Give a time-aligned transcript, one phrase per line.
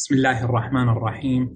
[0.00, 1.50] بسم الله الرحمن الرحيم.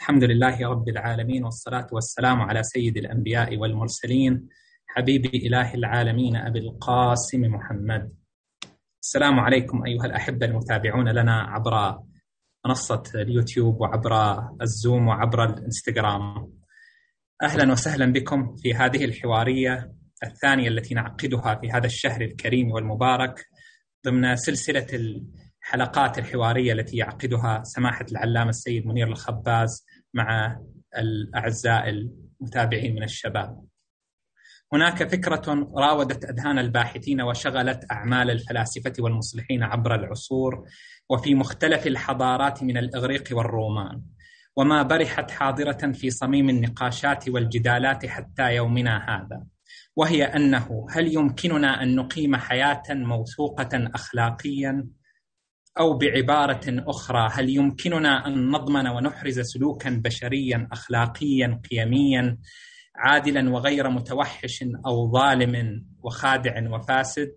[0.00, 4.48] الحمد لله رب العالمين والصلاة والسلام على سيد الأنبياء والمرسلين
[4.86, 8.12] حبيب إله العالمين أبي القاسم محمد.
[9.02, 11.98] السلام عليكم أيها الأحبة المتابعون لنا عبر
[12.66, 16.52] منصة اليوتيوب وعبر الزوم وعبر الإنستغرام.
[17.42, 19.92] أهلا وسهلا بكم في هذه الحوارية
[20.24, 23.46] الثانية التي نعقدها في هذا الشهر الكريم والمبارك
[24.06, 24.86] ضمن سلسلة
[25.68, 30.58] الحلقات الحوارية التي يعقدها سماحة العلامة السيد منير الخباز مع
[30.98, 33.64] الأعزاء المتابعين من الشباب.
[34.72, 40.64] هناك فكرة راودت أذهان الباحثين وشغلت أعمال الفلاسفة والمصلحين عبر العصور
[41.10, 44.02] وفي مختلف الحضارات من الإغريق والرومان.
[44.56, 49.44] وما برحت حاضرة في صميم النقاشات والجدالات حتى يومنا هذا.
[49.96, 54.86] وهي أنه هل يمكننا أن نقيم حياة موثوقة أخلاقيا
[55.78, 62.38] أو بعبارة أخرى هل يمكننا أن نضمن ونحرز سلوكا بشريا أخلاقيا قيميا
[62.96, 67.32] عادلا وغير متوحش أو ظالم وخادع وفاسد؟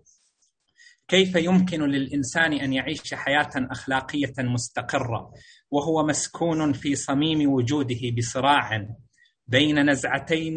[1.08, 5.32] كيف يمكن للإنسان أن يعيش حياة أخلاقية مستقرة
[5.70, 8.86] وهو مسكون في صميم وجوده بصراع
[9.46, 10.56] بين نزعتين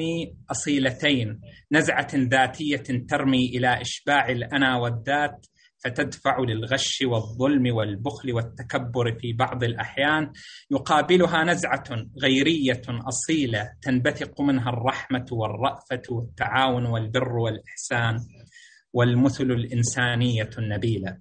[0.52, 5.46] أصيلتين نزعة ذاتية ترمي إلى إشباع الأنا والذات
[5.86, 10.32] فتدفع للغش والظلم والبخل والتكبر في بعض الأحيان
[10.72, 11.84] يقابلها نزعة
[12.22, 18.20] غيرية أصيلة تنبثق منها الرحمة والرأفة والتعاون والبر والإحسان
[18.94, 21.18] والمثل الإنسانية النبيلة.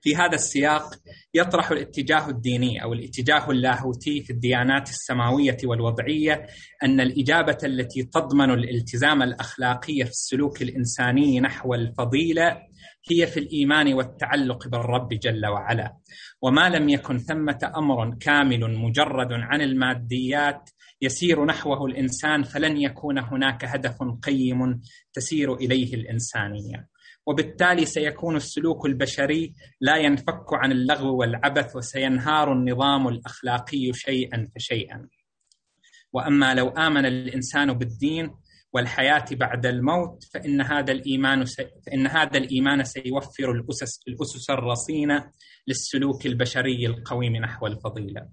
[0.00, 0.94] في هذا السياق
[1.34, 6.46] يطرح الاتجاه الديني أو الاتجاه اللاهوتي في الديانات السماوية والوضعية
[6.82, 12.73] أن الإجابة التي تضمن الالتزام الاخلاقي في السلوك الإنساني نحو الفضيلة
[13.10, 15.96] هي في الإيمان والتعلق بالرب جل وعلا.
[16.42, 20.70] وما لم يكن ثمة أمر كامل مجرد عن الماديات
[21.02, 24.80] يسير نحوه الإنسان فلن يكون هناك هدف قيم
[25.12, 26.88] تسير إليه الإنسانية.
[27.26, 35.08] وبالتالي سيكون السلوك البشري لا ينفك عن اللغو والعبث وسينهار النظام الأخلاقي شيئا فشيئا.
[36.12, 38.30] وأما لو آمن الإنسان بالدين
[38.74, 41.44] والحياة بعد الموت فإن هذا الإيمان
[41.86, 45.30] فإن هذا الإيمان سيوفر الأسس الأسس الرصينة
[45.68, 48.28] للسلوك البشري القويم نحو الفضيلة.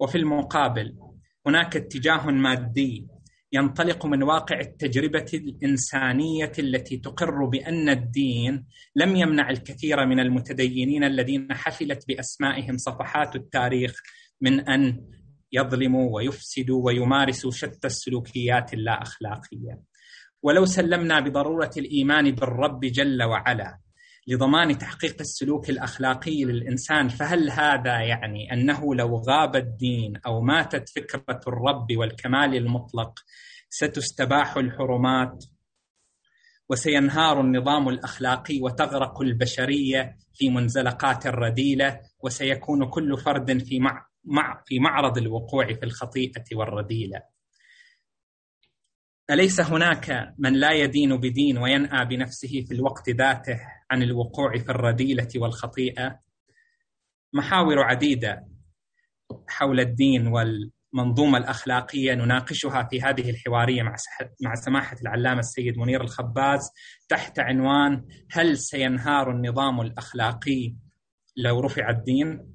[0.00, 0.94] وفي المقابل
[1.46, 3.06] هناك اتجاه مادي
[3.52, 8.66] ينطلق من واقع التجربة الإنسانية التي تقر بأن الدين
[8.96, 14.02] لم يمنع الكثير من المتدينين الذين حفلت بأسمائهم صفحات التاريخ
[14.40, 15.00] من أن
[15.52, 19.80] يظلموا ويفسدوا ويمارسوا شتى السلوكيات اللا اخلاقيه.
[20.42, 23.78] ولو سلمنا بضرورة الإيمان بالرب جل وعلا
[24.28, 31.40] لضمان تحقيق السلوك الأخلاقي للإنسان فهل هذا يعني أنه لو غاب الدين أو ماتت فكرة
[31.46, 33.18] الرب والكمال المطلق
[33.70, 35.44] ستستباح الحرمات
[36.72, 44.78] وسينهار النظام الأخلاقي وتغرق البشرية في منزلقات الرذيلة وسيكون كل فرد في مع مع في
[44.78, 47.22] معرض الوقوع في الخطيئة والرذيلة.
[49.30, 55.28] أليس هناك من لا يدين بدين وينأى بنفسه في الوقت ذاته عن الوقوع في الرذيلة
[55.36, 56.20] والخطيئة؟
[57.32, 58.48] محاور عديدة
[59.48, 60.26] حول الدين
[60.92, 63.94] والمنظومه الأخلاقية نناقشها في هذه الحوارية مع
[64.42, 66.70] مع سماحة العلامة السيد منير الخباز
[67.08, 70.74] تحت عنوان هل سينهار النظام الأخلاقي
[71.36, 72.54] لو رفع الدين؟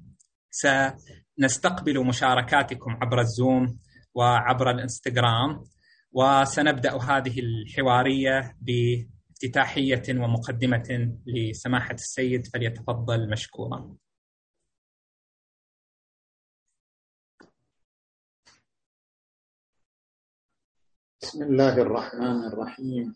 [1.38, 3.78] نستقبل مشاركاتكم عبر الزوم
[4.14, 5.64] وعبر الإنستغرام
[6.12, 13.94] وسنبدأ هذه الحوارية بافتتاحية ومقدمة لسماحة السيد فليتفضل مشكورا.
[21.22, 23.14] بسم الله الرحمن الرحيم.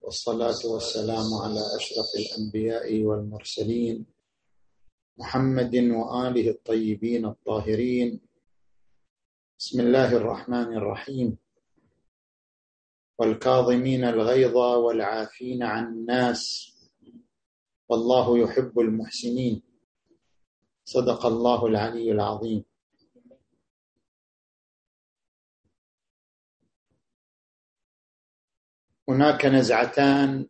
[0.00, 4.06] والصلاة والسلام على أشرف الأنبياء والمرسلين
[5.18, 8.20] محمد وآله الطيبين الطاهرين.
[9.58, 11.38] بسم الله الرحمن الرحيم.
[13.18, 16.42] والكاظمين الغيظ والعافين عن الناس.
[17.88, 19.62] والله يحب المحسنين.
[20.84, 22.64] صدق الله العلي العظيم.
[29.08, 30.48] هناك نزعتان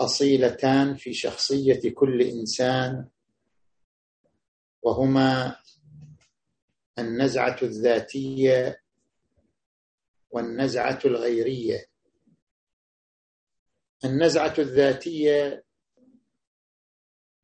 [0.00, 3.08] أصيلتان في شخصية كل إنسان
[4.82, 5.56] وهما
[6.98, 8.82] النزعة الذاتية
[10.30, 11.86] والنزعة الغيرية.
[14.04, 15.64] النزعة الذاتية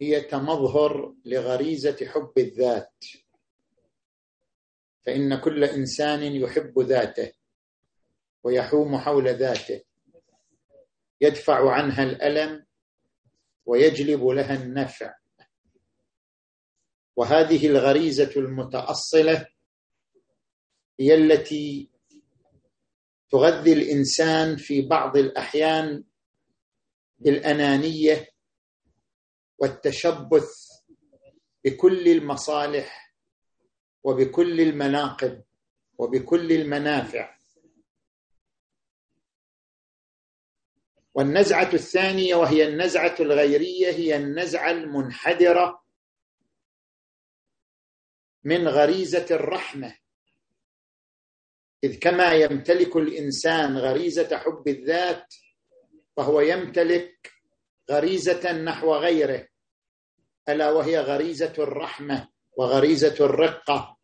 [0.01, 3.05] هي تمظهر لغريزة حب الذات
[5.07, 7.40] فإن كل إنسان يحب ذاته.
[8.45, 9.83] ويحوم حول ذاته.
[11.21, 12.67] يدفع عنها الألم
[13.67, 15.15] ويجلب لها النفع.
[17.17, 19.47] وهذه الغريزة المتأصلة
[21.01, 21.91] هي التي
[23.31, 26.05] تغذي الإنسان في بعض الأحيان
[27.19, 28.29] بالأنانية
[29.59, 30.51] والتشبث
[31.65, 33.15] بكل المصالح
[34.05, 35.43] وبكل المناقب
[35.99, 37.40] وبكل المنافع.
[41.15, 45.83] والنزعة الثانية وهي النزعة الغيرية هي النزعة المنحدرة
[48.45, 49.97] من غريزة الرحمة.
[51.85, 55.35] إذ كما يمتلك الإنسان غريزة حب الذات
[56.17, 57.33] فهو يمتلك
[57.91, 59.49] غريزة نحو غيره
[60.49, 63.97] ألا وهي غريزة الرحمة وغريزة الرقة.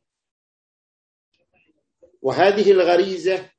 [2.23, 3.51] وهذه الغريزة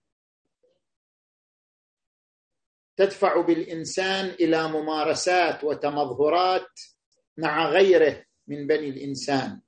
[2.97, 6.79] تدفع بالإنسان إلى ممارسات وتمظهرات
[7.38, 9.61] مع غيره من بني الإنسان.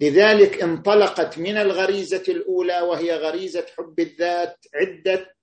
[0.00, 5.34] لذلك انطلقت من الغريزة الأولى وهي غريزة حب الذات عدة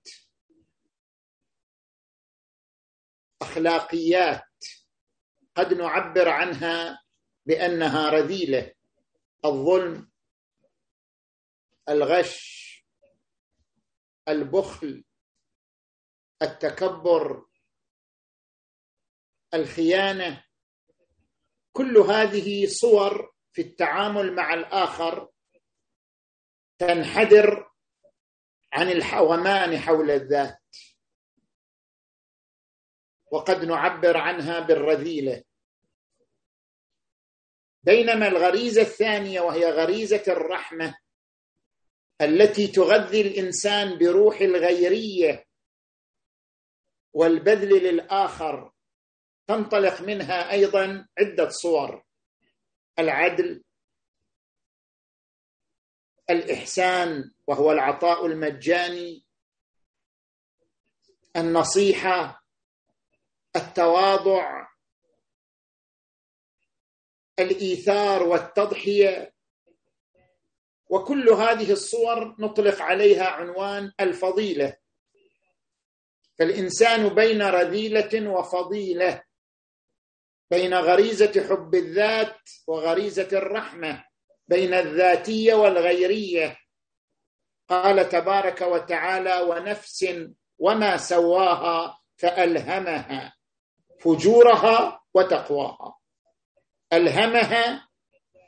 [3.42, 4.44] أخلاقيات
[5.56, 7.04] قد نعبر عنها
[7.46, 8.74] بأنها رذيلة
[9.46, 10.10] الظلم
[11.90, 12.68] الغش
[14.28, 15.04] البخل
[16.42, 17.46] التكبر
[19.54, 20.44] الخيانة
[21.74, 25.30] كل هذه صور في التعامل مع الآخر
[26.80, 27.72] تنحدر
[28.74, 30.62] عن الحومان حول الذات.
[33.32, 35.44] وقد نعبر عنها بالرذيلة.
[37.84, 40.98] بينما الغريزة الثانية وهي غريزة الرحمة
[42.22, 45.47] التي تغذي الإنسان بروح الغيرية
[47.18, 48.72] والبذل للآخر
[49.48, 52.04] تنطلق منها أيضا عدة صور.
[53.00, 53.64] العدل
[56.30, 59.26] الإحسان وهو العطاء المجاني
[61.36, 62.44] النصيحة
[63.56, 64.68] التواضع
[67.40, 69.34] الإيثار والتضحية.
[70.90, 74.78] وكل هذه الصور نطلق عليها عنوان الفضيلة.
[76.40, 79.24] فالإنسان بين رذيلة وفضيلة
[80.52, 84.06] بين غريزة حب الذات وغريزة الرحمة
[84.48, 86.58] بين الذاتية والغيرية.
[87.70, 90.06] قال تبارك وتعالى ونفس
[90.60, 93.36] وما سواها فألهمها
[94.00, 95.98] فجورها وتقواها.
[96.94, 97.88] ألهمها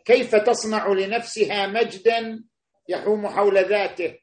[0.05, 2.43] كيف تصنع لنفسها مجدا
[2.89, 4.19] يحوم حول ذاته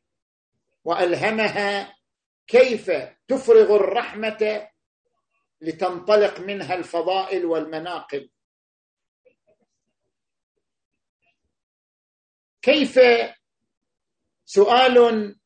[0.84, 1.96] وألهمها
[2.46, 2.90] كيف
[3.28, 4.68] تفرغ الرحمة
[5.60, 8.28] لتنطلق منها الفضائل والمناقب؟
[12.62, 13.00] كيف
[14.44, 15.36] سؤال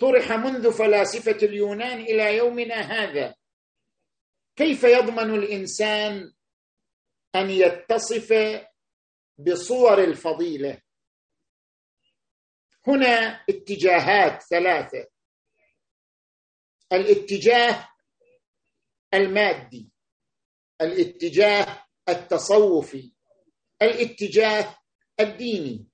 [0.00, 3.34] طرح منذ فلاسفة اليونان إلى يومنا هذا؟
[4.56, 6.32] كيف يضمن الإنسان
[7.34, 8.32] أن يتصف
[9.38, 10.82] بصور الفضيلة؟
[12.86, 15.15] هنا اتجاهات ثلاثة.
[16.92, 17.88] الاتجاه
[19.14, 19.90] المادي
[20.80, 23.12] الاتجاه التصوفي
[23.82, 24.78] الاتجاه
[25.20, 25.86] الديني.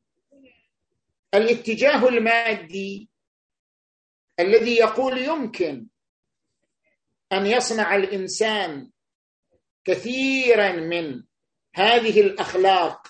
[1.34, 3.10] الاتجاه المادي
[4.40, 5.86] الذي يقول يمكن
[7.32, 8.90] أن يصنع الإنسان
[9.84, 11.22] كثيرا من
[11.74, 13.06] هذه الأخلاق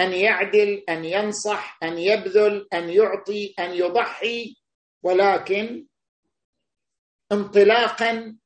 [0.00, 4.56] أن يعدل أن ينصح أن يبذل أن يعطي أن يضحي
[5.02, 5.86] ولكن
[7.32, 8.36] انطلاقا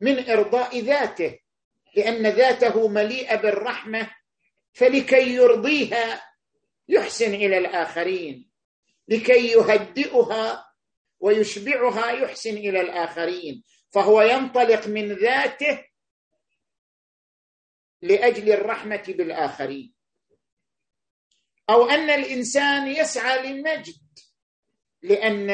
[0.00, 1.38] من إرضاء ذاته
[1.96, 4.10] لأن ذاته مليئه بالرحمة
[4.72, 6.32] فلكي يرضيها
[6.88, 8.50] يحسن إلى الآخرين
[9.08, 10.72] لكي يهدئها
[11.20, 15.84] ويشبعها يحسن إلى الآخرين فهو ينطلق من ذاته
[18.02, 19.94] لأجل الرحمة بالآخرين.
[21.70, 23.94] أو أن الإنسان يسعى للمجد
[25.02, 25.50] لأن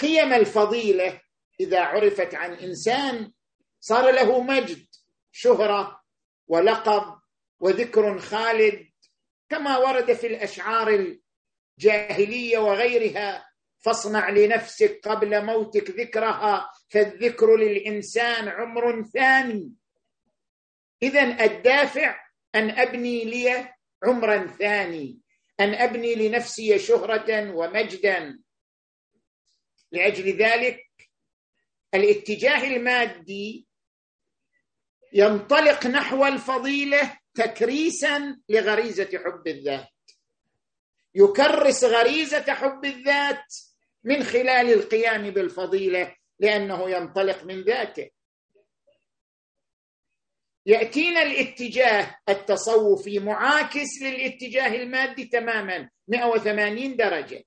[0.00, 1.20] قيم الفضيلة
[1.60, 3.32] إذا عرفت عن إنسان
[3.80, 4.86] صار له مجد
[5.32, 6.02] شهرة
[6.48, 7.18] ولقب
[7.60, 8.86] وذكر خالد
[9.48, 11.16] كما ورد في الأشعار
[11.78, 13.46] الجاهلية وغيرها
[13.78, 19.72] فاصنع لنفسك قبل موتك ذكرها فالذكر للإنسان عمر ثاني.
[21.02, 22.20] اذا الدافع
[22.54, 23.68] أن أبني لي
[24.02, 25.18] عمرا ثاني
[25.60, 28.38] أن أبني لنفسي شهرة ومجدا.
[29.94, 30.80] لأجل ذلك
[31.94, 33.66] الاتجاه المادي
[35.12, 39.88] ينطلق نحو الفضيلة تكريسا لغريزة حب الذات.
[41.14, 43.54] يكرس غريزة حب الذات
[44.04, 48.10] من خلال القيام بالفضيلة لأنه ينطلق من ذاته.
[50.66, 57.44] يأتينا الاتجاه التصوفي معاكس للاتجاه المادي تماما 180 درجة.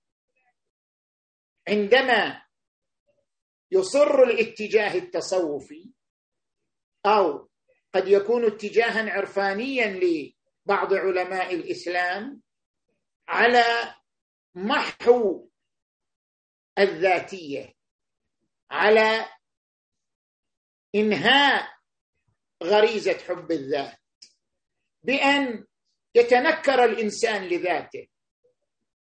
[1.67, 2.41] عندما
[3.71, 5.93] يصر الاتجاه التصوفي
[7.05, 7.50] أو
[7.93, 12.41] قد يكون اتجاها عرفانيا لبعض علماء الإسلام
[13.27, 13.95] على
[14.55, 15.50] محو
[16.79, 17.74] الذاتية
[18.71, 19.25] على
[20.95, 21.77] إنهاء
[22.63, 24.00] غريزة حب الذات
[25.03, 25.65] بأن
[26.15, 28.07] يتنكر الإنسان لذاته.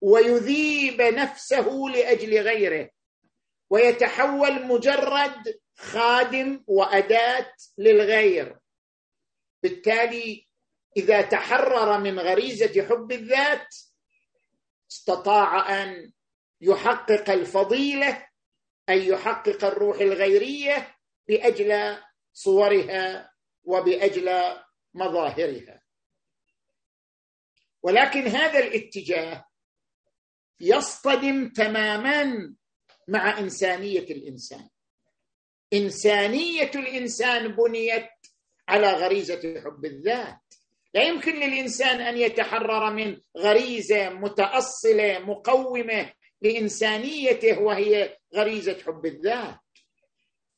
[0.01, 2.91] ويذيب نفسه لأجل غيره.
[3.71, 8.59] ويتحول مجرد خادم وأداة للغير.
[9.63, 10.47] بالتالي
[10.97, 13.77] إذا تحرر من غريزة حب الذات
[14.91, 16.13] استطاع أن
[16.61, 18.27] يحقق الفضيلة
[18.89, 20.97] اي يحقق الروح الغيرية
[21.29, 21.99] باجل
[22.33, 23.33] صورها
[23.65, 24.57] وبأجل
[24.95, 25.83] مظاهرها.
[27.83, 29.47] ولكن هذا الاتجاه
[30.61, 32.55] يصطدم تماما
[33.09, 34.69] مع إنسانية الإنسان.
[35.73, 38.09] إنسانية الإنسان بنيت
[38.69, 40.39] على غريزة حب الذات.
[40.95, 49.59] لا يمكن للإنسان أن يتحرر من غريزة متأصلة مقومة لإنسانيته وهي غريزة حب الذات.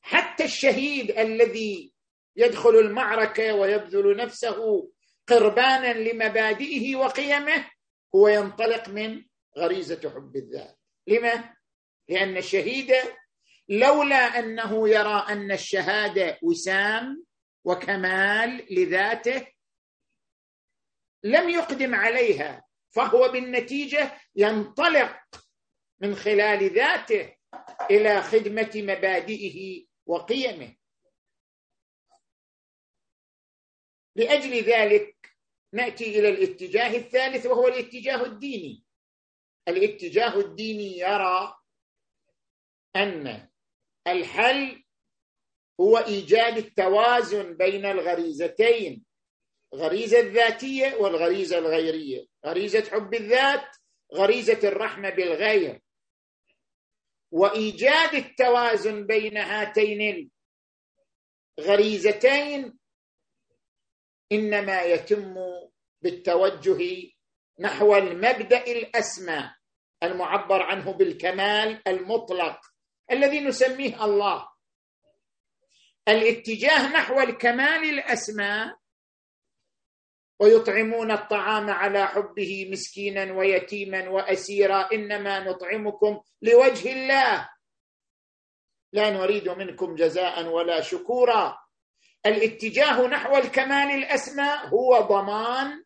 [0.01, 1.93] حتى الشهيد الذي
[2.35, 4.89] يدخل المعركة ويبذل نفسه
[5.27, 7.65] قربانا لمبادئه وقيمه
[8.15, 9.23] هو ينطلق من
[9.57, 10.79] غريزة حب الذات.
[11.07, 11.55] لما؟
[12.09, 12.93] لأن الشهيد
[13.69, 17.25] لولا أنه يرى أن الشهادة وسام
[17.63, 19.47] وكمال لذاته
[21.23, 25.19] لم يقدم عليها فهو بالنتيجة ينطلق
[25.99, 27.35] من خلال ذاته
[27.91, 30.75] إلى خدمة مبادئه وقيمه.
[34.15, 35.35] لأجل ذلك
[35.73, 38.83] نأتي إلى الاتجاه الثالث وهو الاتجاه الديني.
[39.69, 41.55] الاتجاه الديني يرى
[42.95, 43.49] أن
[44.07, 44.83] الحل
[45.79, 49.05] هو إيجاد التوازن بين الغريزتين
[49.75, 52.27] غريزة الذاتية والغريزة الغيرية.
[52.45, 53.77] غريزة حب الذات
[54.13, 55.81] غريزة الرحمة بالغير.
[57.31, 60.31] وإيجاد التوازن بين هاتين
[61.59, 62.79] الغريزتين
[64.31, 65.35] إنما يتم
[66.01, 67.11] بالتوجه
[67.59, 69.51] نحو المبدأ الأسمى.
[70.03, 72.59] المعبر عنه بالكمال المطلق
[73.11, 74.49] الذي نسميه الله.
[76.07, 78.73] الاتجاه نحو الكمال الاسمى
[80.39, 84.89] ويطعمون الطعام على حبه مسكينا ويتيما وأسيرا.
[84.93, 87.49] إنما نطعمكم لوجه الله.
[88.93, 91.57] لا نريد منكم جزاء ولا شكورا.
[92.25, 95.83] الاتجاه نحو الكمال الاسمى هو ضمان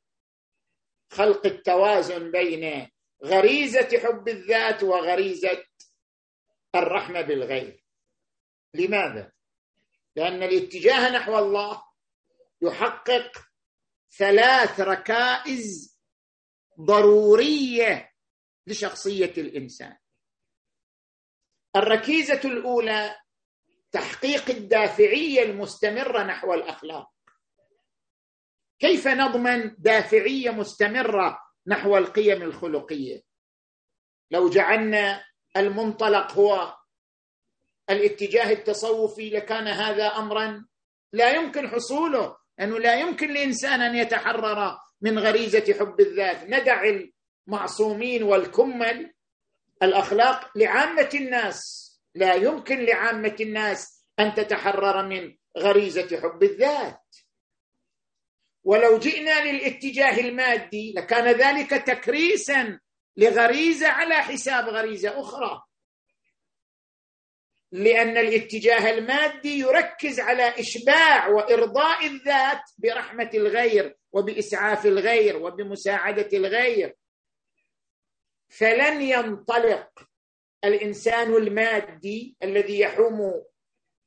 [1.12, 2.93] خلق التوازن بين
[3.24, 5.66] غريزة حب الذات وغريزة
[6.76, 7.84] الرحمة بالغير
[8.74, 9.32] لماذا؟
[10.16, 11.84] لأن الاتجاه نحو الله
[12.62, 13.32] يحقق
[14.18, 16.00] ثلاث ركائز
[16.80, 18.14] ضرورية
[18.68, 19.98] لشخصية الإنسان.
[21.76, 23.16] الركيزة الأولى
[23.92, 27.14] تحقيق الدافعية المستمرة نحو الأخلاق.
[28.80, 33.22] كيف نضمن دافعية مستمرة نحو القيم الخلقية.
[34.32, 35.24] لو جعلنا
[35.58, 36.78] المنطلق هو
[37.90, 40.66] الاتجاه التصوفي لكان هذا امرا
[41.14, 46.44] لا يمكن حصوله انه لا يمكن لإنسان أن يتحرر من غريزة حب الذات.
[46.44, 46.84] ندع
[47.48, 49.14] المعصومين والكمل
[49.84, 51.90] الأخلاق لعامة الناس.
[52.16, 57.04] لا يمكن لعامة الناس أن تتحرر من غريزة حب الذات.
[58.64, 62.80] ولو جئنا للاتجاه المادي لكان ذلك تكريسا
[63.18, 65.64] لغريزة على حساب غريزة أخرى.
[67.72, 76.96] لأن الاتجاه المادي يركز على إشباع وإرضاء الذات برحمة الغير وبإسعاف الغير وبمساعدة الغير.
[78.50, 79.90] فلن ينطلق
[80.64, 83.44] الإنسان المادي الذي يحوم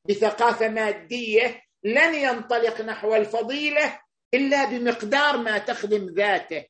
[0.09, 4.01] بثقافة مادية لن ينطلق نحو الفضيلة
[4.35, 6.65] إلا بمقدار ما تخدم ذاته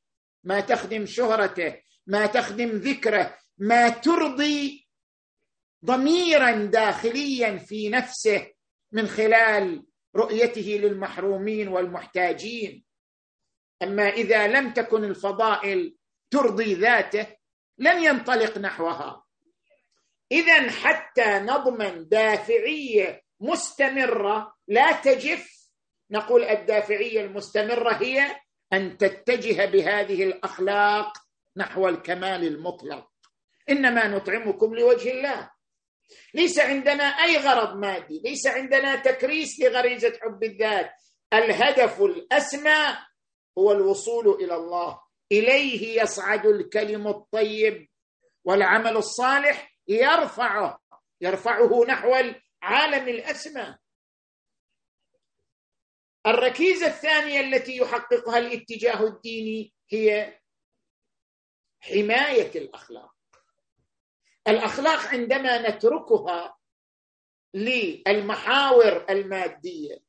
[0.45, 4.89] ما تخدم شهرته ما تخدم ذكره ما ترضي
[5.85, 8.53] ضميرا داخليا في نفسه
[8.93, 9.83] من خلال
[10.17, 12.85] رؤيته للمحرومين والمحتاجين.
[13.83, 15.97] أما إذا لم تكن الفضائل
[16.31, 17.27] ترضي ذاته
[17.79, 19.25] لن ينطلق نحوها.
[20.33, 25.56] اذا حتى نضمن دافعية مستمرة لا تجف
[26.11, 28.37] نقول الدافعية المستمرة هي
[28.73, 31.13] أن تتجه بهذه الأخلاق
[31.57, 33.09] نحو الكمال المطلق.
[33.71, 35.51] إنما نطعمكم لوجه الله.
[36.35, 40.91] ليس عندنا أي غرض مادي ليس عندنا تكريس لغريزة حب الذات.
[41.33, 42.99] الهدف الأسمى
[43.59, 45.01] هو الوصول إلى الله.
[45.33, 47.89] إليه يصعد الكلم الطيب
[48.45, 50.79] والعمل الصالح يرفعه
[51.21, 53.75] يرفعه نحو العالم الأسمى.
[56.26, 60.38] الركيزة الثانية التي يحققها الاتجاه الديني هي
[61.80, 63.14] حماية الأخلاق.
[64.49, 66.56] الأخلاق عندما نتركها
[67.54, 70.02] للمحاور المادية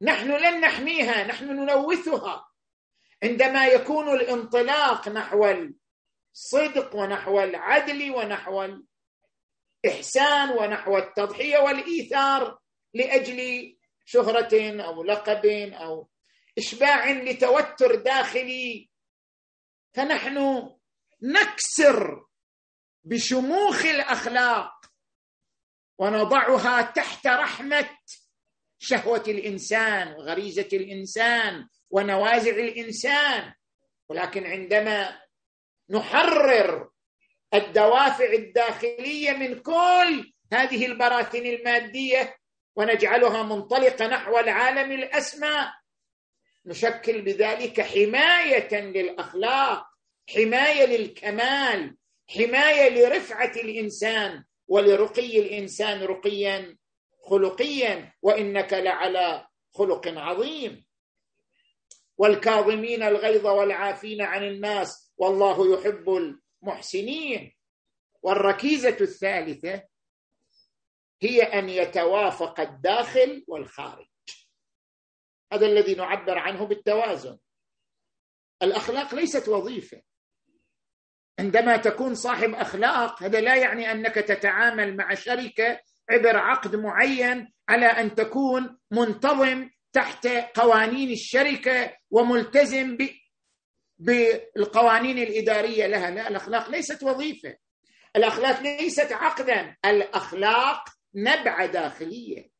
[0.00, 2.48] نحن لن نحميها نحن نلوثها.
[3.22, 5.54] عندما يكون الانطلاق نحو
[6.34, 8.64] الصدق ونحو العدل ونحو
[9.84, 12.58] الإحسان ونحو التضحية والإيثار
[12.94, 16.08] لأجل شهره أو لقب أو
[16.58, 18.90] إشباع لتوتر داخلي.
[19.92, 20.68] فنحن
[21.22, 22.26] نكسر
[23.04, 24.72] بشموخ الأخلاق
[25.98, 27.98] ونضعها تحت رحمة
[28.78, 33.54] شهوة الإنسان وغريزة الإنسان ونوازع الإنسان.
[34.08, 35.20] ولكن عندما
[35.90, 36.90] نحرر
[37.54, 42.36] الدوافع الداخلية من كل هذه البراثن المادية
[42.76, 45.72] ونجعلها منطلقة نحو العالم الأسمى.
[46.66, 49.86] نشكل بذلك حماية للأخلاق
[50.34, 51.96] حماية للكمال
[52.28, 56.78] حماية لرفعة الإنسان ولرقي الإنسان رقيا
[57.22, 60.84] خلقيا وإنك لعلى خلق عظيم.
[62.16, 67.54] والكاظمين الغيظ والعافين عن الناس والله يحب المحسنين.
[68.22, 69.82] والركيزة الثالثة
[71.22, 74.06] هي أن يتوافق الداخل والخارج.
[75.52, 77.38] هذا الذي نعبر عنه بالتوازن.
[78.62, 80.02] الأخلاق ليست وظيفة.
[81.38, 87.86] عندما تكون صاحب أخلاق هذا لا يعني أنك تتعامل مع شركة عبر عقد معين على
[87.86, 93.08] أن تكون منتظم تحت قوانين الشركة وملتزم ب
[93.98, 96.10] بالقوانين الإدارية لها.
[96.10, 97.56] لا الأخلاق ليست وظيفة.
[98.16, 99.76] الأخلاق ليست عقدا.
[99.84, 102.50] الأخلاق نبعه داخلية.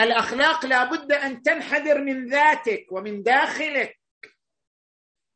[0.00, 4.00] الأخلاق لابد أن تنحدر من ذاتك ومن داخلك.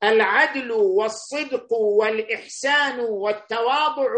[0.03, 4.09] العدل والصدق والإحسان والتواضع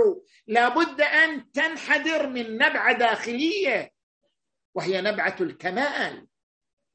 [0.47, 3.93] لابد أن تنحدر من نبعة داخلية
[4.75, 6.27] وهي نبعة الكمال.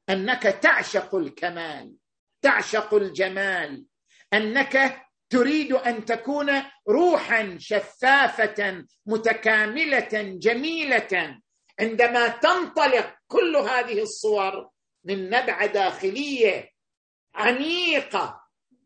[0.08, 1.94] أنك تعشق الكمال
[2.42, 3.84] تعشق الجمال.
[4.32, 11.38] أنك تريد أن تكون روحا شفافة متكاملة جميلة.
[11.80, 14.68] عندما تنطلق كل هذه الصور
[15.04, 16.70] من نبعه داخلية
[17.34, 18.40] عميقة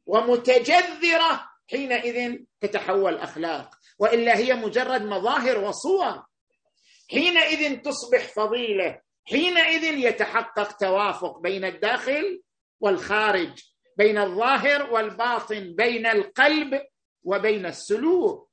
[0.06, 3.70] ومتجذرة حينئذ تتحول أخلاق.
[3.98, 6.22] وإلا هي مجرد مظاهر وصور.
[7.10, 9.00] حينئذ تصبح فضيلة.
[9.24, 12.42] حينئذ يتحقق توافق بين الداخل
[12.80, 13.71] والخارج.
[13.96, 16.82] بين الظاهر والباطن بين القلب
[17.24, 18.50] وبين السلوك.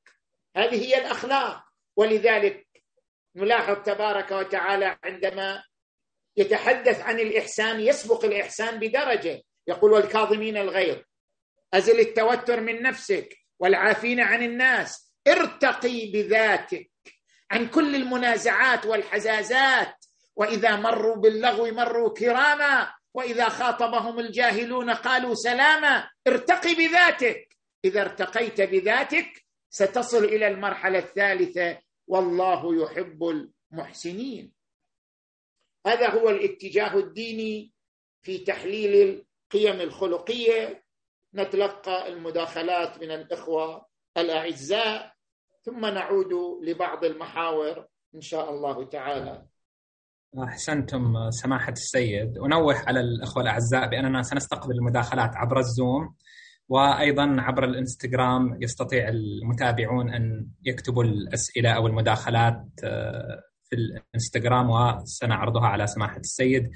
[0.55, 1.63] هذه هي الأخلاق.
[1.95, 2.67] ولذلك
[3.35, 5.63] نلاحظ تبارك وتعالى عندما
[6.37, 9.41] يتحدث عن الإحسان يسبق الإحسان بدرجة.
[9.67, 10.97] يقول والكاظمين الغيظ.
[11.73, 15.13] أزل التوتر من نفسك والعافين عن الناس.
[15.27, 16.91] ارتقي بذاتك.
[17.51, 19.95] عن كل المنازعات والحزازات.
[20.35, 22.98] وإذا مروا باللغو مروا كراما.
[23.13, 27.57] وإذا خاطبهم الجاهلون قالوا سلاما ارتقي بذاتك.
[27.85, 31.79] إذا ارتقيت بذاتك ستصل إلى المرحلة الثالثة.
[32.07, 33.23] والله يحب
[33.71, 34.53] المحسنين.
[35.87, 37.73] هذا هو الاتجاه الديني
[38.21, 40.83] في تحليل القيم الخلقية.
[41.33, 43.85] نتلقى المداخلات من الإخوة
[44.17, 45.13] الأعزاء.
[45.61, 49.45] ثم نعود لبعض المحاور إن شاء الله تعالى.
[50.37, 52.37] أحسنتم سماحة السيد.
[52.37, 56.15] أنوه على الأخوة الأعزاء باننا سنستقبل المداخلات عبر الزوم
[56.69, 65.87] وأيضا عبر الإنستغرام يستطيع المتابعون أن يكتبوا الأسئلة أو المداخلات آه، في الإنستغرام وسنعرضها على
[65.87, 66.71] سماحة السيد.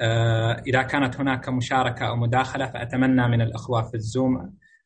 [0.00, 4.38] آه، إذا كانت هناك مشاركة أو مداخلة فأتمنى من الأخوة في الزوم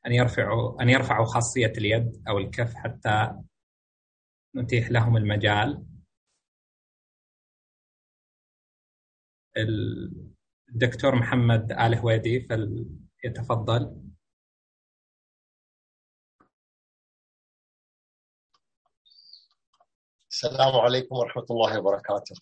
[0.06, 3.32] أن يرفعوا أن يرفعوا خاصية اليد أو الكف حتى
[4.56, 5.82] نتيح لهم المجال.
[9.56, 13.96] الدكتور محمد آل هويدي فليتفضل.
[20.30, 22.34] السلام عليكم ورحمة الله وبركاته.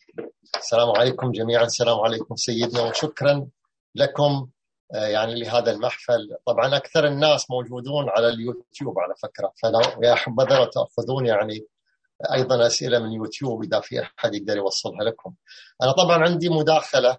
[0.56, 1.64] السلام عليكم جميعا.
[1.64, 3.48] السلام عليكم سيدنا وشكرا
[3.94, 4.48] لكم
[4.94, 6.36] آه، يعني لهذا المحفل.
[6.46, 9.52] طبعا أكثر الناس موجودون على اليوتيوب على فكرة.
[9.62, 11.66] فلو يا حبذا تأخذون يعني
[12.32, 15.34] أيضا أسئلة من يوتيوب إذا في أحد يقدر يوصلها لكم.
[15.82, 17.18] أنا طبعا عندي مداخلة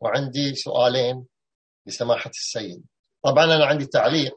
[0.00, 1.26] وعندي سؤالين
[1.86, 2.84] لسماحة السيد.
[3.22, 4.36] طبعا أنا عندي تعليق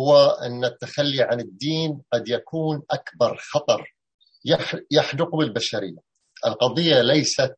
[0.00, 3.94] هو أن التخلي عن الدين قد يكون أكبر خطر
[4.90, 5.98] يحدق بالبشرية.
[6.46, 7.54] القضية ليست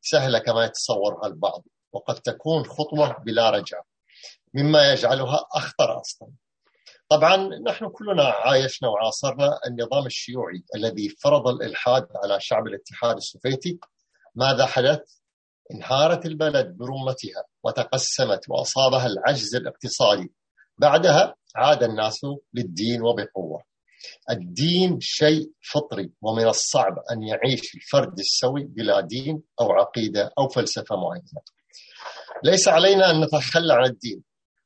[0.00, 3.84] سهلة كما يتصورها البعض وقد تكون خطوة بلا رجعة
[4.54, 6.28] مما يجعلها أخطر أصلا.
[7.12, 13.78] طبعا نحن كلنا عايشنا وعاصرنا النظام الشيوعي الذي فرض الإلحاد على شعب الاتحاد السوفيتي
[14.34, 15.00] ماذا حدث؟
[15.74, 20.32] انهارت البلد برمتها وتقسمت وأصابها العجز الاقتصادي.
[20.78, 22.20] بعدها عاد الناس
[22.54, 23.62] للدين وبقوة.
[24.30, 30.96] الدين شيء فطري ومن الصعب أن يعيش الفرد السوي بلا دين أو عقيدة أو فلسفة
[30.96, 31.42] معينة.
[32.44, 34.22] ليس علينا أن نتخلى عن الدين.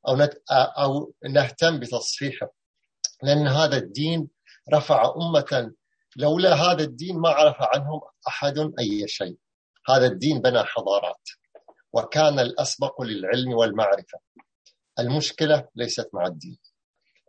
[0.08, 0.34] أو, نت...
[0.78, 2.54] أو نهتم بتصحيحه.
[3.22, 4.28] لأن هذا الدين
[4.74, 5.72] رفع أمة.
[6.16, 9.36] لولا هذا الدين ما عرف عنهم أحد أي شيء.
[9.88, 11.28] هذا الدين بنى حضارات.
[11.92, 14.18] وكان الأسبق للعلم والمعرفة.
[14.98, 16.58] المشكلة ليست مع الدين.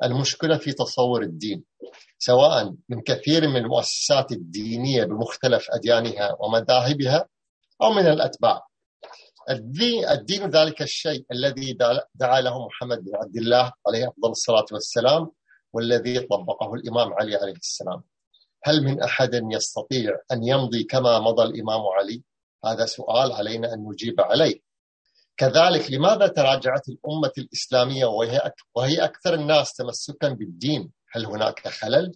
[0.04, 1.64] المشكلة في تصور الدين.
[2.18, 7.28] سواء من كثير من المؤسسات الدينية بمختلف أديانها ومذاهبها
[7.82, 8.67] أو من الأتباع.
[9.50, 11.78] الدين, الدين ذلك الشيء الذي
[12.16, 15.32] دعا له محمد بن عبد الله عليه أفضل الصلاة والسلام
[15.74, 18.04] والذي طبقه الإمام علي عليه السلام.
[18.64, 22.24] هل من أحد يستطيع أن يمضي كما مضى الإمام علي؟
[22.66, 24.60] هذا سؤال علينا أن نجيب عليه.
[25.38, 32.12] كذلك لماذا تراجعت الأمة الإسلامية وهي, وهي أكثر الناس تمسكا بالدين؟ هل هناك خلل؟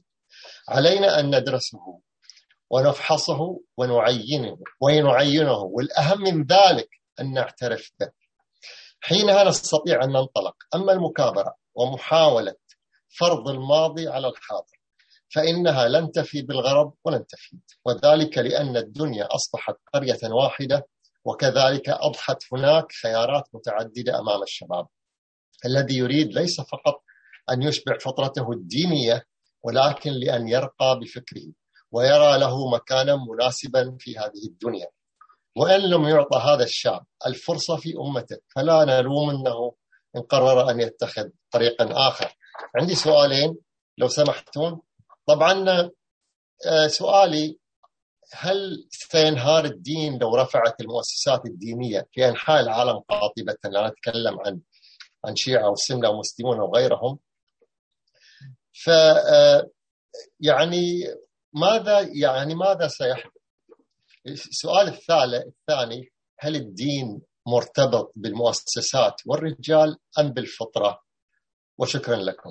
[0.69, 1.99] علينا أن ندرسه
[2.69, 5.57] ونفحصه ونعينه ونعينه.
[5.57, 8.11] والأهم من ذلك أن نعترف به.
[9.01, 10.55] حينها نستطيع أن ننطلق.
[10.75, 12.55] أما المكابرة ومحاولة
[13.19, 14.81] فرض الماضي على الحاضر
[15.35, 17.61] فإنها لن تفي بالغرض ولن تفيد.
[17.85, 20.87] وذلك لأن الدنيا أصبحت قرية واحدة
[21.25, 24.87] وكذلك أضحت هناك خيارات متعددة أمام الشباب.
[25.65, 27.03] الذي يريد ليس فقط
[27.51, 29.25] أن يشبع فطرته الدينية
[29.63, 31.53] ولكن لأن يرقى بفكره
[31.91, 34.87] ويرى له مكانا مناسبا في هذه الدنيا.
[35.55, 39.75] وإن لم يعطى هذا الشاب الفرصة في أمته فلا نلوم أنه
[40.15, 42.35] إن قرر أن يتخذ طريقا آخر.
[42.75, 43.57] عندي سؤالين
[43.97, 44.81] لو سمحتون
[45.25, 45.65] طبعا
[46.67, 47.57] آه، سؤالي
[48.33, 54.61] هل سينهار الدين لو رفعت المؤسسات الدينية في أنحاء العالم قاطبة؟ لا نتكلم عن
[55.25, 57.19] عن شيعة وسنة ومسلمون وغيرهم
[58.73, 59.69] ف آه،
[60.39, 61.03] يعني
[61.53, 63.40] ماذا يعني ماذا سيحدث؟
[64.27, 70.99] السؤال الثالث الثاني هل الدين مرتبط بالمؤسسات والرجال أم بالفطرة؟
[71.77, 72.49] وشكرا لكم.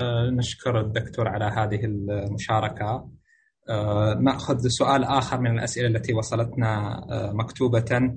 [0.00, 3.10] آه، نشكر الدكتور على هذه المشاركة.
[3.68, 7.00] آه، نأخذ سؤال آخر من الأسئلة التي وصلتنا
[7.32, 8.14] مكتوبة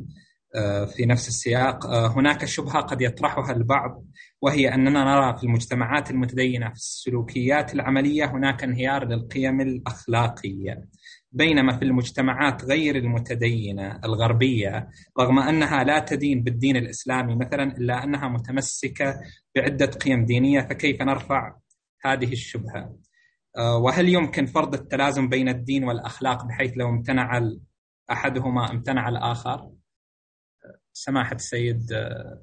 [0.56, 4.04] آه، في نفس السياق هناك شبهة قد يطرحها البعض
[4.42, 10.88] وهي أننا نرى في المجتمعات المتدينة في السلوكيات العملية هناك انهيار للقيم الأخلاقية.
[11.32, 18.28] بينما في المجتمعات غير المتدينة الغربية رغم أنها لا تدين بالدين الإسلامي مثلا إلا أنها
[18.28, 19.20] متمسكة
[19.56, 21.56] بعدة قيم دينية فكيف نرفع
[22.06, 22.98] هذه الشبهة؟
[23.58, 27.50] آه، وهل يمكن فرض التلازم بين الدين والأخلاق بحيث لو امتنع
[28.12, 29.72] أحدهما امتنع الآخر؟
[30.94, 32.42] سماحة السيد آه،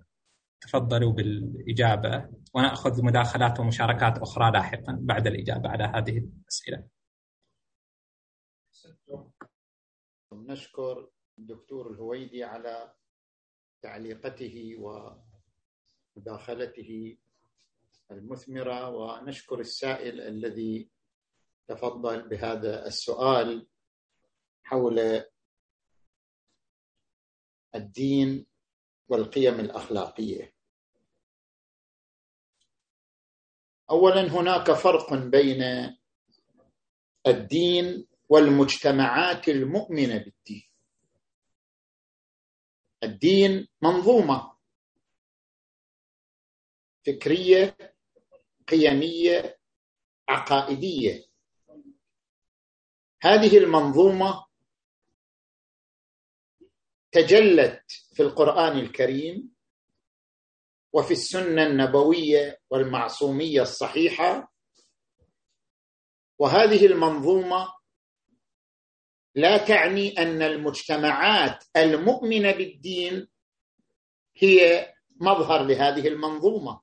[0.64, 6.88] تفضلوا بالإجابة ونأخذ مداخلات ومشاركات أخرى لاحقا بعد الإجابة على هذه الأسئلة.
[10.32, 12.94] نشكر الدكتور الهويدي على
[13.82, 14.76] تعليقته
[16.16, 17.18] ومداخلته
[18.10, 20.90] المثمرة ونشكر السائل الذي
[21.68, 23.66] تفضل بهذا السؤال
[24.62, 25.24] حول
[27.74, 28.46] الدين
[29.08, 30.53] والقيم الأخلاقية.
[33.90, 35.62] اولا هناك فرق بين
[37.26, 40.62] الدين والمجتمعات المؤمنة بالدين.
[43.02, 44.54] الدين منظومة
[47.06, 47.76] فكرية
[48.68, 49.58] قيمية
[50.28, 51.24] عقائدية.
[53.22, 54.46] هذه المنظومة
[57.12, 59.53] تجلت في القرآن الكريم
[60.94, 64.52] وفي السنة النبوية والمعصومية الصحيحة.
[66.38, 67.68] وهذه المنظومة
[69.34, 73.28] لا تعني أن المجتمعات المؤمنة بالدين
[74.36, 76.80] هي مظهر لهذه المنظومة.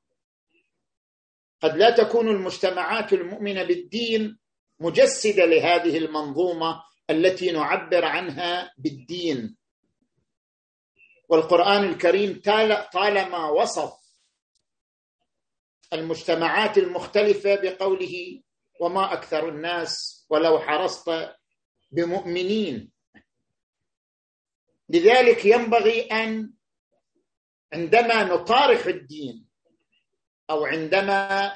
[1.61, 4.39] قد لا تكون المجتمعات المؤمنة بالدين
[4.79, 9.57] مجسدة لهذه المنظومة التي نعبر عنها بالدين.
[11.29, 12.41] والقرآن الكريم
[12.93, 14.00] طالما وصف
[15.93, 18.41] المجتمعات المختلفة بقوله
[18.79, 21.29] وما أكثر الناس ولو حرصت
[21.91, 22.91] بمؤمنين.
[24.89, 26.53] لذلك ينبغي أن
[27.73, 29.45] عندما نطارح الدين
[30.49, 31.53] أو عندما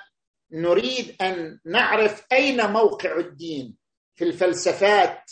[0.52, 3.78] نريد أن نعرف أين موقع الدين
[4.15, 5.32] في الفلسفات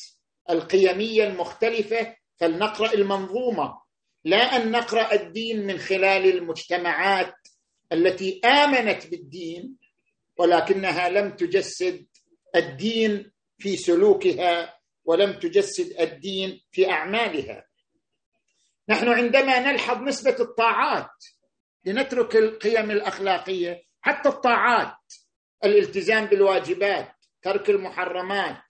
[0.50, 3.82] القيمية المختلفة فلنقرأ المنظومة.
[4.26, 7.43] لا أن نقرأ الدين من خلال المجتمعات
[7.94, 9.78] التي آمنت بالدين
[10.38, 12.08] ولكنها لم تجسد
[12.56, 17.68] الدين في سلوكها ولم تجسد الدين في أعمالها.
[18.90, 21.10] نحن عندما نلحظ نسبة الطاعات
[21.86, 24.98] لنترك القيم الأخلاقية حتى الطاعات
[25.64, 28.62] الالتزام بالواجبات ترك المحرمات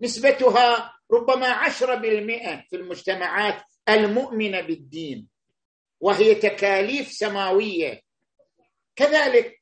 [0.00, 5.28] نسبتها ربما عشرة بالمئة في المجتمعات المؤمنة بالدين
[6.00, 8.00] وهي تكاليف سماوية
[9.00, 9.60] كذلك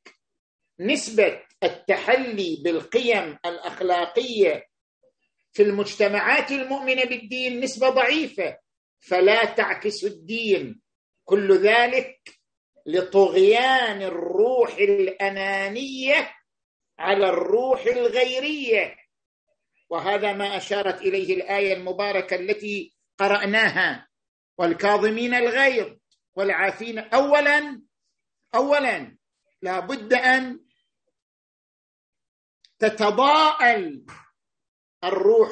[0.80, 4.66] نسبة التحلي بالقيم الأخلاقية
[5.52, 8.58] في المجتمعات المؤمنة بالدين نسبة ضعيفة
[9.00, 10.80] فلا تعكس الدين.
[11.24, 12.20] كل ذلك
[12.86, 16.34] لطغيان الروح الأنانية
[16.98, 18.96] على الروح الغيرية.
[19.90, 24.08] وهذا ما أشارت إليه الآية المباركة التي قرأناها.
[24.58, 25.96] والكاظمين الغيظ
[26.34, 26.98] والعافين.
[26.98, 27.82] اولا
[28.54, 29.17] اولا
[29.62, 30.60] لا بد أن
[32.78, 34.04] تتضاءل
[35.04, 35.50] الروح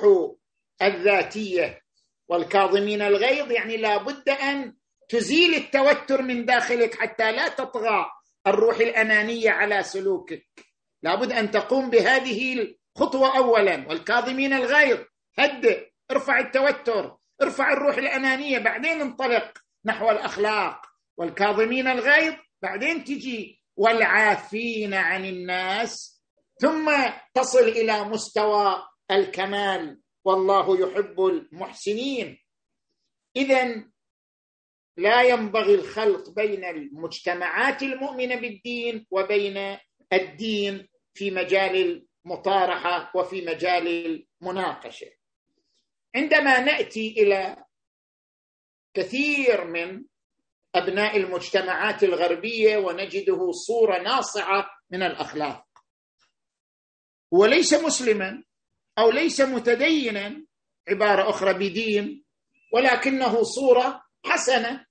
[0.83, 1.83] الذاتية
[2.29, 3.51] والكاظمين الغيظ.
[3.51, 4.77] يعني لا بد أن
[5.09, 8.07] تزيل التوتر من داخلك حتى لا تطغى
[8.47, 10.47] الروح الأنانية على سلوكك.
[11.03, 13.89] لابد أن تقوم بهذه الخطوة اولا.
[13.89, 14.99] والكاظمين الغيظ
[15.39, 20.87] هدئ ارفع التوتر ارفع الروح الأنانية بعدين انطلق نحو الأخلاق.
[21.17, 26.23] والكاظمين الغيظ بعدين تجي والعافين عن الناس
[26.61, 26.93] ثم
[27.35, 30.01] تصل إلى مستوى الكمال.
[30.25, 32.39] والله يحب المحسنين.
[33.37, 33.85] اذا
[34.97, 39.79] لا ينبغي الخلط بين المجتمعات المؤمنة بالدين وبين
[40.13, 43.87] الدين في مجال المطارحة وفي مجال
[44.43, 45.11] المناقشة.
[46.15, 47.65] عندما نأتي إلى
[48.95, 50.05] كثير من
[50.75, 55.67] أبناء المجتمعات الغربية ونجده صورة ناصعة من الأخلاق.
[57.31, 58.45] وليس مسلما
[58.99, 60.47] أو ليس متدينا
[60.89, 62.25] عبارة أخرى بدين
[62.73, 64.87] ولكنه صورة حسنة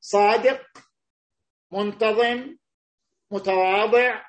[0.00, 0.62] صادق
[1.72, 2.56] منتظم
[3.30, 4.26] متواضع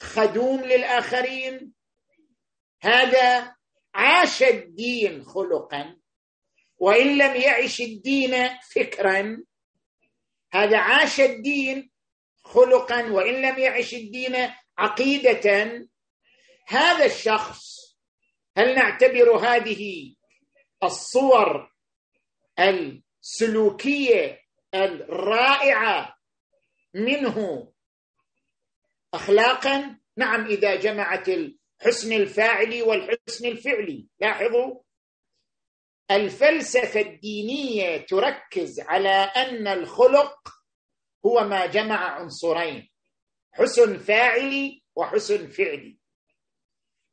[0.00, 1.72] خدوم للآخرين.
[2.82, 3.56] هذا
[3.94, 5.98] عاش الدين خلقا
[6.78, 9.44] وإن لم يعش الدين فكرا.
[10.52, 11.90] هذا عاش الدين
[12.44, 15.72] خلقا وإن لم يعش الدين عقيدة.
[16.66, 17.78] هذا الشخص
[18.56, 20.14] هل نعتبر هذه
[20.82, 21.72] الصور
[22.58, 24.40] السلوكية
[24.74, 26.18] الرائعة
[26.94, 27.68] منه
[29.14, 34.06] اخلاقا؟ نعم إذا جمعت الحسن الفاعلي والحسن الفعلي.
[34.20, 34.80] لاحظوا
[36.10, 40.48] الفلسفة الدينية تركز على أن الخلق
[41.26, 42.90] هو ما جمع عنصرين
[43.52, 45.98] حسن فاعلي وحسن فعلي.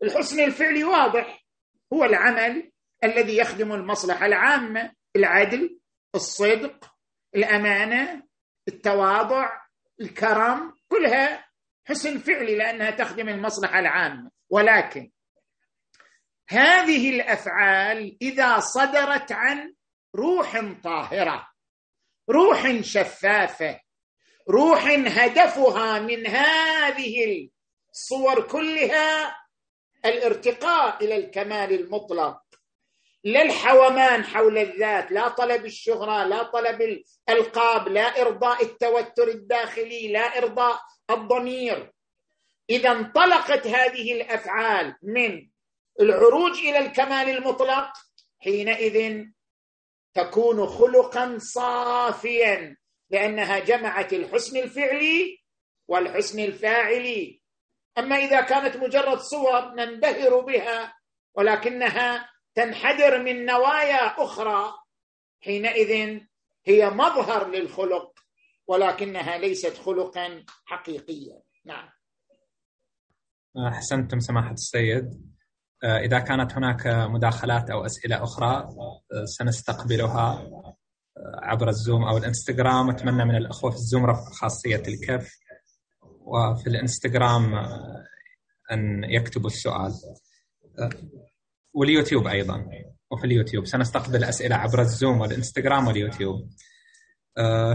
[0.03, 1.45] الحسن الفعلي واضح
[1.93, 2.71] هو العمل
[3.03, 5.79] الذي يخدم المصلحة العامة العدل
[6.15, 6.91] الصدق
[7.35, 8.23] الأمانة
[8.67, 9.51] التواضع
[10.01, 11.45] الكرم كلها
[11.85, 14.31] حسن فعلي لأنها تخدم المصلحة العامة.
[14.49, 15.11] ولكن
[16.49, 19.73] هذه الأفعال إذا صدرت عن
[20.15, 21.47] روح طاهرة
[22.29, 23.79] روح شفافة
[24.49, 27.49] روح هدفها من هذه
[27.89, 29.37] الصور كلها
[30.05, 32.41] الارتقاء إلى الكمال المطلق.
[33.23, 36.81] لا الحومان حول الذات لا طلب الشهرة لا طلب
[37.29, 40.79] الألقاب لا إرضاء التوتر الداخلي لا إرضاء
[41.09, 41.91] الضمير.
[42.69, 45.47] إذا انطلقت هذه الأفعال من
[46.01, 47.93] العروج إلى الكمال المطلق
[48.39, 49.25] حينئذ
[50.13, 52.77] تكون خلقا صافيا
[53.09, 55.37] لأنها جمعت الحسن الفعلي
[55.87, 57.41] والحسن الفاعلي.
[57.97, 60.97] أما إذا كانت مجرد صور ننبهر بها
[61.35, 64.73] ولكنها تنحدر من نوايا أخرى
[65.41, 66.19] حينئذ
[66.65, 68.19] هي مظهر للخلق
[68.67, 71.41] ولكنها ليست خلقا حقيقيا.
[71.65, 71.89] نعم.
[73.67, 75.34] أحسنتم سماحة السيد.
[75.83, 78.69] إذا كانت هناك مداخلات أو أسئلة أخرى
[79.25, 80.49] سنستقبلها
[81.43, 82.89] عبر الزوم أو الإنستغرام.
[82.89, 85.31] أتمنى من الأخوة في الزوم رفع خاصية الكف
[86.21, 87.55] وفي الإنستغرام
[88.71, 89.93] أن يكتبوا السؤال.
[91.73, 92.65] واليوتيوب أيضا.
[93.11, 96.49] وفي اليوتيوب سنستقبل أسئلة عبر الزوم والإنستغرام واليوتيوب.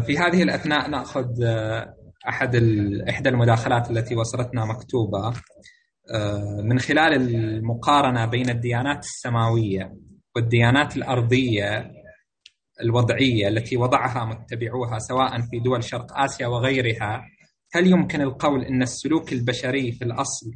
[0.06, 1.42] في هذه الأثناء نأخذ
[2.28, 2.56] أحد
[3.08, 5.34] إحدى المداخلات التي وصلتنا مكتوبة.
[6.62, 9.96] من خلال المقارنة بين الديانات السماوية
[10.36, 11.92] والديانات الأرضية
[12.82, 17.22] الوضعية التي وضعها متبعوها سواء في دول شرق آسيا وغيرها
[17.74, 20.46] هل يمكن القول إن السلوك البشري في الأصل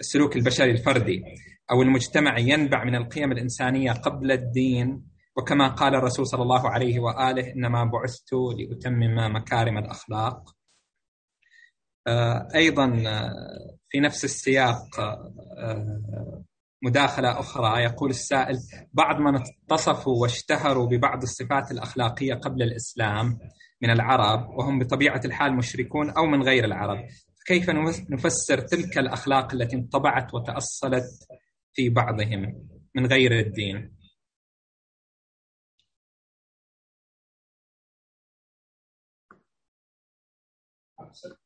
[0.00, 1.22] السلوك البشري الفردي
[1.70, 5.02] أو المجتمعي ينبع من القيم الإنسانية قبل الدين؟
[5.36, 10.54] وكما قال الرسول صلى الله عليه وآله إنما بعثت لأتمم مكارم الأخلاق.
[12.54, 13.02] أيضا
[13.94, 14.86] في نفس السياق
[16.82, 18.56] مداخلة أخرى يقول السائل
[18.92, 23.38] بعض من اتصفوا واشتهروا ببعض الصفات الأخلاقية قبل الإسلام
[23.82, 26.98] من العرب وهم بطبيعة الحال مشركون أو من غير العرب.
[27.46, 27.70] كيف
[28.10, 31.28] نفسر تلك الأخلاق التي انطبعت وتأصلت
[31.72, 33.96] في بعضهم من غير الدين؟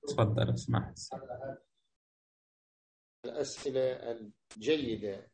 [0.09, 0.93] تفضل اسمح
[3.29, 4.11] الأسئلة
[4.57, 5.31] الجيدة.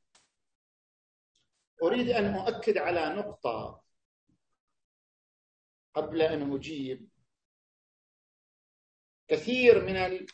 [1.83, 3.83] أريد أن أؤكد على نقطة
[5.95, 7.09] قبل أن أجيب.
[9.29, 10.27] كثير من ال...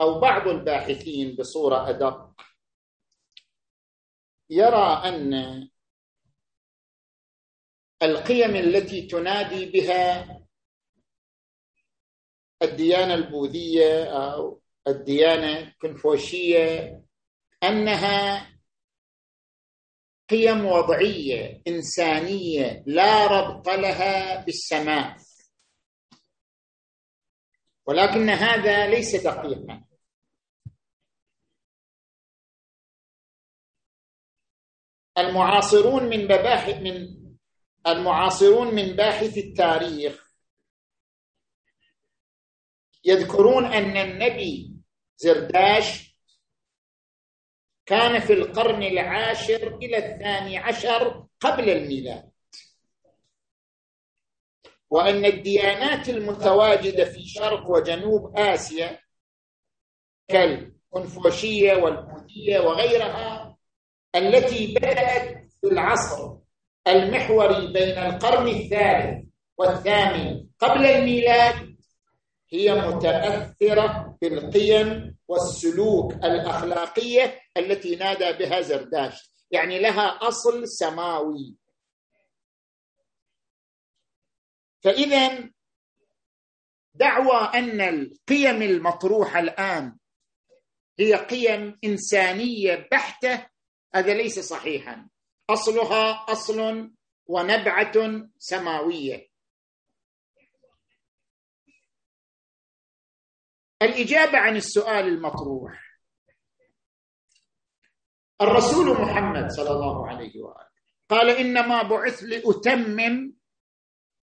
[0.00, 2.40] أو بعض الباحثين بصورة أدق
[4.50, 5.34] يرى أن
[8.02, 10.38] القيم التي تنادي بها
[12.62, 17.00] الديانة البوذية أو الديانة الكونفوشية
[17.62, 18.48] أنها
[20.30, 25.16] قيم وضعية إنسانية لا ربط لها بالسماء.
[27.86, 29.84] ولكن هذا ليس دقيقا.
[35.18, 37.18] المعاصرون من مباحث من
[37.86, 40.28] المعاصرون من باحث التاريخ
[43.04, 44.67] يذكرون أن النبي
[45.18, 46.08] زرداش
[47.86, 52.30] كان في القرن العاشر إلى الثاني عشر قبل الميلاد.
[54.90, 59.00] وأن الديانات المتواجدة في شرق وجنوب آسيا
[60.28, 63.56] كالكونفوشية والبوذية وغيرها
[64.14, 66.36] التي بدأت في العصر
[66.88, 69.24] المحوري بين القرن الثالث
[69.58, 71.67] والثامن قبل الميلاد
[72.52, 81.56] هي متأثرة بالقيم والسلوك الأخلاقية التي نادى بها زرداش يعني لها أصل سماوي.
[84.80, 85.50] فإذا
[86.94, 89.96] دعوى أن القيم المطروحة الآن
[90.98, 93.46] هي قيم إنسانية بحتة
[93.94, 95.08] هذا ليس صحيحا.
[95.50, 96.90] أصلها أصل
[97.26, 97.92] ونبعة
[98.38, 99.27] سماوية.
[103.82, 105.88] الإجابة عن السؤال المطروح.
[108.40, 110.68] الرسول محمد صلى الله عليه وآله
[111.08, 113.32] قال إنما بعث لأتمم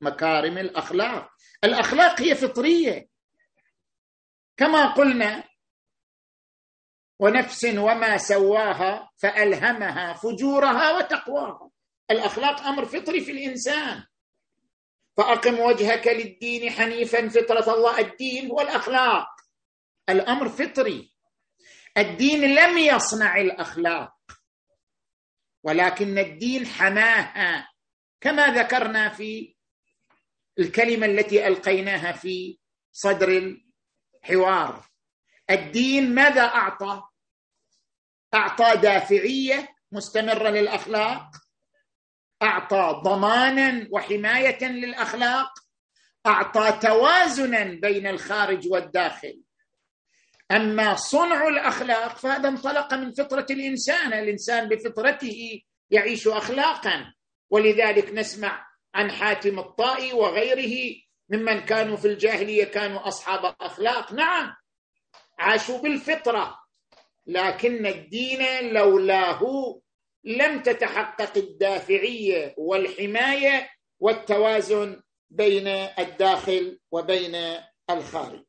[0.02, 1.30] مكارم الأخلاق.
[1.64, 3.08] الأخلاق هي فطرية.
[4.58, 5.44] كما قلنا
[7.20, 11.70] ونفس وما سواها فألهمها فجورها وتقواها.
[12.12, 14.04] الأخلاق أمر فطري في الإنسان.
[15.18, 19.35] فأقم وجهك للدين حنيفا فطرة الله الدين هو الاخلاق
[20.10, 21.16] الأمر فطري.
[21.98, 24.14] الدين لم يصنع الأخلاق
[25.64, 27.70] ولكن الدين حماها
[28.22, 29.56] كما ذكرنا في
[30.60, 32.60] الكلمة التي ألقيناها في
[32.92, 33.58] صدر
[34.24, 34.86] الحوار.
[35.50, 37.04] الدين ماذا أعطى؟
[38.34, 41.30] أعطى دافعية مستمرة للأخلاق
[42.42, 45.54] أعطى ضمانا وحماية للأخلاق
[46.26, 49.45] أعطى توازنا بين الخارج والداخل.
[50.52, 57.14] أما صنع الأخلاق فهذا انطلق من فطرة الإنسان الإنسان بفطرته يعيش اخلاقا.
[57.50, 60.96] ولذلك نسمع عن حاتم الطائي وغيره
[61.30, 64.14] ممن كانوا في الجاهلية كانوا أصحاب أخلاق.
[64.14, 64.54] نعم
[65.40, 66.60] عاشوا بالفطرة
[67.28, 69.42] لكن الدين لولاه
[70.24, 73.70] لم تتحقق الدافعية والحماية
[74.00, 75.68] والتوازن بين
[76.00, 77.36] الداخل وبين
[77.90, 78.44] الخارج.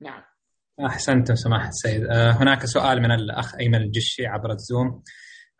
[0.00, 0.33] نعم.
[0.80, 2.04] أحسنتم سماحة السيد.
[2.04, 5.02] آه، هناك سؤال من الأخ أيمن الجشي عبر الزوم.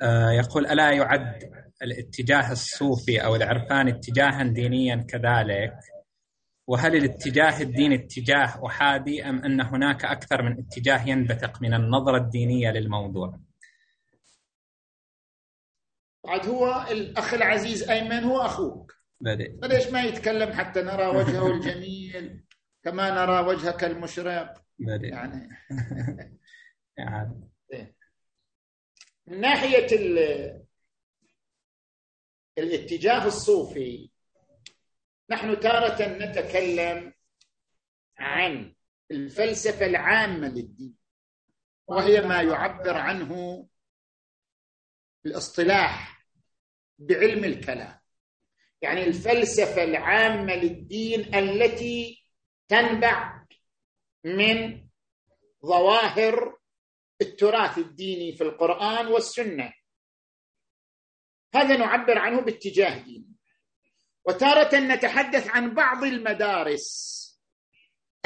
[0.03, 1.43] آه، يقول ألا يعد
[1.83, 5.75] الاتجاه الصوفي أو العرفان اتجاها دينيا كذلك؟
[6.67, 12.71] وهل الاتجاه الديني اتجاه أحادي أم أن هناك أكثر من اتجاه ينبثق من النظرة الدينية
[12.71, 13.39] للموضوع؟
[16.27, 18.95] بعد هو الأخ العزيز أيمن هو أخوك.
[19.21, 22.45] بدي فليش ما يتكلم حتى نرى وجهه الجميل
[22.85, 25.49] كما نرى وجهك المشرق؟ بدي يعني.
[26.99, 27.51] يعني
[29.27, 30.65] من ناحية ال-
[32.59, 34.11] الاتجاه الصوفي
[35.31, 37.15] نحن تارة نتكلم
[38.19, 38.75] عن
[39.11, 40.95] الفلسفة العامة للدين
[41.87, 43.69] وهي ما يعبر عنه
[45.27, 46.27] الاصطلاح
[46.99, 47.99] بعلم الكلام.
[48.83, 52.25] يعني الفلسفة العامة للدين التي
[52.69, 53.34] تنبع
[54.25, 54.89] من
[55.67, 56.59] ظواهر
[57.21, 59.73] التراث الديني في القرآن والسنة.
[61.55, 63.35] هذا نعبر عنه باتجاه ديني.
[64.27, 67.15] وتارة نتحدث عن بعض المدارس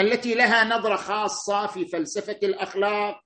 [0.00, 3.20] التي لها نظرة خاصة في فلسفة الأخلاق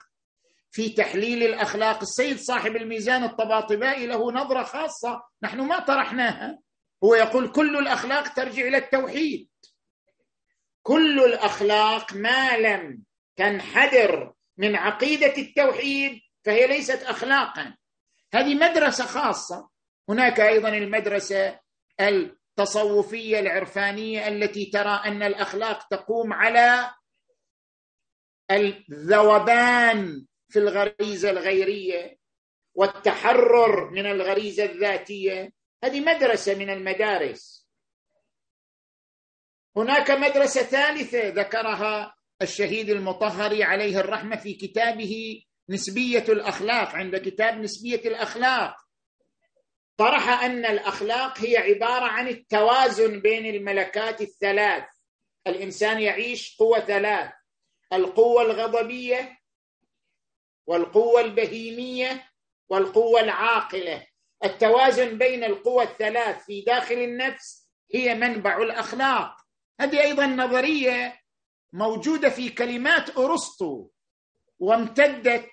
[0.71, 2.01] في تحليل الأخلاق.
[2.01, 6.59] السيد صاحب الميزان الطباطبائي له نظرة خاصة نحن ما طرحناها.
[7.05, 9.52] هو يقول كل الأخلاق ترجع إلى التوحيد.
[10.83, 13.05] كل الأخلاق ما لم
[13.37, 17.77] تنحدر من عقيدة التوحيد فهي ليست أخلاقا.
[18.35, 19.71] هذه مدرسة خاصة.
[20.09, 21.61] هناك أيضا المدرسة
[22.01, 26.91] التصوفية العرفانية التي ترى أن الأخلاق تقوم على
[28.51, 32.19] الذوبان في الغريزة الغيرية
[32.75, 35.53] والتحرر من الغريزة الذاتية.
[35.85, 37.62] هذه مدرسة من المدارس.
[39.77, 48.09] هناك مدرسة ثالثة ذكرها الشهيد المطهري عليه الرحمة في كتابه نسبية الأخلاق عند كتاب نسبية
[48.09, 48.77] الأخلاق.
[49.97, 54.85] طرح أن الأخلاق هي عبارة عن التوازن بين الملكات الثلاث.
[55.47, 57.31] الإنسان يعيش قوة ثلاث
[57.93, 59.39] القوة الغضبية
[60.67, 62.25] والقوة البهيمية
[62.69, 64.07] والقوة العاقلة.
[64.45, 69.42] التوازن بين القوى الثلاث في داخل النفس هي منبع الأخلاق.
[69.81, 71.21] هذه أيضا نظرية
[71.73, 73.89] موجودة في كلمات أرسطو
[74.59, 75.51] وامتدت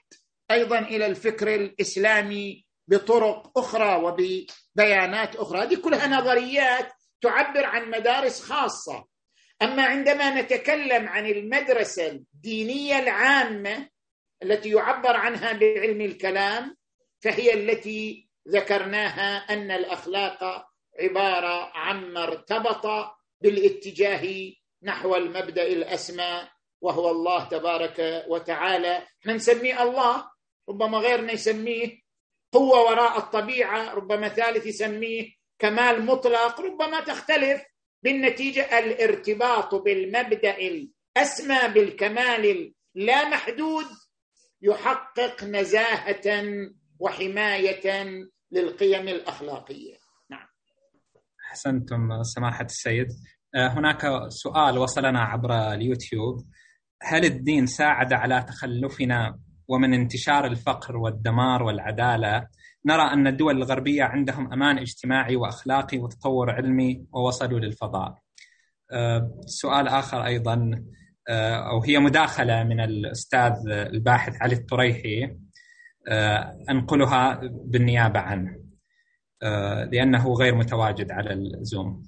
[0.51, 5.63] أيضا إلى الفكر الإسلامي بطرق أخرى وببيانات أخرى.
[5.63, 9.05] هذه كلها نظريات تعبر عن مدارس خاصة.
[9.61, 13.89] أما عندما نتكلم عن المدرسة الدينية العامة
[14.43, 16.75] التي يعبر عنها بعلم الكلام
[17.21, 20.65] فهي التي ذكرناها أن الأخلاق
[20.99, 22.85] عبارة عما ارتبط
[23.41, 24.51] بالاتجاه
[24.83, 26.47] نحو المبدأ الأسمى
[26.81, 29.07] وهو الله تبارك وتعالى.
[29.21, 30.31] إحنا نسميه الله
[30.69, 31.99] ربما غيرنا يسميه
[32.51, 35.29] قوه وراء الطبيعة ربما ثالث يسميه
[35.59, 36.61] كمال مطلق.
[36.61, 37.63] ربما تختلف
[38.03, 43.85] بالنتيجة الارتباط بالمبدأ الأسمى بالكمال اللا محدود.
[44.61, 46.43] يحقق نزاهة
[46.99, 48.15] وحماية
[48.51, 49.99] للقيم الأخلاقية.
[51.49, 53.07] أحسنتم سماحة السيد.
[53.55, 56.45] هناك سؤال وصلنا عبر اليوتيوب.
[57.03, 62.47] هل الدين ساعد على تخلفنا ومن انتشار الفقر والدمار والعدالة؟
[62.85, 68.17] نرى أن الدول الغربية عندهم أمان اجتماعي وأخلاقي وتطور علمي ووصلوا للفضاء.
[69.45, 70.83] سؤال آخر أيضا
[71.69, 75.37] أو هي مداخلة من الأستاذ الباحث علي الطريحي
[76.69, 78.58] أنقلها بالنيابة عنه.
[79.91, 82.03] لأنه غير متواجد على الزوم.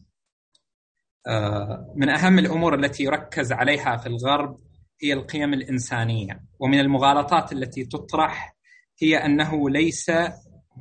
[1.95, 4.59] من أهم الأمور التي يركز عليها في الغرب
[5.03, 8.55] هي القيم الإنسانية ومن المغالطات التي تطرح
[9.01, 10.11] هي أنه ليس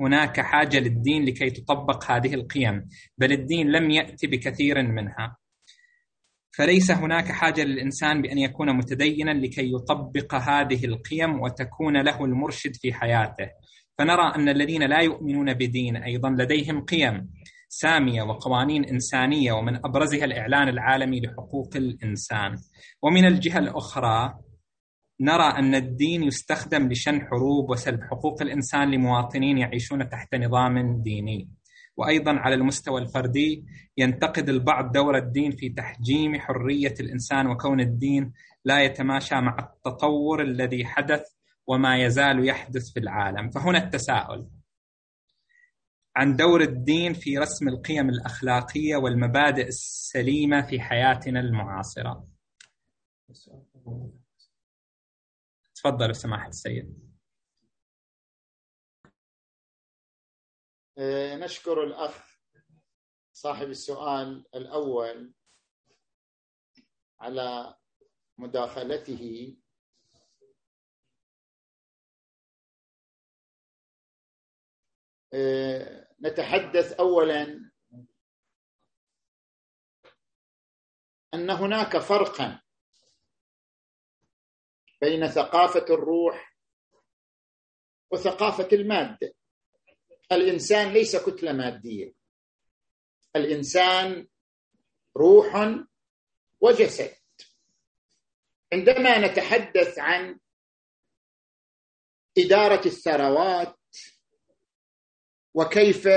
[0.00, 2.88] هناك حاجة للدين لكي تطبق هذه القيم
[3.18, 5.36] بل الدين لم يأتي بكثير منها
[6.56, 12.92] فليس هناك حاجة للإنسان بأن يكون متدينا لكي يطبق هذه القيم وتكون له المرشد في
[12.92, 13.50] حياته
[14.00, 17.30] فنرى أن الذين لا يؤمنون بدين أيضا لديهم قيم
[17.68, 22.56] سامية وقوانين إنسانية ومن أبرزها الإعلان العالمي لحقوق الإنسان.
[23.02, 24.34] ومن الجهة الأخرى
[25.20, 31.48] نرى أن الدين يستخدم لشن حروب وسلب حقوق الإنسان لمواطنين يعيشون تحت نظام ديني.
[31.96, 33.64] وأيضا على المستوى الفردي
[33.98, 38.32] ينتقد البعض دور الدين في تحجيم حرية الإنسان وكون الدين
[38.64, 41.39] لا يتماشى مع التطور الذي حدث
[41.70, 43.50] وما يزال يحدث في العالم.
[43.50, 44.50] فهنا التساؤل
[46.16, 52.28] عن دور الدين في رسم القيم الأخلاقية والمبادئ السليمة في حياتنا المعاصرة.
[55.74, 57.10] تفضل سماحه السيد.
[60.98, 62.40] آه، نشكر الأخ
[63.32, 65.34] صاحب السؤال الأول
[67.20, 67.74] على
[68.38, 69.56] مداخلته
[76.22, 77.70] نتحدث اولا
[81.34, 82.60] أن هناك فرقا
[85.00, 86.56] بين ثقافة الروح
[88.10, 89.34] وثقافة الماده
[90.32, 92.14] الإنسان ليس كتلة مادية.
[93.36, 94.28] الإنسان
[95.16, 95.52] روح
[96.60, 97.16] وجسد.
[98.72, 100.40] عندما نتحدث عن
[102.38, 103.79] إدارة الثروات
[105.54, 106.08] وكيف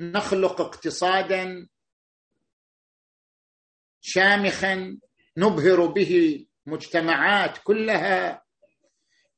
[0.00, 1.68] نخلق اقتصادا
[4.00, 4.98] شامخا
[5.36, 8.42] نبهر به مجتمعات كلها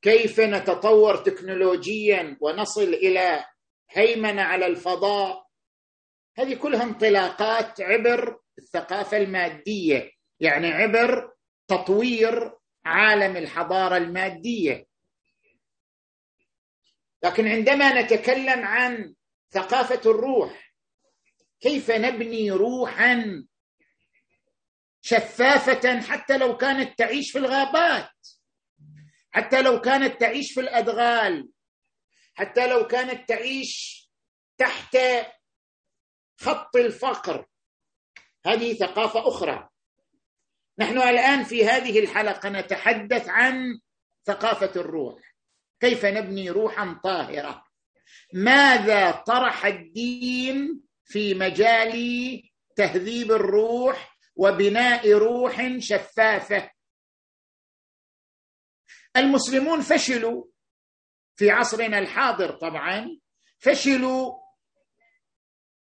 [0.01, 3.45] كيف نتطور تكنولوجيا ونصل إلى
[3.91, 5.45] هيمنه على الفضاء.
[6.37, 11.33] هذه كلها انطلاقات عبر الثقافة المادية يعني عبر
[11.67, 12.51] تطوير
[12.85, 14.88] عالم الحضارة المادية.
[17.23, 19.15] لكن عندما نتكلم عن
[19.51, 20.73] ثقافة الروح
[21.59, 23.43] كيف نبني روحا
[25.01, 28.11] شفافة حتى لو كانت تعيش في الغابات؟
[29.31, 31.49] حتى لو كانت تعيش في الأدغال؟
[32.35, 33.99] حتى لو كانت تعيش
[34.57, 34.97] تحت
[36.39, 37.45] خط الفقر؟
[38.45, 39.69] هذه ثقافة أخرى.
[40.79, 43.79] نحن الآن في هذه الحلقة نتحدث عن
[44.25, 45.28] ثقافة الروح.
[45.79, 47.65] كيف نبني روحا طاهرة؟
[48.33, 51.93] ماذا طرح الدين في مجال
[52.75, 56.71] تهذيب الروح وبناء روح شفافة؟
[59.17, 60.45] المسلمون فشلوا
[61.35, 63.19] في عصرنا الحاضر طبعا
[63.59, 64.39] فشلوا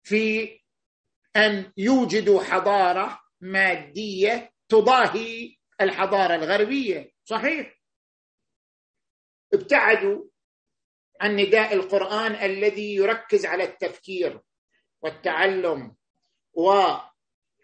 [0.03, 0.59] في
[1.35, 7.80] أن يوجدوا حضارة مادية تضاهي الحضارة الغربية صحيح؟
[9.53, 10.23] ابتعدوا
[11.21, 14.41] عن نداء القرآن الذي يركز على التفكير
[15.01, 15.95] والتعلم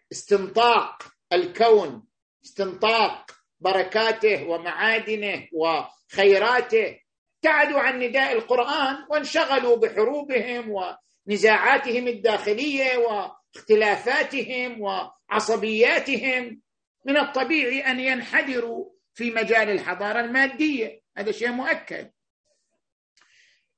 [0.10, 2.08] واستنطاق الكون
[2.46, 7.00] استنطاق بركاته ومعادنه وخيراته.
[7.36, 10.74] ابتعدوا عن نداء القرآن وانشغلوا بحروبهم
[11.28, 16.62] ونزاعاتهم الداخلية واختلافاتهم وعصبياتهم.
[17.06, 21.02] من الطبيعي أن ينحدروا في مجال الحضارة المادية.
[21.18, 22.12] هذا شيء مؤكد.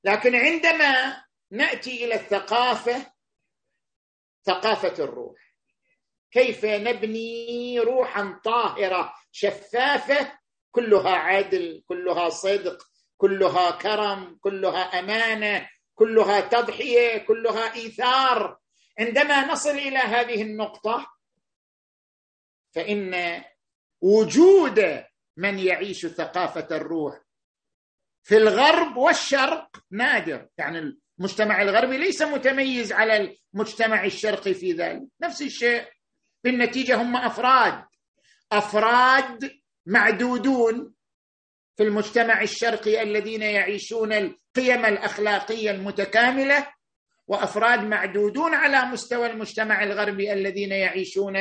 [0.03, 3.13] لكن عندما نأتي إلى الثقافة
[4.45, 5.53] ثقافة الروح
[6.31, 10.39] كيف نبني روحا طاهرة شفافة
[10.71, 12.83] كلها عدل كلها صدق
[13.17, 18.59] كلها كرم كلها أمانة كلها تضحية كلها إيثار.
[18.99, 21.07] عندما نصل إلى هذه النقطة
[22.75, 23.43] فإن
[24.01, 25.05] وجود
[25.37, 27.21] من يعيش ثقافة الروح
[28.29, 30.47] في الغرب والشرق نادر.
[30.57, 35.01] يعني المجتمع الغربي ليس متميز على المجتمع الشرقي في ذلك.
[35.21, 35.85] نفس الشيء.
[36.43, 37.83] بالنتيجة هم أفراد.
[38.51, 39.51] أفراد
[39.85, 40.93] معدودون
[41.77, 46.67] في المجتمع الشرقي الذين يعيشون القيم الأخلاقية المتكاملة
[47.27, 51.35] وأفراد معدودون على مستوى المجتمع الغربي الذين يعيشون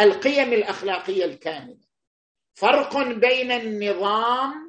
[0.00, 1.86] القيم الأخلاقية الكاملة.
[2.54, 4.65] فرق بين النظام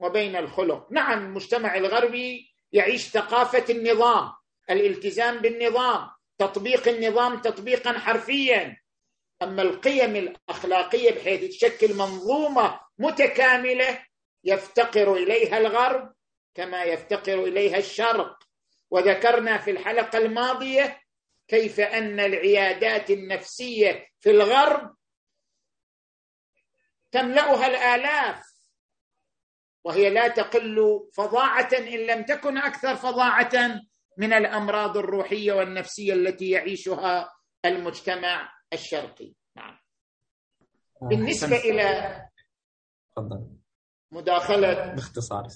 [0.00, 0.92] وبين الخلق.
[0.92, 4.32] نعم المجتمع الغربي يعيش ثقافة النظام
[4.70, 8.76] الالتزام بالنظام تطبيق النظام تطبيقا حرفيا.
[9.42, 14.04] أما القيم الأخلاقية بحيث تشكل منظومة متكاملة
[14.44, 16.14] يفتقر إليها الغرب
[16.54, 18.38] كما يفتقر إليها الشرق.
[18.90, 21.00] وذكرنا في الحلقة الماضية
[21.48, 24.96] كيف أن العيادات النفسية في الغرب
[27.12, 28.47] تملأها الآلاف.
[29.84, 33.80] وهي لا تقل فظاعة إن لم تكن أكثر فظاعة
[34.18, 37.32] من الأمراض الروحية والنفسية التي يعيشها
[37.64, 39.32] المجتمع الشرقي.
[39.56, 39.78] نعم.
[41.02, 42.20] آه، بالنسبة إلى
[43.12, 43.46] تفضل.
[44.12, 45.48] مداخله باختصار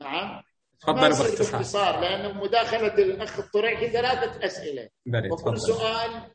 [0.00, 0.42] نعم.
[0.80, 1.58] تفضل باختصار.
[1.58, 4.88] باختصار لأن مداخلة الأخ الطريحي ثلاثة أسئلة.
[5.30, 6.30] وكل سؤال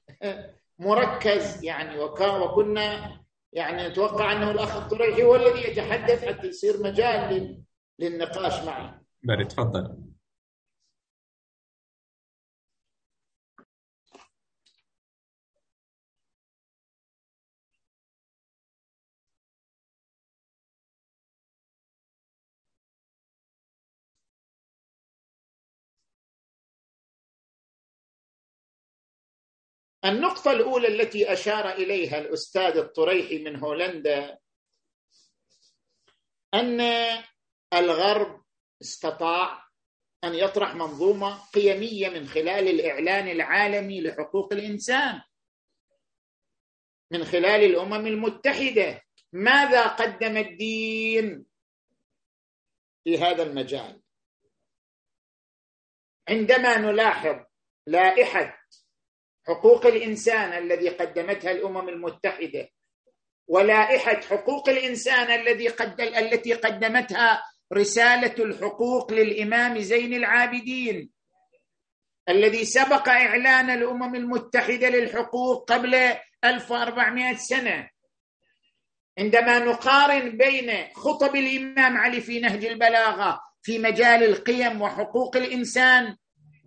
[0.80, 7.64] مركز يعني وكنا يعني نتوقع أنه الأخ الطريحي هو الذي يتحدث حتى يصير مجال
[8.00, 9.02] للنقاش معه.
[9.24, 10.07] بل تفضل
[30.06, 34.38] النقطة الأولى التي أشار إليها الأستاذ الطريحي من هولندا
[36.54, 36.82] أن
[37.74, 38.44] الغرب
[38.82, 39.68] استطاع
[40.24, 45.22] أن يطرح منظومة قيمية من خلال الإعلان العالمي لحقوق الإنسان
[47.12, 49.04] من خلال الأمم المتحدة.
[49.34, 51.46] ماذا قدم الدين
[53.04, 54.02] في هذا المجال؟
[56.30, 57.46] عندما نلاحظ
[57.88, 58.57] لائحة
[59.48, 62.70] حقوق الإنسان الذي قدمتها الأمم المتحدة
[63.48, 67.44] ولائحة حقوق الإنسان الذي قد التي قدمتها
[67.74, 71.10] رسالة الحقوق للإمام زين العابدين
[72.30, 75.96] الذي سبق إعلان الأمم المتحدة للحقوق قبل
[76.44, 77.90] 1400 سنة.
[79.20, 86.16] عندما نقارن بين خطب الإمام علي في نهج البلاغة في مجال القيم وحقوق الإنسان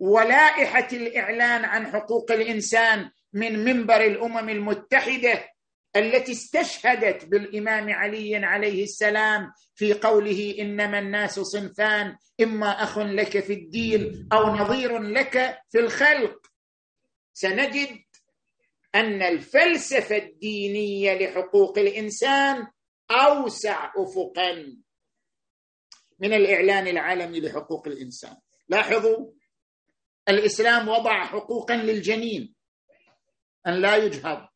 [0.01, 5.49] ولائحة الإعلان عن حقوق الإنسان من منبر الأمم المتحدة
[5.95, 13.53] التي استشهدت بالإمام علي عليه السلام في قوله إنما الناس صنفان إما أخ لك في
[13.53, 16.47] الدين أو نظير لك في الخلق.
[17.33, 17.89] سنجد
[18.95, 22.67] أن الفلسفة الدينية لحقوق الإنسان
[23.11, 24.75] أوسع افقا
[26.19, 28.35] من الإعلان العالمي لحقوق الإنسان.
[28.69, 29.31] لاحظوا
[30.31, 32.55] الإسلام وضع حقوقا للجنين
[33.67, 34.47] أن لا يجهض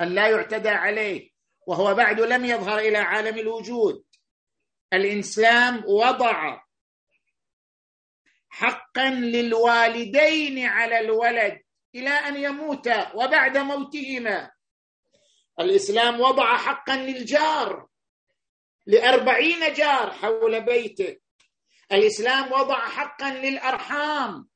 [0.00, 1.30] أن لا يعتدى عليه
[1.66, 4.04] وهو بعد لم يظهر إلى عالم الوجود.
[4.92, 6.60] الإسلام وضع
[8.48, 11.62] حقا للوالدين على الولد
[11.94, 14.50] إلى أن يموتا وبعد موتهما.
[15.60, 17.88] الإسلام وضع حقا للجار
[18.86, 21.16] لأربعين جار حول بيته.
[21.92, 24.51] الإسلام وضع حقا للأرحام.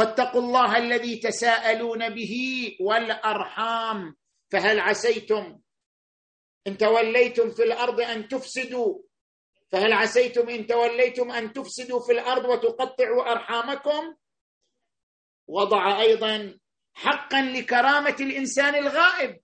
[0.00, 2.34] واتقوا الله الذي تساءلون به
[2.80, 4.16] والأرحام.
[4.52, 5.60] فهل عسيتم
[6.66, 9.02] إن توليتم في الأرض أن تفسدوا؟
[9.68, 14.16] فهل عسيتم إن توليتم أن تفسدوا في الأرض وتقطعوا أرحامكم؟
[15.48, 16.58] وضع أيضا
[16.94, 19.40] حقا لكرامة الإنسان الغائب.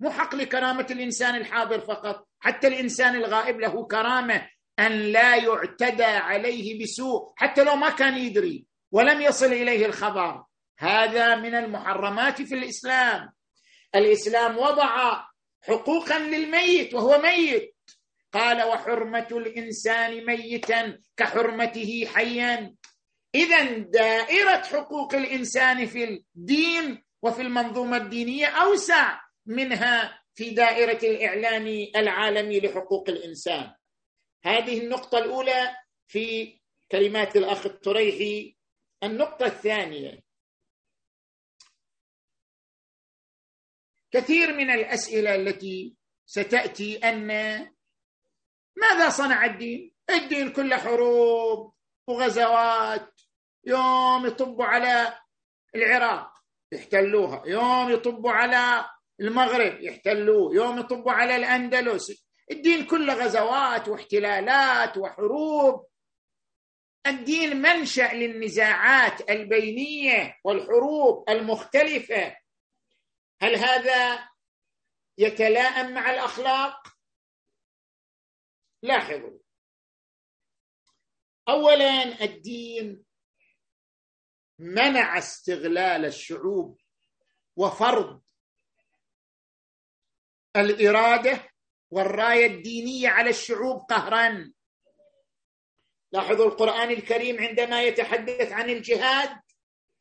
[0.00, 4.48] مو حق لكرامة الإنسان الحاضر فقط حتى الإنسان الغائب له كرامة
[4.78, 8.69] أن لا يعتدى عليه بسوء حتى لو ما كان يدري.
[8.92, 10.44] ولم يصل إليه الخبر.
[10.78, 13.32] هذا من المحرمات في الإسلام.
[13.94, 15.24] الإسلام وضع
[15.62, 17.74] حقوقا للميت وهو ميت.
[18.32, 22.74] قال وحرمة الإنسان ميتا كحرمته حيا.
[23.34, 31.66] اذا دائرة حقوق الإنسان في الدين وفي المنظومة الدينية أوسع منها في دائرة الإعلام
[31.96, 33.74] العالمي لحقوق الإنسان.
[34.44, 35.76] هذه النقطة الأولى
[36.06, 36.58] في
[36.92, 38.56] كلمات الأخ التريحي
[39.02, 40.22] النقطة الثانية.
[44.10, 45.96] كثير من الأسئلة التي
[46.26, 47.26] ستأتي أن
[48.76, 51.74] ماذا صنع الدين؟ الدين كله حروب
[52.06, 53.20] وغزوات
[53.64, 55.18] يوم يطبوا على
[55.74, 56.32] العراق
[56.72, 58.90] يحتلوها يوم يطبوا على
[59.20, 62.30] المغرب يحتلوه يوم يطبوا على الأندلس.
[62.50, 65.89] الدين كله غزوات واحتلالات وحروب.
[67.06, 72.36] الدين منشأ للنزاعات البينية والحروب المختلفة.
[73.42, 74.28] هل هذا
[75.18, 76.96] يتلائم مع الأخلاق؟
[78.82, 79.38] لاحظوا
[81.48, 83.04] اولا الدين
[84.58, 86.80] منع استغلال الشعوب
[87.56, 88.22] وفرض
[90.56, 91.50] الإرادة
[91.90, 94.52] والراية الدينية على الشعوب قهرا.
[96.12, 99.30] لاحظوا القرآن الكريم عندما يتحدث عن الجهاد؟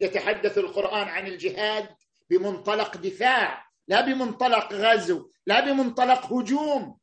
[0.01, 1.89] يتحدث القرآن عن الجهاد
[2.29, 6.97] بمنطلق دفاع لا بمنطلق غزو لا بمنطلق هجوم.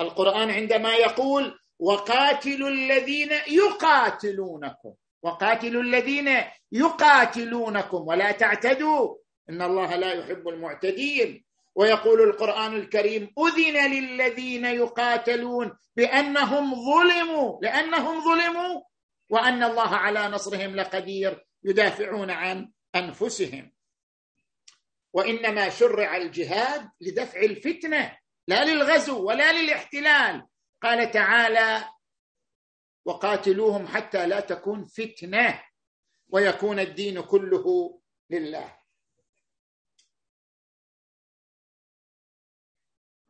[0.00, 6.28] القرآن عندما يقول وقاتلوا الذين يقاتلونكم وقاتلوا الذين
[6.72, 9.16] يقاتلونكم ولا تعتدوا
[9.50, 11.44] إن الله لا يحب المعتدين.
[11.80, 18.82] ويقول القرآن الكريم أذن للذين يقاتلون بأنهم ظلموا لأنهم ظلموا
[19.28, 23.72] وأن الله على نصرهم لقدير يدافعون عن أنفسهم.
[25.12, 28.18] وإنما شرع الجهاد لدفع الفتنة
[28.48, 30.46] لا للغزو ولا للاحتلال.
[30.82, 31.88] قال تعالى
[33.04, 35.62] وقاتلوهم حتى لا تكون فتنة
[36.28, 37.98] ويكون الدين كله
[38.30, 38.79] لله.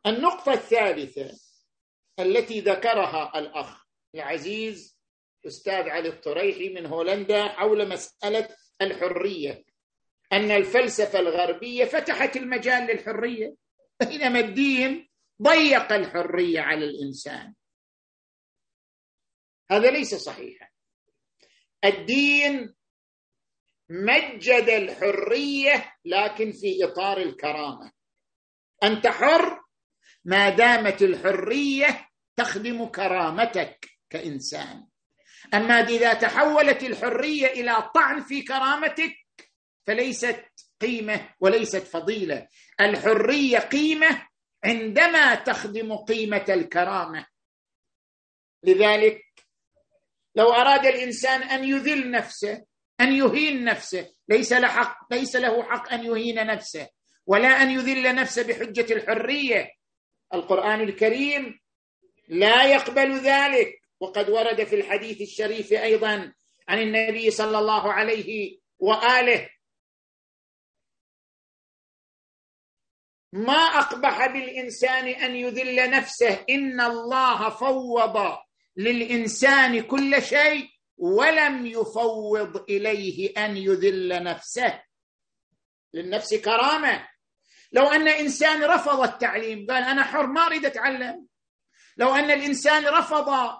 [0.06, 1.40] النقطة الثالثة
[2.18, 3.84] التي ذكرها الأخ
[4.14, 5.00] العزيز
[5.46, 9.64] أستاذ علي الطريحي من هولندا حول مسألة الحرية.
[10.32, 13.54] أن الفلسفة الغربية فتحت المجال للحرية.
[14.00, 15.08] بينما الدين
[15.42, 17.54] ضيق الحرية على الإنسان.
[19.70, 20.68] هذا ليس صحيحا.
[21.84, 22.74] الدين
[23.88, 27.92] مجد الحرية لكن في إطار الكرامة.
[28.82, 29.59] أنت حر
[30.24, 34.86] ما دامت الحرية تخدم كرامتك كإنسان.
[35.54, 39.12] أما إذا تحولت الحرية إلى طعن في كرامتك
[39.86, 40.44] فليست
[40.80, 42.48] قيمة وليست فضيلة.
[42.80, 44.26] الحرية قيمة
[44.64, 47.26] عندما تخدم قيمة الكرامة.
[48.64, 49.24] لذلك
[50.34, 52.64] لو أراد الإنسان أن يذل نفسه
[53.00, 56.88] أن يهين نفسه ليس له حق ليس له حق أن يهين نفسه
[57.26, 59.70] ولا أن يذل نفسه بحجة الحرية
[60.34, 61.60] القرآن الكريم
[62.28, 63.80] لا يقبل ذلك.
[64.00, 66.32] وقد ورد في الحديث الشريف أيضا
[66.68, 69.50] عن النبي صلى الله عليه وآله
[73.32, 78.38] ما أقبح بالإنسان أن يذل نفسه إن الله فوض
[78.76, 84.82] للإنسان كل شيء ولم يفوض إليه أن يذل نفسه.
[85.94, 87.08] للنفس كرامة.
[87.72, 91.26] لو أن إنسان رفض التعليم قال أنا حر ما أريد أتعلم.
[91.96, 93.58] لو أن الإنسان رفض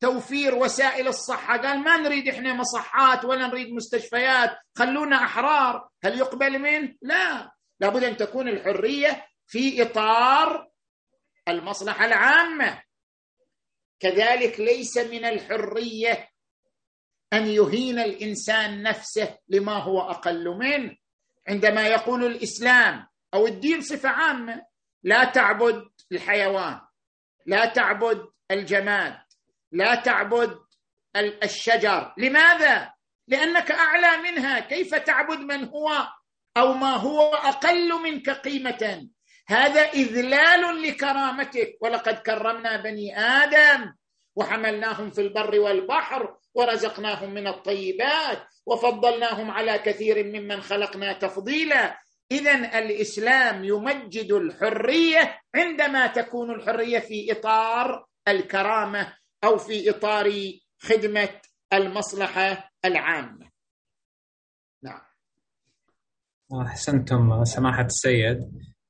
[0.00, 5.88] توفير وسائل الصحة قال ما نريد إحنا مصحات ولا نريد مستشفيات خلونا أحرار.
[6.04, 7.52] هل يقبل منه؟ لا.
[7.80, 10.68] لابد أن تكون الحرية في إطار
[11.48, 12.82] المصلحة العامة.
[14.00, 16.28] كذلك ليس من الحرية
[17.32, 20.96] أن يهين الإنسان نفسه لما هو أقل منه.
[21.48, 24.62] عندما يقول الإسلام أو الدين صفة عامة.
[25.02, 26.80] لا تعبد الحيوان
[27.46, 29.18] لا تعبد الجماد
[29.72, 30.58] لا تعبد
[31.16, 32.14] الشجر.
[32.18, 32.92] لماذا؟
[33.28, 34.60] لأنك أعلى منها.
[34.60, 36.08] كيف تعبد من هو
[36.56, 39.08] أو ما هو أقل منك قيمة؟
[39.48, 41.78] هذا إذلال لكرامتك.
[41.80, 43.92] ولقد كرمنا بني آدم
[44.36, 51.98] وحملناهم في البر والبحر ورزقناهم من الطيبات وفضلناهم على كثير ممن خلقنا تفضيلا.
[52.32, 60.32] اذا الإسلام يمجد الحرية عندما تكون الحرية في إطار الكرامة أو في إطار
[60.78, 61.28] خدمة
[61.72, 63.50] المصلحة العامة.
[64.82, 65.00] نعم.
[66.66, 68.38] أحسنتم سماحة السيد.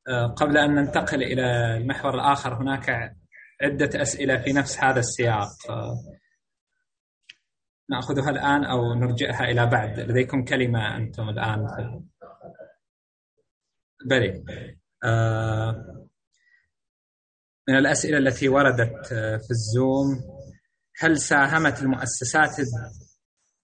[0.08, 3.14] أه، قبل أن ننتقل إلى المحور الآخر هناك
[3.62, 5.48] عدة أسئلة في نفس هذا السياق.
[7.90, 10.00] نأخذها الآن أو نرجئها إلى بعد.
[10.00, 11.66] لديكم كلمة أنتم الآن.
[14.06, 14.44] بلي
[15.04, 16.06] أه،
[17.68, 19.06] من الأسئلة التي وردت
[19.46, 20.20] في الزوم
[20.98, 22.56] هل ساهمت المؤسسات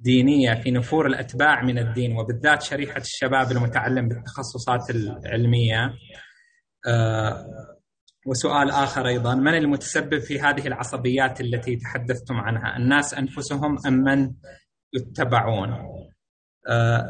[0.01, 5.95] الدينية في نفور الأتباع من الدين وبالذات شريحة الشباب المتعلم بالتخصصات العلمية؟
[6.87, 7.47] آه،
[8.27, 14.33] وسؤال آخر أيضا من المتسبب في هذه العصبيات التي تحدثتم عنها؟ الناس أنفسهم أم من
[14.95, 15.75] يتبعون؟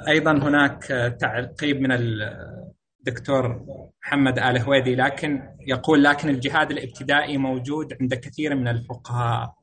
[0.08, 0.82] أيضا هناك
[1.20, 1.92] تعقيب من
[2.98, 3.66] الدكتور
[4.02, 9.54] محمد آل هويدي لكن يقول لكن الجهاد الابتدائي موجود عند كثير من الفقهاء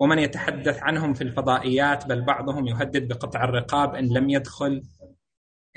[0.00, 4.82] ومن يتحدث عنهم في الفضائيات بل بعضهم يهدد بقطع الرقاب إن لم يدخل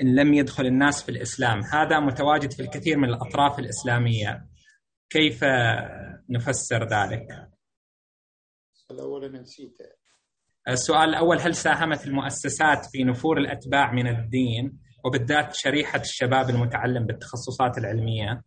[0.00, 4.46] إن لم يدخل الناس في الإسلام، هذا متواجد في الكثير من الأطراف الإسلامية.
[5.10, 5.44] كيف
[6.30, 7.48] نفسر ذلك؟
[8.90, 9.84] الأول نسيته
[10.68, 17.78] السؤال الأول هل ساهمت المؤسسات في نفور الأتباع من الدين وبالذات شريحة الشباب المتعلم بالتخصصات
[17.78, 18.44] العلمية؟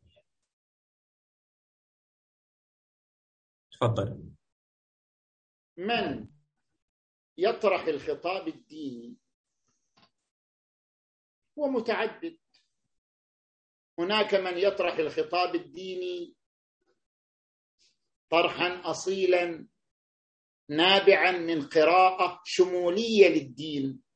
[3.71, 4.29] تفضل.
[5.77, 6.27] من
[7.37, 9.17] يطرح الخطاب الديني
[11.59, 12.37] هو متعدد.
[13.99, 16.35] هناك من يطرح الخطاب الديني
[18.29, 19.67] طرحا اصيلا
[20.69, 24.08] نابعا من قراءة شمولية للدين.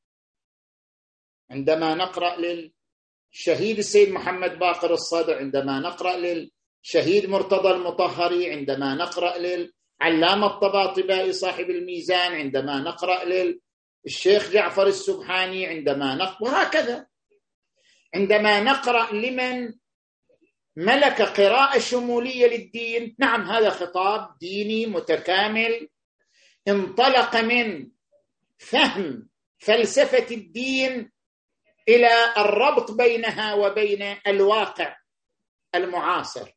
[1.50, 10.46] عندما نقرأ للشهيد السيد محمد باقر الصدر عندما نقرأ للشهيد مرتضى المطهري عندما نقرأ للعلامة
[10.46, 17.06] الطباطبائي صاحب الميزان عندما نقرأ للشيخ جعفر السبحاني عندما نقرا وهكذا.
[18.14, 19.72] عندما نقرأ لمن
[20.76, 25.88] ملك قراءة شمولية للدين نعم هذا خطاب ديني متكامل.
[26.68, 27.90] انطلق من
[28.58, 29.28] فهم
[29.58, 31.13] فلسفة الدين
[31.88, 34.96] إلى الربط بينها وبين الواقع
[35.74, 36.50] المعاصر.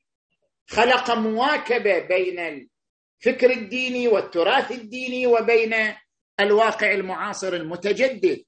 [0.68, 2.40] خلق مواكبة بين
[3.20, 5.76] الفكر الديني والتراث الديني وبين
[6.40, 8.44] الواقع المعاصر المتجدد.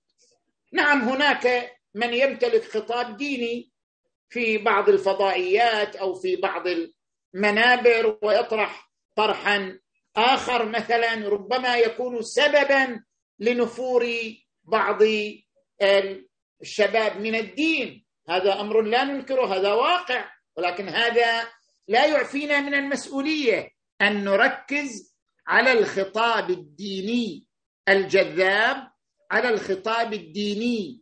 [0.73, 3.71] نعم هناك من يمتلك خطاب ديني
[4.29, 6.63] في بعض الفضائيات أو في بعض
[7.35, 9.79] المنابر ويطرح طرحا
[10.15, 13.03] آخر مثلا ربما يكون سببا
[13.39, 14.07] لنفور
[14.63, 15.01] بعض
[16.61, 18.05] الشباب من الدين.
[18.29, 20.31] هذا أمر لا ننكره هذا واقع.
[20.57, 21.47] ولكن هذا
[21.87, 23.69] لا يعفينا من المسؤولية
[24.01, 25.15] أن نركز
[25.47, 27.45] على الخطاب الديني
[27.89, 28.91] الجذاب
[29.31, 31.01] على الخطاب الديني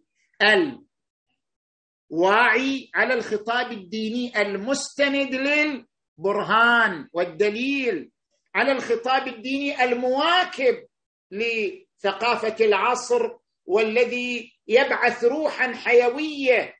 [2.12, 8.12] الواعي على الخطاب الديني المستند للبرهان والدليل
[8.56, 10.88] على الخطاب الديني المواكب
[11.32, 13.38] لثقافة العصر
[13.68, 16.76] والذي يبعث روحا حيوية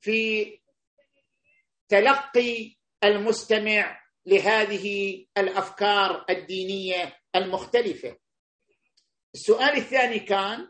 [0.00, 0.46] في
[1.88, 8.16] تلقي المستمع لهذه الأفكار الدينية المختلفة.
[9.34, 10.68] السؤال الثاني كان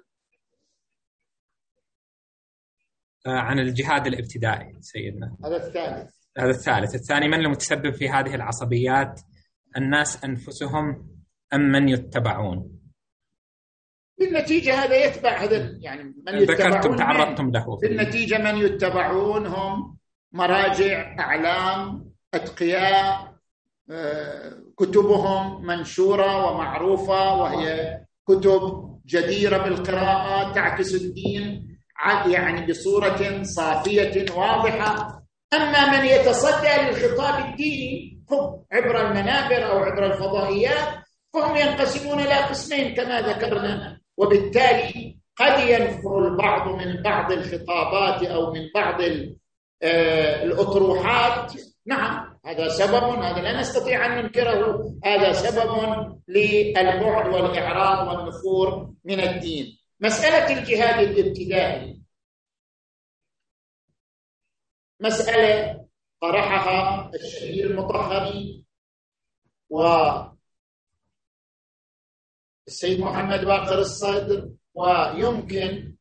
[3.26, 5.36] آه، عن الجهاد الابتدائي سيدنا.
[5.44, 6.14] هذا الثالث.
[6.38, 6.94] هذا الثالث.
[6.94, 9.20] الثاني من المتسبب في هذه العصبيات؟
[9.76, 11.10] الناس أنفسهم
[11.54, 12.79] أم من يتبعون؟
[14.20, 17.78] بالنتيجة هذا يتبع هذا يعني من ذكرتم تعرضتم له.
[17.82, 19.96] بالنتيجة من يتبعون هم
[20.32, 23.30] مراجع أعلام أتقياء
[23.90, 27.98] آه، كتبهم منشورة ومعروفة وهي
[28.28, 31.76] كتب جديرة بالقراءة تعكس الدين
[32.26, 35.22] يعني بصورة صافية واضحة.
[35.54, 40.88] أما من يتصدى للخطاب الديني هم عبر المنابر أو عبر الفضائيات
[41.34, 48.70] فهم ينقسمون إلى قسمين كما ذكرنا وبالتالي قد ينفر البعض من بعض الخطابات أو من
[48.74, 49.00] بعض
[49.82, 51.52] آه، الأطروحات.
[51.86, 54.94] نعم هذا سبب هذا لا نستطيع أن ننكره.
[55.04, 55.70] هذا سبب
[56.28, 59.78] للبعد والإعراض والنفور من الدين.
[60.00, 62.02] مسألة الجهاد الابتدائي.
[65.00, 65.86] مسألة
[66.20, 68.64] طرحها الشهير المطهري
[69.70, 69.82] و
[72.70, 75.94] السيد محمد باقر الصدر ويمكن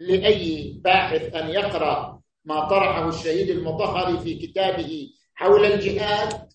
[0.00, 6.48] لأي باحث أن يقرأ ما طرحه الشهيد المطهري في كتابه حول الجهاد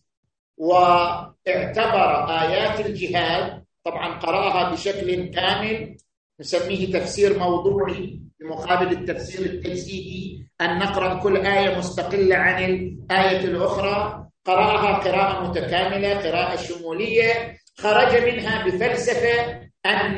[0.58, 2.10] واعتبر
[2.42, 5.98] آيات الجهاد طبعا قرأها بشكل كامل
[6.40, 14.22] نسميه تفسير موضوعي بمقابل التفسير التجسيدي أن نقرأ كل آية مستقلة عن الآية الأخرى.
[14.46, 20.16] قرأها قراءة متكاملة قراءة شمولية خرج منها بفلسفة أن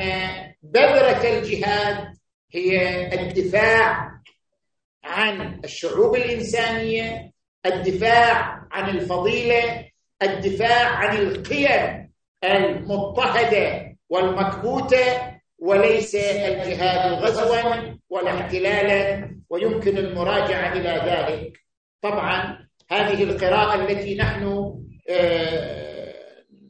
[0.62, 2.16] بذره الجهاد
[2.52, 4.10] هي الدفاع
[5.04, 7.32] عن الشعوب الإنسانية
[7.66, 9.88] الدفاع عن الفضيلة
[10.22, 12.10] الدفاع عن القيم
[12.44, 21.60] المضطهدة والمكبوتة وليس الجهاد غزوا ولا احتلالا ويمكن المراجعة إلى ذلك.
[22.02, 24.74] طبعا هذه القراءة التي نحن
[25.10, 25.87] آه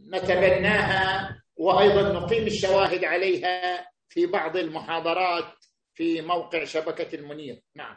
[0.09, 5.55] نتبناها وأيضا نقيم الشواهد عليها في بعض المحاضرات
[5.95, 7.63] في موقع شبكة المنير.
[7.77, 7.97] نعم.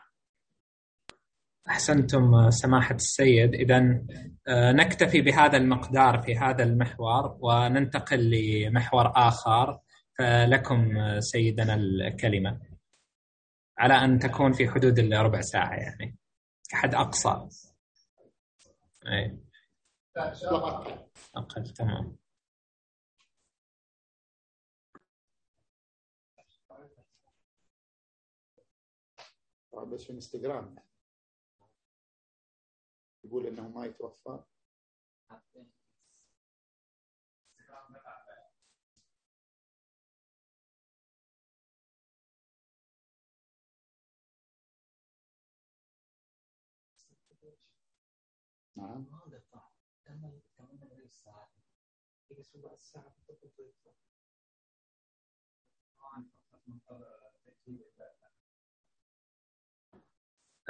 [1.70, 3.54] أحسنتم سماحة السيد.
[3.54, 4.06] اذا
[4.48, 9.80] آه، نكتفي بهذا المقدار في هذا المحور وننتقل لمحور آخر
[10.18, 12.60] فلكم سيدنا الكلمة.
[13.78, 16.18] على أن تكون في حدود الربع ساعة يعني.
[16.70, 17.48] كحد أقصى.
[19.08, 19.51] أي.
[21.36, 22.18] أقل تمام.
[29.94, 30.76] بس في انستغرام.
[33.24, 34.40] يقول إنه ما يتوفى.
[48.76, 49.21] نعم.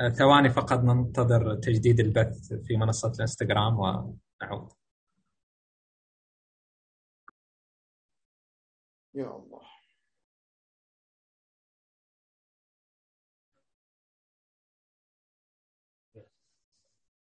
[0.10, 4.74] ثواني فقط ننتظر تجديد البث في منصة الانستغرام ونعود.
[9.14, 9.62] يا الله.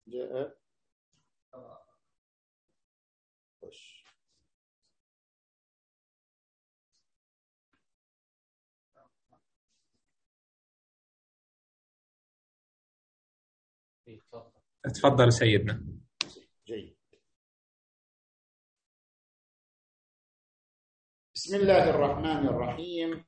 [0.08, 0.65] جاء
[14.94, 15.82] تفضل سيدنا.
[16.66, 16.96] جيد.
[21.34, 23.24] بسم الله الرحمن الرحيم.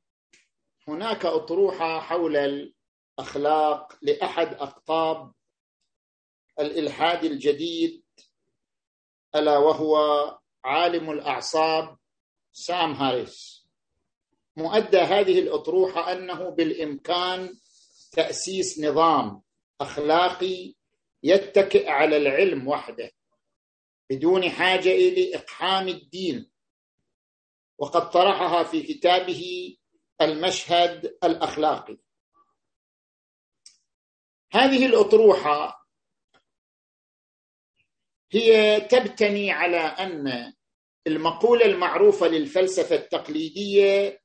[0.88, 5.32] هناك أطروحة حول الأخلاق لأحد أقطاب
[6.61, 8.04] الإلحاد الجديد
[9.34, 9.96] ألا وهو
[10.64, 11.98] عالم الأعصاب
[12.52, 13.68] سام هاريس.
[14.56, 17.54] مؤدى هذه الأطروحة أنه بالإمكان
[18.12, 19.42] تأسيس نظام
[19.80, 20.78] أخلاقي
[21.22, 23.10] يتكئ على العلم وحده
[24.10, 26.50] بدون حاجة إلى إقحام الدين.
[27.78, 29.76] وقد طرحها في كتابه
[30.20, 31.98] المشهد الأخلاقي.
[34.52, 35.88] هذه الأطروحة
[38.32, 40.52] هي تبتني على أن
[41.06, 44.22] المقولة المعروفة للفلسفة التقليدية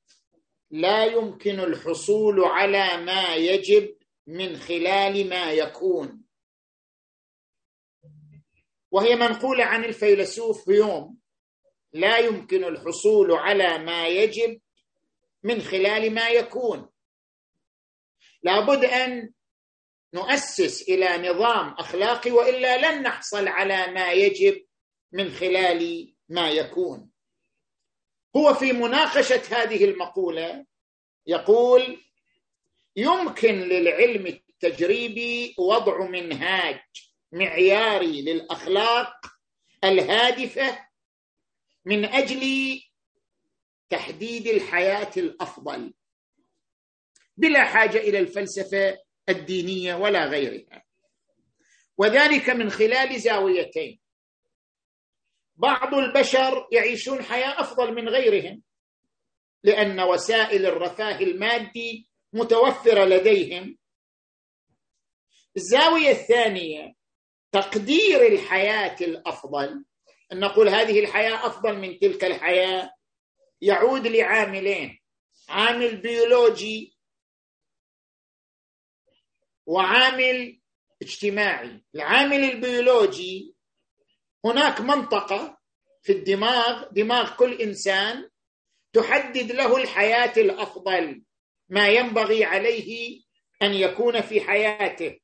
[0.72, 6.23] لا يمكن الحصول على ما يجب من خلال ما يكون.
[8.94, 11.18] وهي منقولة عن الفيلسوف هيوم
[11.94, 14.62] لا يمكن الحصول على ما يجب
[15.44, 16.90] من خلال ما يكون.
[18.44, 19.34] لابد أن
[20.14, 24.66] نؤسس إلى نظام أخلاقي وإلا لن نحصل على ما يجب
[25.12, 27.10] من خلال ما يكون.
[28.36, 30.66] هو في مناقشة هذه المقولة
[31.28, 32.02] يقول
[32.96, 36.80] يمكن للعلم التجريبي وضع منهاج
[37.34, 39.14] معياري للأخلاق
[39.84, 40.88] الهادفة
[41.86, 42.44] من أجل
[43.90, 45.94] تحديد الحياة الأفضل.
[47.38, 50.84] بلا حاجة إلى الفلسفة الدينية ولا غيرها.
[51.98, 54.00] وذلك من خلال زاويتين.
[55.56, 58.64] بعض البشر يعيشون حياة أفضل من غيرهم
[59.64, 63.78] لأن وسائل الرفاه المادي متوفرة لديهم.
[65.58, 66.96] الزاوية الثانية
[67.54, 69.86] تقدير الحياة الأفضل
[70.32, 72.94] أن نقول هذه الحياة أفضل من تلك الحياة
[73.62, 75.00] يعود لعاملين
[75.50, 76.98] عامل بيولوجي
[79.66, 80.60] وعامل
[81.02, 81.84] اجتماعي.
[81.96, 83.56] العامل البيولوجي
[84.46, 85.58] هناك منطقة
[86.02, 88.30] في الدماغ دماغ كل إنسان
[88.94, 91.24] تحدد له الحياة الأفضل
[91.70, 93.22] ما ينبغي عليه
[93.62, 95.20] أن يكون في حياته.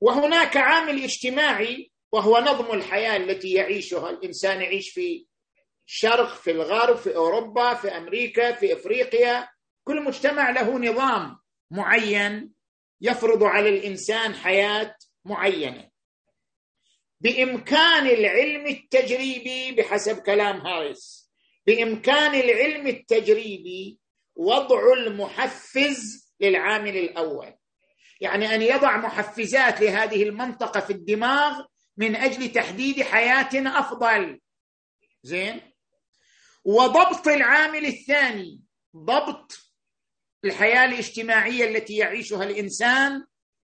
[0.00, 4.10] وهناك عامل اجتماعي وهو نظم الحياة التي يعيشها.
[4.10, 5.26] الإنسان يعيش في
[5.86, 9.48] الشرق في الغرب في أوروبا في أمريكا في إفريقيا.
[9.84, 11.38] كل مجتمع له نظام
[11.70, 12.52] معين
[13.00, 15.90] يفرض على الإنسان حياة معينة.
[17.20, 21.30] بإمكان العلم التجريبي بحسب كلام هاريس
[21.66, 23.98] بإمكان العلم التجريبي
[24.36, 27.54] وضع المحفز للعامل الأول.
[28.20, 31.64] يعني أن يضع محفزات لهذه المنطقة في الدماغ
[31.96, 34.40] من أجل تحديد حياة أفضل.
[35.22, 35.72] زين؟
[36.64, 38.60] وضبط العامل الثاني
[38.96, 39.58] ضبط
[40.44, 43.24] الحياة الاجتماعية التي يعيشها الإنسان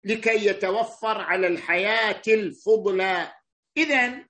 [0.05, 3.33] لكي يتوفر على الحياة الفضلى.
[3.77, 4.25] اذا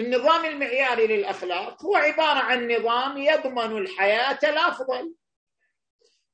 [0.00, 5.14] النظام المعياري للأخلاق هو عبارة عن نظام يضمن الحياة الأفضل.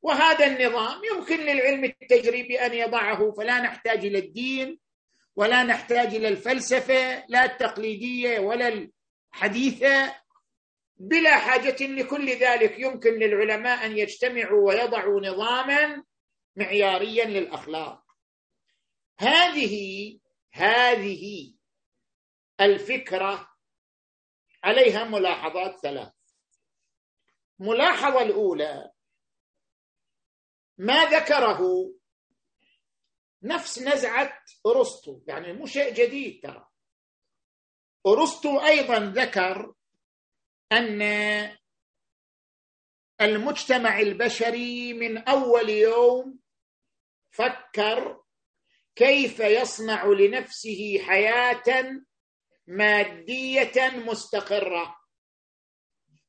[0.07, 4.79] وهذا النظام يمكن للعلم التجريبي أن يضعه فلا نحتاج إلى الدين
[5.37, 8.89] ولا نحتاج إلى الفلسفة لا التقليدية ولا
[9.35, 10.15] الحديثة.
[10.97, 16.05] بلا حاجة لكل ذلك يمكن للعلماء أن يجتمعوا ويضعوا نظاما
[16.57, 18.03] معياريا للأخلاق.
[19.19, 20.19] هذه
[20.53, 21.55] هذه
[22.61, 23.51] الفكرة
[24.65, 26.13] عليها ملاحظات ثلاث.
[27.59, 28.96] ملاحظة الأولى
[30.79, 31.61] ما ذكره
[33.43, 35.21] نفس نزعة أرسطو.
[35.27, 36.69] يعني مو شيء جديد ترى.
[38.07, 39.75] أرسطو أيضا ذكر
[40.73, 41.03] أن
[43.21, 46.39] المجتمع البشري من أول يوم
[47.31, 48.23] فكر
[48.97, 52.03] كيف يصنع لنفسه حياة
[52.67, 54.97] مادية مستقرة.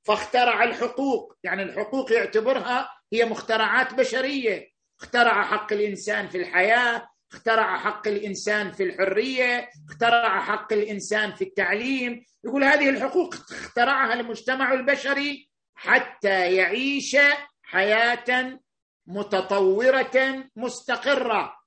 [0.03, 1.37] فاخترع الحقوق.
[1.43, 4.69] يعني الحقوق يعتبرها هي مخترعات بشرية.
[4.99, 12.25] اخترع حق الإنسان في الحياة اخترع حق الإنسان في الحرية اخترع حق الإنسان في التعليم.
[12.43, 17.17] يقول هذه الحقوق اخترعها المجتمع البشري حتى يعيش
[17.63, 18.59] حياة
[19.07, 21.57] متطورة مستقرة.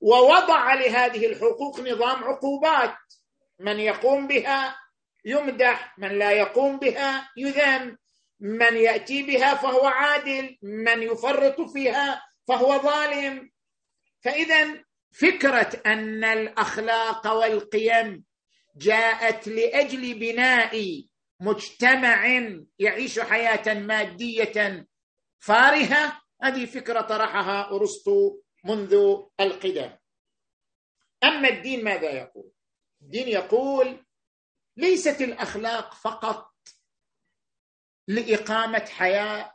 [0.00, 2.96] ووضع لهذه الحقوق نظام عقوبات.
[3.58, 4.76] من يقوم بها
[5.24, 7.96] يمدح من لا يقوم بها يذم.
[8.40, 13.50] من يأتي بها فهو عادل من يفرط فيها فهو ظالم.
[14.20, 18.24] فاذا فكرة أن الأخلاق والقيم
[18.76, 21.04] جاءت لأجل بناء
[21.40, 22.26] مجتمع
[22.78, 24.86] يعيش حياة مادية
[25.38, 28.94] فارهة هذه فكرة طرحها أرسطو منذ
[29.40, 29.90] القدم.
[31.24, 32.50] أما الدين ماذا يقول؟
[33.02, 34.06] الدين يقول
[34.76, 36.53] ليست الأخلاق فقط
[38.08, 39.54] لإقامة حياة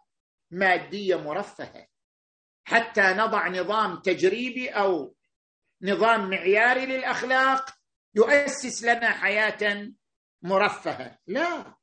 [0.52, 1.88] مادية مرفهة.
[2.64, 5.16] حتى نضع نظام تجريبي أو
[5.82, 7.76] نظام معياري للأخلاق
[8.16, 9.92] يؤسس لنا حياة
[10.42, 11.18] مرفهة.
[11.28, 11.76] لا.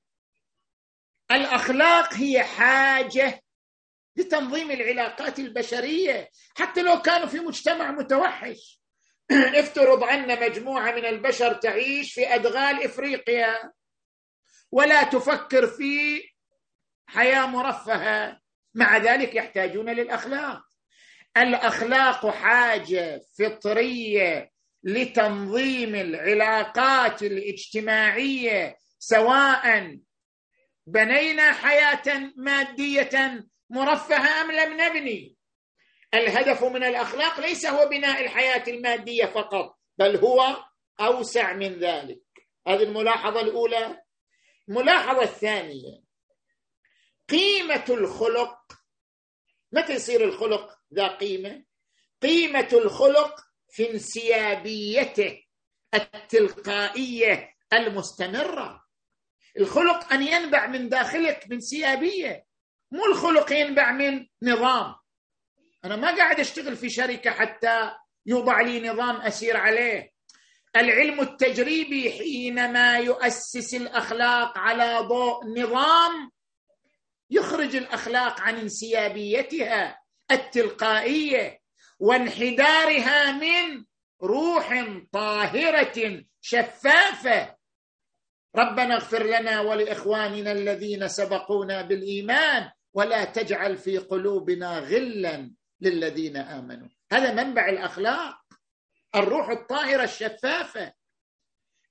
[1.31, 3.43] الأخلاق هي حاجة
[4.17, 6.31] لتنظيم العلاقات البشرية.
[6.57, 8.81] حتى لو كانوا في مجتمع متوحش.
[9.61, 13.73] افترض أن مجموعة من البشر تعيش في أدغال إفريقيا.
[14.73, 16.23] ولا تفكر في
[17.07, 18.41] حياة مرفهة.
[18.75, 20.63] مع ذلك يحتاجون للأخلاق.
[21.37, 24.51] الأخلاق حاجة فطرية
[24.85, 29.97] لتنظيم العلاقات الاجتماعية سواء
[30.87, 35.37] بنينا حياة مادية مرفهة أم لم نبني.
[36.15, 40.65] الهدف من الأخلاق ليس هو بناء الحياة المادية فقط بل هو
[41.01, 42.21] أوسع من ذلك.
[42.69, 44.03] هذه الملاحظة الأولى.
[44.69, 46.06] الملاحظة الثانية.
[47.29, 48.59] قيمة الخلق.
[49.73, 51.65] متى يصير الخلق ذا قيمة؟
[52.23, 55.43] قيمة الخلق في انسيابيته
[55.95, 58.87] التلقائية المستمرة.
[59.59, 62.47] الخلق أن ينبع من داخلك من سيابيه
[62.91, 64.95] مو الخلق ينبع من نظام.
[65.85, 67.91] أنا ما قاعد أشتغل في شركة حتى
[68.27, 70.13] يوضع لي نظام أسير عليه.
[70.77, 76.31] العلم التجريبي حينما يؤسس الأخلاق على ضوء نظام
[77.31, 80.01] يخرج الأخلاق عن انسيابيتها
[80.31, 81.61] التلقائية
[81.99, 83.85] وانحدارها من
[84.23, 87.57] روح طاهرة شفافة.
[88.57, 96.89] ربنا اغفر لنا ولإخواننا الذين سبقونا بالإيمان ولا تجعل في قلوبنا غلا للذين آمنوا.
[97.13, 98.39] هذا منبع الأخلاق
[99.15, 100.93] الروح الطاهرة الشفافة.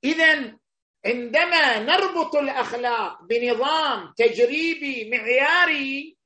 [0.04, 0.58] اذا
[1.06, 6.18] عندما نربط الأخلاق بنظام تجريبي معياري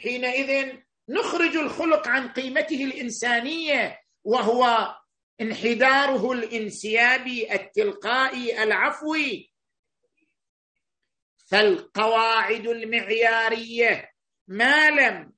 [0.00, 0.76] حينئذ
[1.08, 4.94] نخرج الخلق عن قيمته الإنسانية وهو
[5.40, 9.54] انحداره الانسيابي التلقائي العفوي.
[11.50, 14.10] فالقواعد المعيارية
[14.48, 15.32] ما لم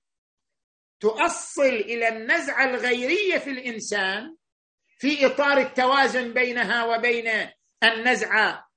[1.01, 4.36] تؤصل إلى النزعة الغيرية في الإنسان
[4.98, 7.51] في إطار التوازن بينها وبين
[7.82, 8.70] النزعة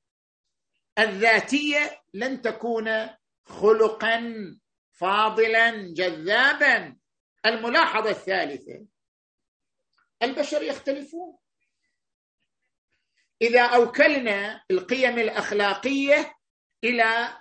[0.99, 3.09] الذاتية لن تكون
[3.45, 4.33] خلقا
[4.91, 6.97] فاضلا جذابا.
[7.45, 8.85] الملاحظة الثالثة
[10.23, 11.37] البشر يختلفون.
[13.41, 16.35] إذا أوكلنا القيم الأخلاقية
[16.83, 17.37] إلى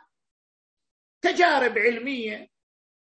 [1.22, 2.48] تجارب علمية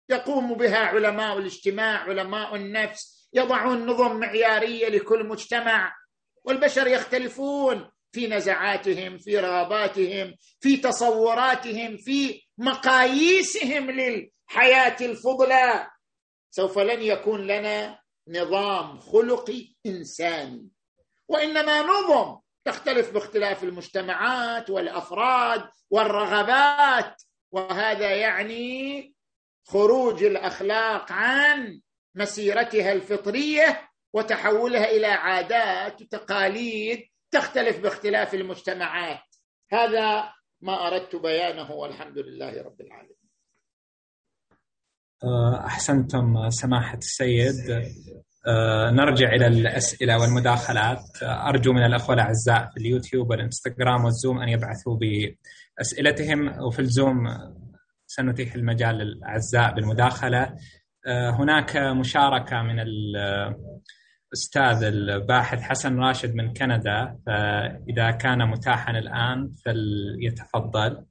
[0.09, 5.95] يقوم بها علماء الاجتماع علماء النفس يضعون نظم معيارية لكل مجتمع
[6.43, 7.91] والبشر يختلفون.
[8.11, 15.87] في نزعاتهم في رغباتهم في تصوراتهم في مقاييسهم للحياة الفضلى.
[16.51, 20.67] سوف لن يكون لنا نظام خلقي إنساني.
[21.27, 27.21] وإنما نظم تختلف باختلاف المجتمعات والأفراد والرغبات.
[27.51, 29.13] وهذا يعني
[29.67, 31.81] خروج الأخلاق عن
[32.15, 39.23] مسيرتها الفطرية وتحولها إلى عادات وتقاليد تختلف باختلاف المجتمعات.
[39.71, 43.15] هذا ما أردت بيانه والحمد لله رب العالمين.
[45.23, 47.69] أه، أحسنتم سماحة السيد.
[48.47, 51.03] أه، نرجع إلى الأسئلة والمداخلات.
[51.23, 57.27] أرجو من الأخوة الأعزاء في اليوتيوب والإنستغرام والزوم أن يبعثوا بأسئلتهم وفي الزوم
[58.07, 60.55] سنتيح المجال للأعزاء بالمداخلة.
[61.07, 62.79] هناك مشاركة من
[64.33, 71.05] الأستاذ الباحث حسن راشد من كندا فإذا كان متاحا الآن فليتفضل.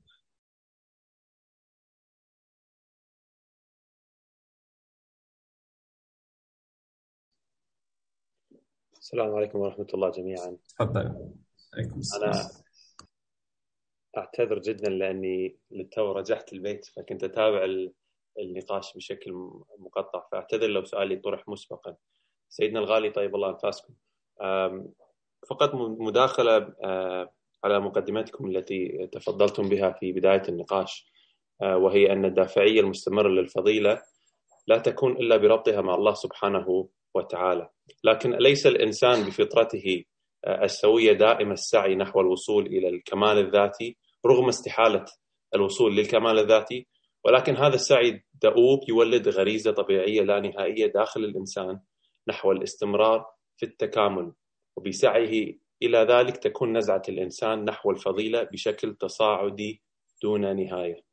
[8.92, 10.56] السلام عليكم ورحمة الله جميعا.
[10.68, 11.34] تفضل.
[11.74, 12.30] عليكم السلام.
[12.30, 12.50] أنا
[14.18, 17.66] أعتذر جدا لأني للتو رجعت البيت فكنت أتابع
[18.38, 19.32] النقاش بشكل
[19.78, 21.96] مقطع فأعتذر لو سؤالي طرح مسبقا.
[22.48, 23.94] سيدنا الغالي طيب الله أنفاسكم
[25.50, 26.74] فقط مداخلة
[27.64, 31.12] على مقدمتكم التي تفضلتم بها في بداية النقاش
[31.62, 34.02] وهي أن الدافعية المستمرة للفضيلة
[34.66, 37.68] لا تكون إلا بربطها مع الله سبحانه وتعالى.
[38.04, 40.04] لكن ليس الإنسان بفطرته
[40.46, 43.96] السوية دائم السعي نحو الوصول إلى الكمال الذاتي
[44.26, 45.04] رغم استحالة
[45.54, 46.86] الوصول للكمال الذاتي؟
[47.24, 51.80] ولكن هذا السعي دؤوب يولد غريزة طبيعية لا نهائية داخل الإنسان
[52.28, 54.32] نحو الاستمرار في التكامل
[54.76, 59.82] وبسعيه إلى ذلك تكون نزعة الإنسان نحو الفضيلة بشكل تصاعدي
[60.22, 61.08] دون نهاية.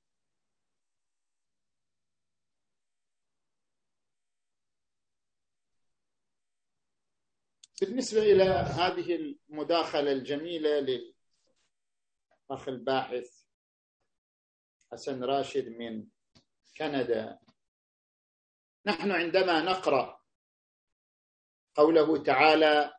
[7.82, 10.80] بالنسبة إلى هذه المداخلة الجميلة
[12.50, 13.46] للأخ الباحث
[14.92, 16.08] حسن راشد من
[16.78, 17.40] كندا
[18.86, 20.25] نحن عندما نقرأ
[21.76, 22.94] قوله تعالى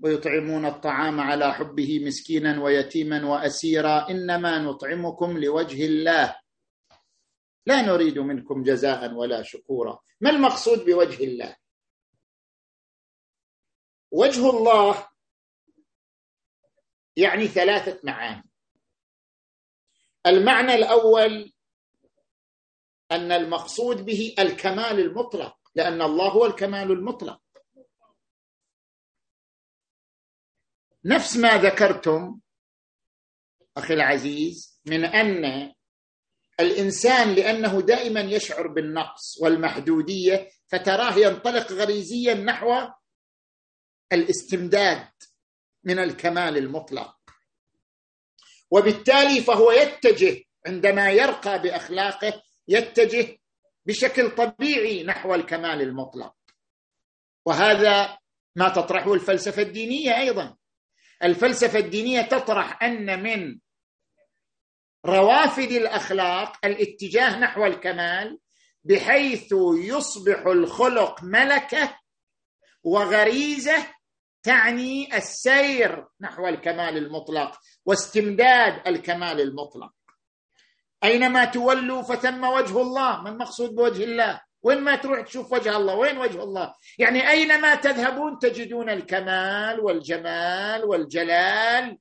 [0.00, 6.36] ويطعمون الطعام على حبه مسكينا ويتيما وأسيرا إنما نطعمكم لوجه الله.
[7.66, 10.00] لا نريد منكم جزاء ولا شكورا.
[10.20, 11.56] ما المقصود بوجه الله؟
[14.10, 15.08] وجه الله
[17.16, 18.50] يعني ثلاثة معاني.
[20.26, 21.52] المعنى الأول
[23.12, 27.40] أن المقصود به الكمال المطلق لأن الله هو الكمال المطلق.
[31.04, 32.40] نفس ما ذكرتم
[33.76, 35.72] أخي العزيز من أن
[36.60, 42.88] الإنسان لأنه دائما يشعر بالنقص والمحدودية فتراه ينطلق غريزيا نحو
[44.12, 45.08] الاستمداد
[45.84, 47.16] من الكمال المطلق.
[48.70, 53.38] وبالتالي فهو يتجه عندما يرقى بأخلاقه يتجه
[53.86, 56.34] بشكل طبيعي نحو الكمال المطلق.
[57.46, 58.18] وهذا
[58.56, 60.56] ما تطرحه الفلسفة الدينية أيضا.
[61.22, 63.58] الفلسفة الدينية تطرح أن من
[65.06, 68.38] روافد الأخلاق الاتجاه نحو الكمال
[68.84, 71.98] بحيث يصبح الخلق ملكة
[72.82, 73.86] وغريزة
[74.42, 79.92] تعني السير نحو الكمال المطلق واستمداد الكمال المطلق.
[81.04, 85.94] أينما تولوا فثم وجه الله ما المقصود بوجه الله؟ وين ما تروح تشوف وجه الله؟
[85.94, 91.98] وين وجه الله؟ يعني اينما تذهبون تجدون الكمال والجمال والجلال.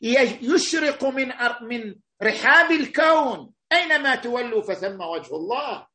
[0.00, 3.54] يشرق من من رحاب الكون.
[3.72, 5.86] اينما تولوا فثم وجه الله.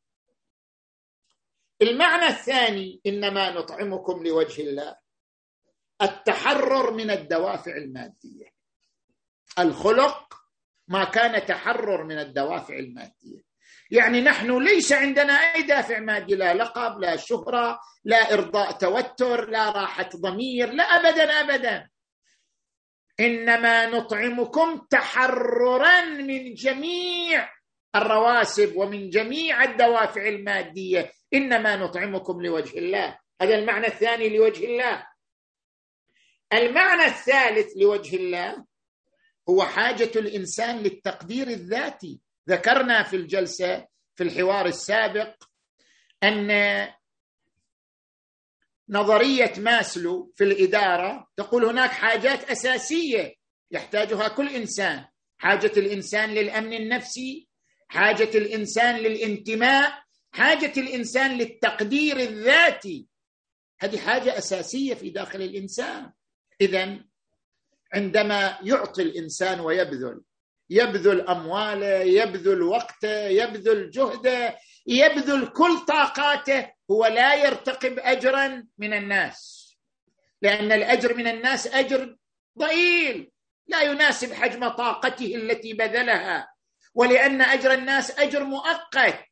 [1.82, 4.96] المعنى الثاني إنما نطعمكم لوجه الله.
[6.02, 8.54] التحرر من الدوافع المادية.
[9.60, 10.34] الخلق
[10.88, 13.53] ما كان تحرر من الدوافع المادية.
[13.94, 19.70] يعني نحن ليس عندنا أي دافع مادي لا لقب لا شهرة لا إرضاء توتر لا
[19.70, 21.90] راحة ضمير لا ابدا ابدا.
[23.20, 27.50] إنما نطعمكم تحررا من جميع
[27.96, 31.12] الرواسب ومن جميع الدوافع المادية.
[31.34, 33.20] إنما نطعمكم لوجه الله.
[33.42, 35.08] هذا المعنى الثاني لوجه الله.
[36.54, 38.66] المعنى الثالث لوجه الله
[39.50, 42.20] هو حاجة الإنسان للتقدير الذاتي.
[42.50, 45.44] ذكرنا في الجلسة في الحوار السابق
[46.24, 46.52] أن
[48.90, 53.36] نظرية ماسلو في الإدارة تقول هناك حاجات أساسية
[53.72, 55.06] يحتاجها كل إنسان.
[55.38, 57.48] حاجة الإنسان للأمن النفسي
[57.88, 63.08] حاجة الإنسان للانتماء حاجة الإنسان للتقدير الذاتي.
[63.80, 66.12] هذه حاجة أساسية في داخل الإنسان.
[66.62, 67.00] اذا
[67.94, 70.22] عندما يعطي الإنسان ويبذل
[70.70, 74.58] يبذل أمواله يبذل وقته يبذل جهده
[74.88, 76.72] يبذل كل طاقاته.
[76.92, 79.70] هو لا يرتقب اجرا من الناس.
[80.42, 82.16] لأن الأجر من الناس أجر
[82.60, 83.32] ضئيل.
[83.68, 86.54] لا يناسب حجم طاقته التي بذلها.
[86.96, 89.26] ولأن أجر الناس أجر مؤقت.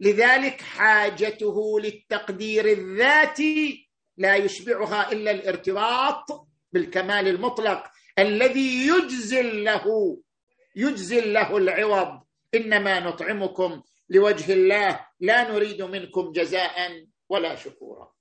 [0.00, 7.84] لذلك حاجته للتقدير الذاتي لا يشبعها إلا الارتباط بالكمال المطلق
[8.18, 10.18] الذي يجزل له
[10.78, 12.22] يجزل له العوض.
[12.54, 15.06] إنما نطعمكم لوجه الله.
[15.20, 18.14] لا نريد منكم جزاء ولا شكورا.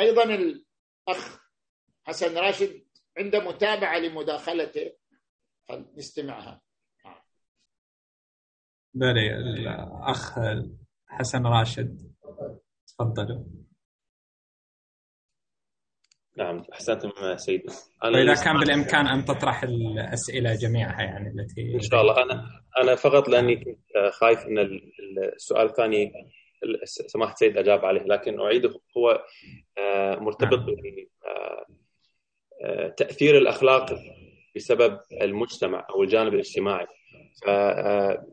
[0.00, 1.40] أيضا الأخ
[2.04, 2.84] حسن راشد
[3.18, 4.92] عنده متابعة لمداخلته.
[5.96, 6.62] نستمعها
[8.94, 10.38] بلي الأخ
[11.06, 12.12] حسن راشد
[12.86, 13.61] تفضلوا.
[16.36, 17.68] نعم أحسنتم سيدي.
[18.04, 22.22] أنا واذا كان بالإمكان أن تطرح الأسئلة جميعها يعني التي إن شاء الله.
[22.22, 22.46] أنا
[22.82, 24.58] أنا فقط لأني كنت خايف إن
[25.36, 26.12] السؤال الثاني
[26.84, 28.80] سماحة سيد أجاب عليه لكن أعيده.
[28.96, 29.24] هو
[29.78, 30.76] آه، مرتبط نعم.
[32.64, 33.86] آه، الأخلاق
[34.56, 36.86] بسبب المجتمع أو الجانب الاجتماعي.
[37.48, 38.26] آه،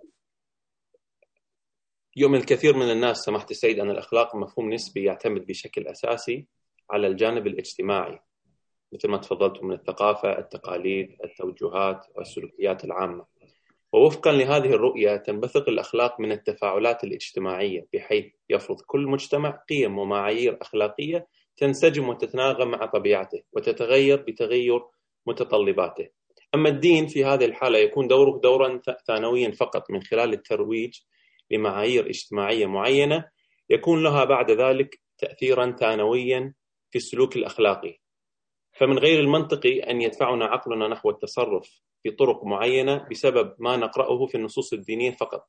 [2.15, 6.47] يؤمن الكثير من الناس سماحة السيد أن الأخلاق مفهوم نسبي يعتمد بشكل أساسي
[6.91, 8.19] على الجانب الاجتماعي
[8.93, 13.25] مثل ما تفضلتم من الثقافة التقاليد التوجهات والسلوكيات العامة.
[13.93, 21.27] ووفقا لهذه الرؤية تنبثق الأخلاق من التفاعلات الاجتماعية بحيث يفرض كل مجتمع قيم ومعايير أخلاقية
[21.57, 24.81] تنسجم وتتناغم مع طبيعته وتتغير بتغير
[25.25, 26.09] متطلباته.
[26.55, 30.99] أما الدين في هذه الحالة يكون دوره دورا ثانويا فقط من خلال الترويج
[31.51, 33.25] لمعايير اجتماعية معينة
[33.69, 36.53] يكون لها بعد ذلك تأثيرا ثانويا
[36.91, 37.99] في السلوك الأخلاقي.
[38.73, 44.35] فمن غير المنطقي أن يدفعنا عقلنا نحو التصرف في طرق معينة بسبب ما نقرأه في
[44.35, 45.47] النصوص الدينية فقط.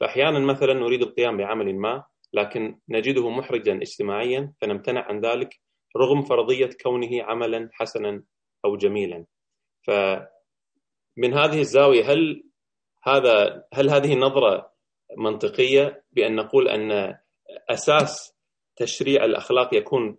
[0.00, 5.60] فأحيانا مثلا نريد القيام بعمل ما لكن نجده محرجا اجتماعيا فنمتنع عن ذلك
[5.96, 8.24] رغم فرضية كونه عملا حسنا
[8.64, 9.26] أو جميلا.
[9.82, 12.44] فمن هذه الزاوية هل
[13.02, 14.72] هذا هل هذه النظرة
[15.18, 17.18] منطقية بأن نقول أن
[17.70, 18.34] أساس
[18.76, 20.18] تشريع الأخلاق يكون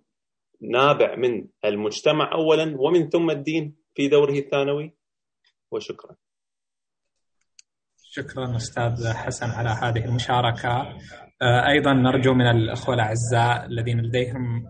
[0.62, 4.96] نابع من المجتمع اولا ومن ثم الدين في دوره الثانوي
[5.72, 6.16] وشكرا.
[7.98, 10.98] شكرا أستاذ حسن على هذه المشاركة.
[11.42, 14.66] آه، أيضا نرجو من الأخوة الأعزاء الذين لديهم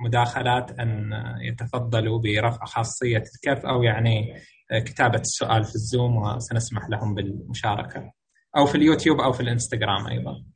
[0.00, 4.34] مداخلات أن يتفضلوا برفع خاصية الكف أو يعني
[4.84, 8.12] كتابة السؤال في الزوم وسنسمح لهم بالمشاركة.
[8.56, 10.30] أو في اليوتيوب أو في الإنستغرام أيضا.
[10.30, 10.51] آه،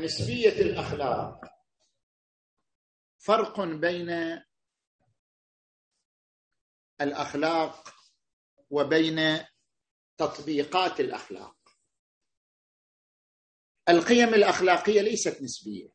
[0.00, 1.40] نسبية الأخلاق.
[3.18, 4.40] فرق بين
[7.00, 7.94] الأخلاق
[8.70, 9.40] وبين
[10.16, 11.56] تطبيقات الأخلاق.
[13.88, 15.88] القيم الأخلاقية ليست نسبية.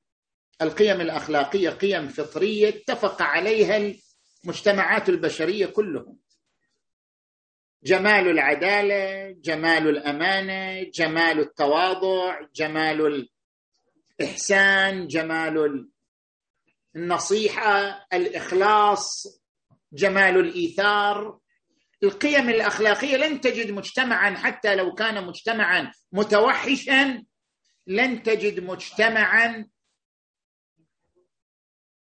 [0.62, 3.94] القيم الأخلاقية قيم فطرية اتفق عليها
[4.44, 6.20] المجتمعات البشرية كلهم.
[7.84, 13.30] جمال العدالة جمال الأمانة جمال التواضع جمال
[14.20, 15.88] الاحسان جمال
[16.96, 19.28] النصيحة الإخلاص
[19.94, 21.40] جمال الإيثار.
[22.04, 27.24] القيم الأخلاقية لن تجد مجتمعا حتى لو كان مجتمعا متوحشا
[27.88, 29.70] لن تجد مجتمعا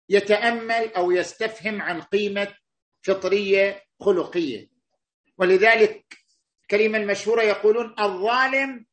[0.10, 2.56] يتأمل أو يستفهم عن قيمة
[3.02, 4.70] فطرية خلقية.
[5.38, 6.06] ولذلك
[6.62, 8.86] الكلمة المشهوره يقولون الظالم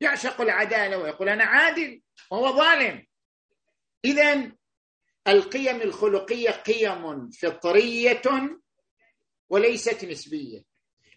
[0.00, 3.06] يعشق العدالة ويقول أنا عادل وهو ظالم.
[4.04, 4.52] اذا
[5.28, 8.22] القيم الخلقية قيم فطرية
[9.48, 10.64] وليست نسبية.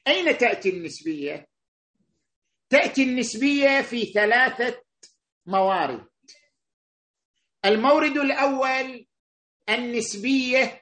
[0.07, 1.47] أين تأتي النسبية؟
[2.69, 4.83] تأتي النسبية في ثلاثة
[5.45, 6.07] موارد.
[7.65, 9.07] المورد الأول
[9.69, 10.81] النسبية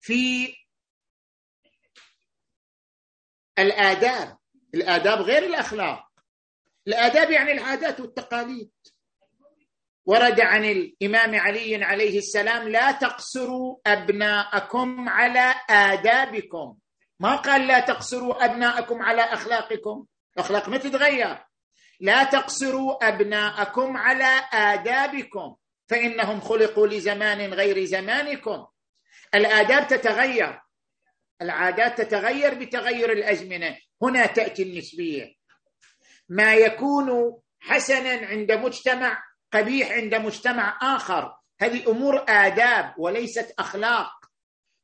[0.00, 0.54] في
[3.58, 4.38] الآداب.
[4.74, 6.05] الآداب غير الأخلاق.
[6.88, 8.70] الآداب يعني العادات والتقاليد.
[10.06, 16.76] ورد عن الإمام علي عليه السلام لا تقصروا أبناءكم على آدابكم.
[17.20, 20.06] ما قال لا تقصروا أبناءكم على أخلاقكم.
[20.36, 21.38] الاخلاق ما تتغير.
[22.00, 25.56] لا تقصروا أبناءكم على آدابكم
[25.88, 28.66] فإنهم خلقوا لزمان غير زمانكم.
[29.34, 30.60] الآداب تتغير.
[31.42, 33.76] العادات تتغير بتغير الأزمنة.
[34.02, 35.35] هنا تأتي النسبية.
[36.28, 41.36] ما يكون حسنا عند مجتمع قبيح عند مجتمع آخر.
[41.60, 44.12] هذه أمور آداب وليست أخلاق.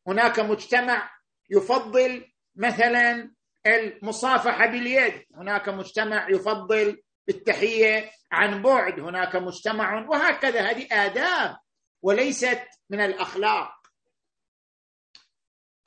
[0.06, 1.10] هناك مجتمع
[1.50, 3.34] يفضل مثلا
[3.66, 5.24] المصافحة باليد.
[5.34, 9.00] هناك مجتمع يفضل التحية عن بعد.
[9.00, 10.60] هناك مجتمع وهكذا.
[10.60, 11.56] هذه آداب
[12.02, 13.72] وليست من الأخلاق.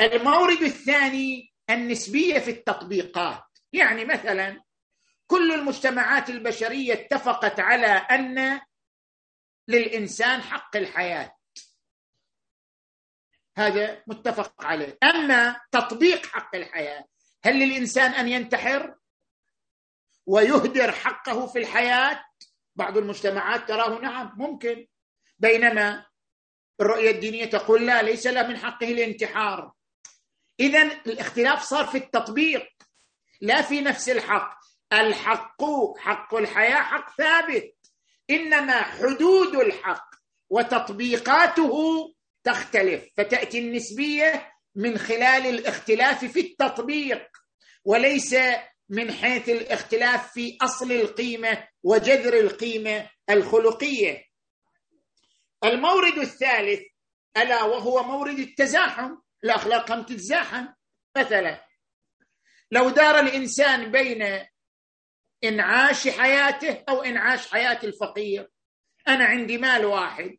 [0.01, 3.43] المورد الثاني النسبية في التطبيقات.
[3.73, 4.64] يعني مثلا
[5.27, 8.61] كل المجتمعات البشرية اتفقت على أن
[9.67, 11.35] للإنسان حق الحياة.
[13.57, 14.97] هذا متفق عليه.
[15.03, 17.05] أما تطبيق حق الحياة
[17.43, 18.95] هل للإنسان أن ينتحر
[20.25, 22.25] ويهدر حقه في الحياة؟
[22.75, 24.87] بعض المجتمعات تراه نعم ممكن.
[25.39, 26.05] بينما
[26.81, 29.73] الرؤية الدينية تقول لا ليس له من حقه الانتحار.
[30.59, 32.67] إذا الاختلاف صار في التطبيق
[33.41, 34.64] لا في نفس الحق.
[34.93, 35.63] الحق
[35.97, 37.75] حق الحياة حق ثابت.
[38.29, 40.09] إنما حدود الحق
[40.49, 41.75] وتطبيقاته
[42.43, 43.05] تختلف.
[43.17, 47.27] فتأتي النسبية من خلال الاختلاف في التطبيق
[47.85, 48.35] وليس
[48.89, 54.25] من حيث الاختلاف في أصل القيمة وجذر القيمة الخلقية.
[55.63, 56.81] المورد الثالث
[57.37, 59.15] ألا وهو مورد التزاحم.
[59.43, 60.67] الاخلاق هم تتزاحم.
[61.17, 61.65] مثلا
[62.71, 64.45] لو دار الإنسان بين
[65.47, 68.49] إنعاش حياته أو إنعاش حياة الفقير.
[69.07, 70.37] أنا عندي مال واحد.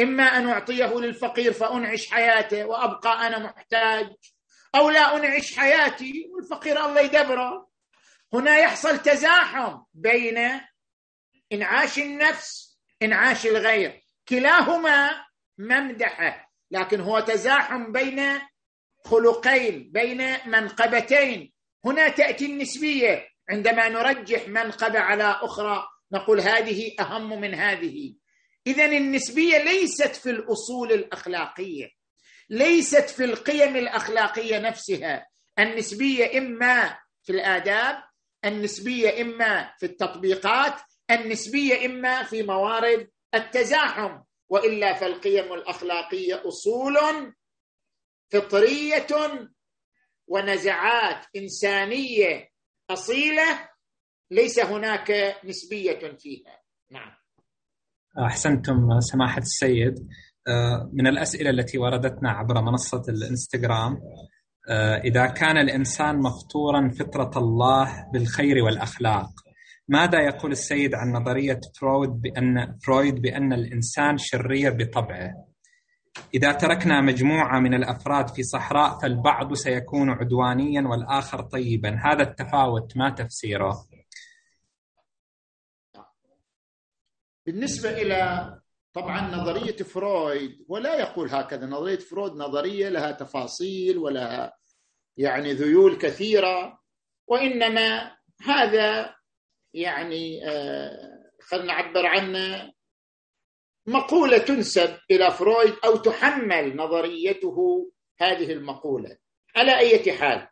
[0.00, 4.10] إما أن أعطيه للفقير فأنعش حياته وأبقى أنا محتاج
[4.74, 7.68] أو لا أنعش حياتي والفقير الله يدبره.
[8.34, 10.60] هنا يحصل تزاحم بين
[11.52, 14.02] إنعاش النفس إنعاش الغير.
[14.28, 15.24] كلاهما
[15.58, 18.40] ممدحة لكن هو تزاحم بين
[19.04, 21.52] خلقين بين منقبتين.
[21.84, 23.28] هنا تأتي النسبية.
[23.50, 28.14] عندما نرجح منقبه على أخرى نقول هذه أهم من هذه.
[28.66, 31.90] اذا النسبية ليست في الأصول الأخلاقية
[32.50, 35.26] ليست في القيم الأخلاقية نفسها.
[35.58, 38.02] النسبية إما في الآداب
[38.44, 40.74] النسبية إما في التطبيقات
[41.10, 44.18] النسبية إما في موارد التزاحم.
[44.48, 46.96] وإلا فالقيم الأخلاقية أصول
[48.30, 49.06] فطرية
[50.26, 52.47] ونزعات إنسانية
[52.90, 53.68] أصيلة
[54.30, 56.62] ليس هناك نسبية فيها.
[56.90, 57.10] نعم.
[58.26, 60.08] أحسنتم سماحة السيد.
[60.48, 64.00] آه، من الأسئلة التي وردتنا عبر منصة الإنستغرام
[64.68, 69.30] آه، إذا كان الإنسان مفطورا فطرة الله بالخير والأخلاق
[69.88, 75.47] ماذا يقول السيد عن نظرية فرويد بان فرويد بأن الإنسان شرير بطبعه؟
[76.34, 82.00] إذا تركنا مجموعة من الأفراد في صحراء فالبعض سيكون عدوانيا والآخر طيبا.
[82.04, 83.86] هذا التفاوت ما تفسيره؟
[87.46, 88.52] بالنسبة إلى
[88.92, 91.66] طبعا نظرية فرويد ولا يقول هكذا.
[91.66, 94.58] نظرية فرويد نظرية لها تفاصيل ولها
[95.16, 96.80] يعني ذيول كثيرة
[97.26, 99.14] وإنما هذا
[99.74, 102.72] يعني آه، خلينا نعبر عنه
[103.88, 107.90] مقولة تنسب إلى فرويد أو تحمل نظريته
[108.20, 109.18] هذه المقولة.
[109.56, 110.48] على أي حال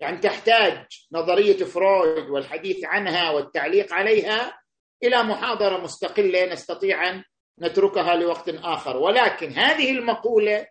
[0.00, 4.60] يعني تحتاج نظرية فرويد والحديث عنها والتعليق عليها
[5.02, 7.24] إلى محاضرة مستقلة نستطيع أن
[7.60, 8.96] نتركها لوقت آخر.
[8.96, 10.68] ولكن هذه المقولة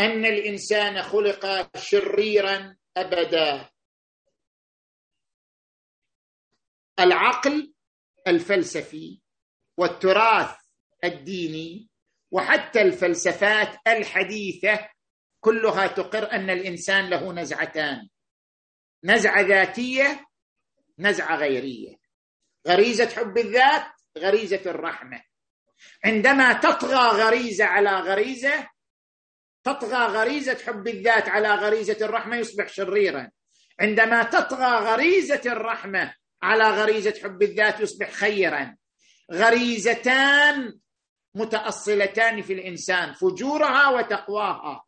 [0.00, 3.68] أن الإنسان خلق شريرا أبدا.
[7.00, 7.72] العقل
[8.26, 9.20] الفلسفي
[9.78, 10.57] والتراث
[11.04, 11.88] الديني
[12.30, 14.88] وحتى الفلسفات الحديثة
[15.40, 18.08] كلها تقر أن الإنسان له نزعتان.
[19.04, 20.26] نزعة ذاتية
[20.98, 21.96] نزعة غيرية.
[22.68, 23.86] غريزة حب الذات
[24.18, 25.22] غريزة الرحمة.
[26.04, 28.68] عندما تطغى غريزة على غريزة
[29.64, 33.30] تطغى غريزة حب الذات على غريزة الرحمة يصبح شريرا.
[33.80, 38.76] عندما تطغى غريزة الرحمة على غريزة حب الذات يصبح خيرا.
[39.32, 40.78] غريزتان
[41.38, 44.84] متأصلتان في الإنسان فجورها وتقواها.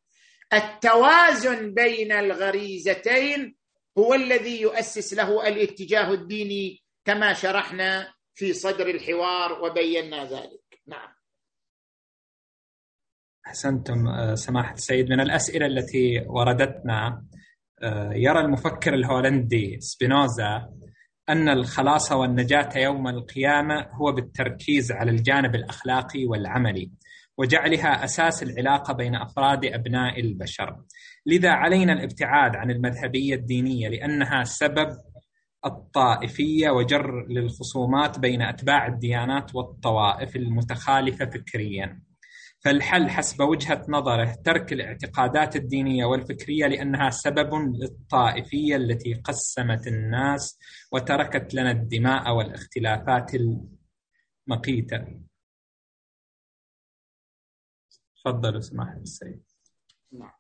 [0.53, 3.57] التوازن بين الغريزتين
[3.99, 10.81] هو الذي يؤسس له الاتجاه الديني كما شرحنا في صدر الحوار وبينا ذلك.
[10.87, 11.09] نعم.
[13.47, 15.09] أحسنتم آه، سماحة السيد.
[15.09, 17.25] من الأسئلة التي وردتنا
[17.83, 20.69] آه، يرى المفكر الهولندي سبينوزا
[21.31, 26.91] أن الخلاص والنجاة يوم القيامة هو بالتركيز على الجانب الأخلاقي والعملي
[27.39, 30.77] وجعلها أساس العلاقة بين أفراد أبناء البشر.
[31.27, 34.89] لذا علينا الابتعاد عن المذهبية الدينية لأنها سبب
[35.67, 42.10] الطائفية وجر للخصومات بين أتباع الديانات والطوائف المتخالفة فكريا.
[42.61, 50.59] فالحل حسب وجهة نظره ترك الاعتقادات الدينية والفكرية لأنها سبب للطائفية التي قسمت الناس
[50.93, 53.33] وتركت لنا الدماء والاختلافات
[54.49, 55.21] المقيتة.
[58.17, 59.43] تفضلوا سماحه السيد.
[60.13, 60.33] نعم.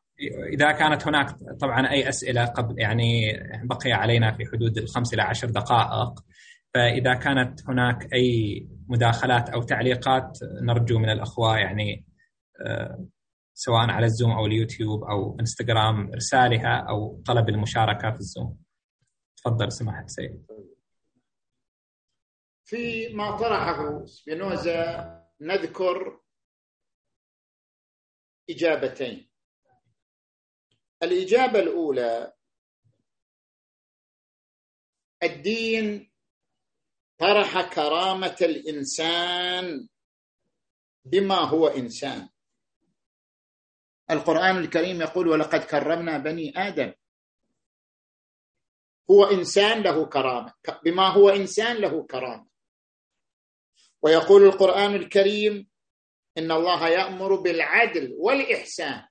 [0.52, 3.32] إذا كانت هناك طبعا أي أسئلة قبل يعني
[3.64, 6.24] بقي علينا في حدود الخمس إلى عشر دقائق
[6.74, 12.09] فإذا كانت هناك أي مداخلات أو تعليقات نرجو من الأخوة يعني
[13.54, 18.62] سواء على الزوم أو اليوتيوب أو إنستغرام ارسالها أو طلب المشاركه في الزوم.
[19.36, 20.46] تفضل سماحه سيد.
[22.64, 25.10] في ما طرحه سبينوزا
[25.40, 26.20] نذكر
[28.50, 29.30] إجابتين
[31.02, 32.32] الإجابة الأولى
[35.22, 36.10] الدين
[37.18, 39.88] طرح كرامة الإنسان
[41.04, 42.28] بما هو إنسان
[44.10, 46.92] القرآن الكريم يقول ولقد كرمنا بني آدم.
[49.10, 50.54] هو إنسان له كرامة.
[50.84, 52.46] بما هو إنسان له كرامة.
[54.02, 55.68] ويقول القرآن الكريم
[56.38, 59.06] إن الله يأمر بالعدل والإحسان.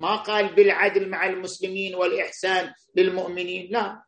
[0.00, 3.72] ما قال بالعدل مع المسلمين والإحسان للمؤمنين.
[3.72, 4.02] لا.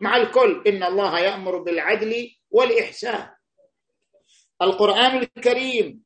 [0.00, 0.62] مع الكل.
[0.66, 3.34] إن الله يأمر بالعدل والإحسان.
[4.62, 6.04] القرآن الكريم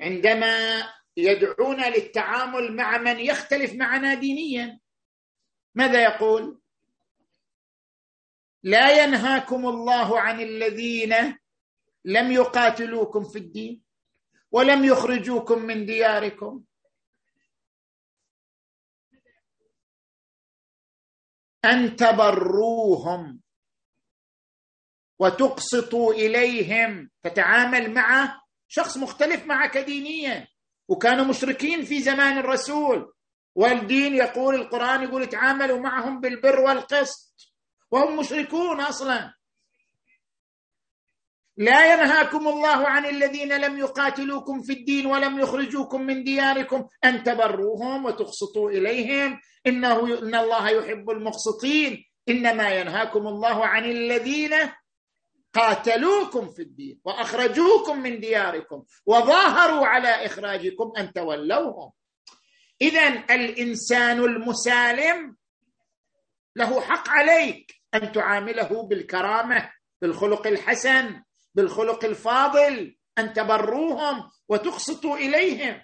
[0.00, 0.82] عندما
[1.18, 4.80] يدعونا للتعامل مع من يختلف معنا دينيا.
[5.74, 6.60] ماذا يقول؟
[8.62, 11.38] لا ينهاكم الله عن الذين
[12.04, 13.82] لم يقاتلوكم في الدين
[14.50, 16.64] ولم يخرجوكم من دياركم.
[21.64, 23.40] أن تبروهم
[25.18, 27.10] وتقسطوا إليهم.
[27.22, 30.48] تتعامل مع شخص مختلف معك دينيا.
[30.88, 33.12] وكانوا مشركين في زمان الرسول.
[33.54, 37.52] والدين يقول القرآن يقول تعاملوا معهم بالبر والقسط.
[37.90, 39.34] وهم مشركون أصلا.
[41.56, 48.04] لا ينهاكم الله عن الذين لم يقاتلوكم في الدين ولم يخرجوكم من دياركم أن تبروهم
[48.04, 49.40] وتقسطوا إليهم.
[49.66, 52.04] انه إن الله يحب المقسطين.
[52.28, 54.50] إنما ينهاكم الله عن الذين
[55.52, 61.92] قاتلوكم في الدين وأخرجوكم من دياركم وظاهروا على إخراجكم أن تولوهم.
[62.80, 65.36] اذا الإنسان المسالم
[66.56, 71.22] له حق عليك أن تعامله بالكرامة بالخلق الحسن
[71.54, 75.82] بالخلق الفاضل أن تبروهم وتقسطوا إليهم.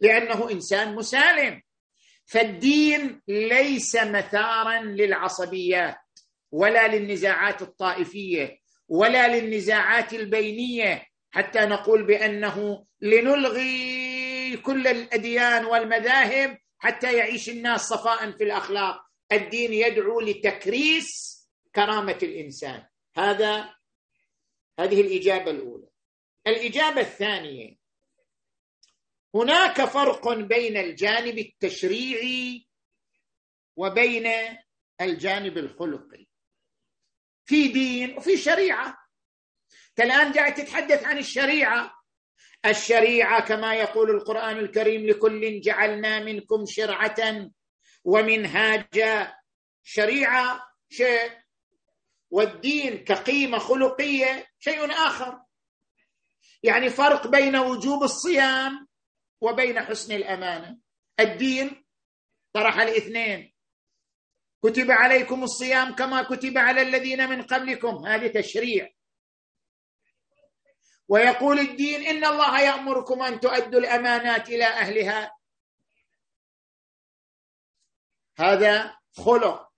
[0.00, 1.62] لأنه إنسان مسالم.
[2.26, 5.96] فالدين ليس مثارا للعصبيات.
[6.52, 8.58] ولا للنزاعات الطائفية
[8.88, 18.44] ولا للنزاعات البينية حتى نقول بأنه لنلغي كل الأديان والمذاهب حتى يعيش الناس صفاء في
[18.44, 19.06] الأخلاق.
[19.32, 21.36] الدين يدعو لتكريس
[21.74, 22.86] كرامة الإنسان.
[23.16, 23.74] هذا
[24.78, 25.86] هذه الإجابة الأولى.
[26.46, 27.76] الإجابة الثانية
[29.34, 32.66] هناك فرق بين الجانب التشريعي
[33.76, 34.32] وبين
[35.00, 36.25] الجانب الخلقي.
[37.46, 38.98] في دين وفي شريعة.
[39.98, 41.96] الان قاعد تتحدث عن الشريعة.
[42.66, 47.50] الشريعة كما يقول القرآن الكريم لكل جعلنا منكم شرعة
[48.04, 49.34] ومنهاجا.
[49.82, 51.30] شريعة شيء
[52.30, 55.40] والدين كقيمة خلقية شيء آخر.
[56.62, 58.88] يعني فرق بين وجوب الصيام
[59.40, 60.78] وبين حسن الأمانة.
[61.20, 61.84] الدين
[62.52, 63.55] طرح الاثنين
[64.66, 68.06] كتب عليكم الصيام كما كتب على الذين من قبلكم.
[68.06, 68.90] هذه تشريع.
[71.08, 75.36] ويقول الدين إن الله يأمركم أن تؤدوا الأمانات إلى أهلها.
[78.38, 79.72] هذا خلق.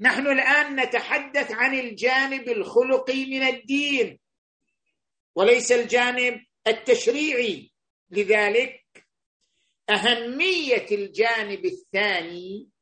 [0.00, 4.20] نحن الآن نتحدث عن الجانب الخلقي من الدين
[5.34, 7.72] وليس الجانب التشريعي.
[8.10, 9.06] لذلك
[9.90, 12.73] أهمية الجانب الثاني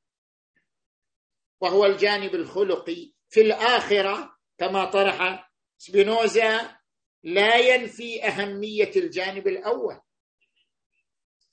[1.63, 6.79] وهو الجانب الخلقي في الآخرة كما طرح سبينوزا
[7.23, 10.01] لا ينفي أهمية الجانب الأول.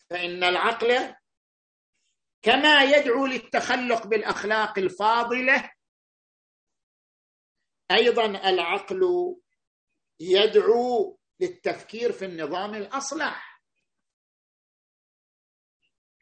[0.09, 1.15] فإن العقل
[2.41, 5.71] كما يدعو للتخلق بالأخلاق الفاضلة
[7.91, 9.01] أيضا العقل
[10.19, 13.48] يدعو للتفكير في النظام الأصلح.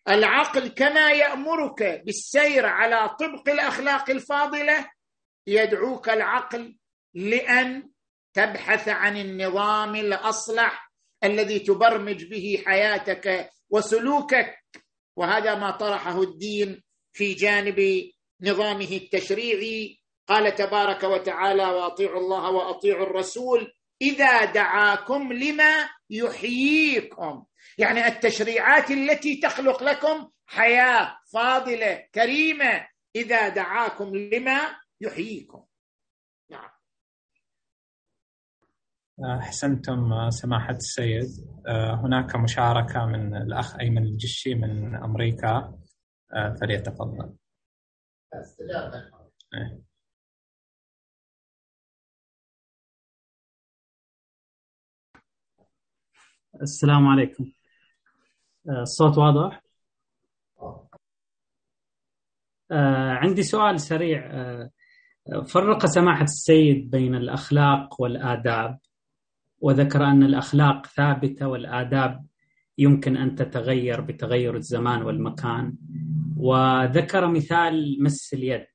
[0.09, 4.89] العقل كما يأمرك بالسير على طبق الأخلاق الفاضلة
[5.47, 6.77] يدعوك العقل
[7.13, 7.89] لأن
[8.33, 10.91] تبحث عن النظام الأصلح
[11.23, 14.55] الذي تبرمج به حياتك وسلوكك.
[15.15, 18.09] وهذا ما طرحه الدين في جانب
[18.41, 19.99] نظامه التشريعي.
[20.27, 27.45] قال تبارك وتعالى وأطيعوا الله وأطيعوا الرسول إذا دعاكم لما يحييكم.
[27.77, 34.59] يعني التشريعات التي تخلق لكم حياة فاضلة كريمة إذا دعاكم لما
[35.01, 35.65] يحييكم.
[36.51, 36.69] نعم.
[39.39, 41.27] أحسنتم سماحة السيد.
[42.03, 45.79] هناك مشاركة من الأخ أيمن الجشي من أمريكا.
[46.61, 47.33] فليتفضل.
[56.61, 57.51] السلام عليكم.
[58.69, 59.61] آه، الصوت واضح؟
[62.71, 64.25] آه، عندي سؤال سريع.
[64.31, 64.69] آه،
[65.47, 68.79] فرق سماحة السيد بين الأخلاق والآداب
[69.59, 72.25] وذكر أن الأخلاق ثابتة والآداب
[72.77, 75.73] يمكن أن تتغير بتغير الزمان والمكان
[76.37, 78.65] وذكر مثال مس اليد.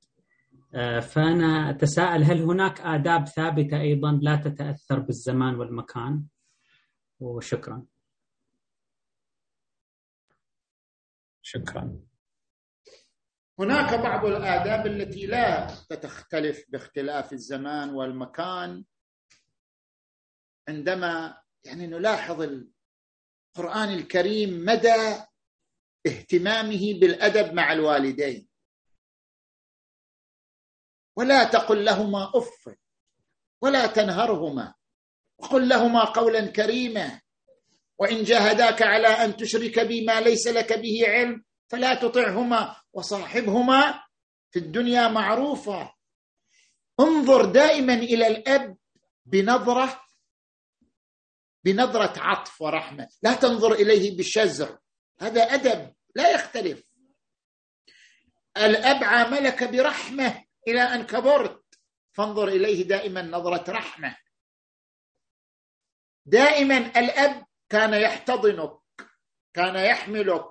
[1.01, 6.23] فأنا أتساءل هل هناك آداب ثابتة أيضا لا تتأثر بالزمان والمكان؟
[7.23, 7.85] وشكرا.
[11.41, 11.99] شكرا.
[13.59, 18.85] هناك بعض الآداب التي لا تختلف باختلاف الزمان والمكان.
[20.69, 25.25] عندما يعني نلاحظ القرآن الكريم مدى
[26.07, 28.49] اهتمامه بالأدب مع الوالدين.
[31.17, 32.75] ولا تقل لهما أف
[33.61, 34.73] ولا تنهرهما.
[35.43, 37.21] وقل لهما قولا كريما.
[37.99, 44.03] وإن جاهداك على أن تشرك بي ما ليس لك به علم فلا تطعهما وصاحبهما
[44.51, 45.93] في الدنيا معروفا
[46.99, 48.77] انظر دائما إلى الأب
[49.25, 50.01] بنظرة
[51.63, 53.07] بنظرة عطف ورحمة.
[53.23, 54.77] لا تنظر إليه بشزر
[55.19, 56.83] هذا أدب لا يختلف.
[58.57, 61.63] الأب عاملك برحمة إلى أن كبرت.
[62.13, 64.22] فانظر إليه دائما نظرة رحمة.
[66.25, 68.71] دائما الأب كان يحتضنك
[69.53, 70.45] كان يحملك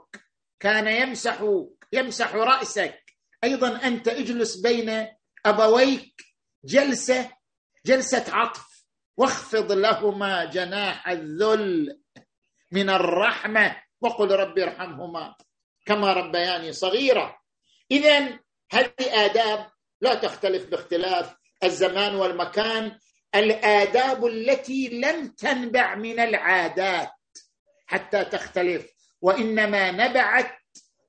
[0.61, 1.45] كان يمسح
[1.93, 3.03] يمسح رأسك.
[3.45, 5.09] أيضا أنت اجلس بين
[5.47, 6.25] أبويك
[6.65, 7.31] جلسة
[7.87, 8.85] جلسة عطف.
[9.17, 12.01] واخفض لهما جناح الذل
[12.73, 15.35] من الرحمة وقل رب ارحمهما
[15.87, 17.39] كما ربياني صغيره
[17.91, 18.39] اذا
[18.73, 19.71] هذه آداب
[20.01, 21.35] لا تختلف باختلاف
[21.65, 22.99] الزمان والمكان.
[23.35, 27.11] الآداب التي لم تنبع من العادات
[27.87, 28.87] حتى تختلف
[29.21, 30.59] وإنما نبعت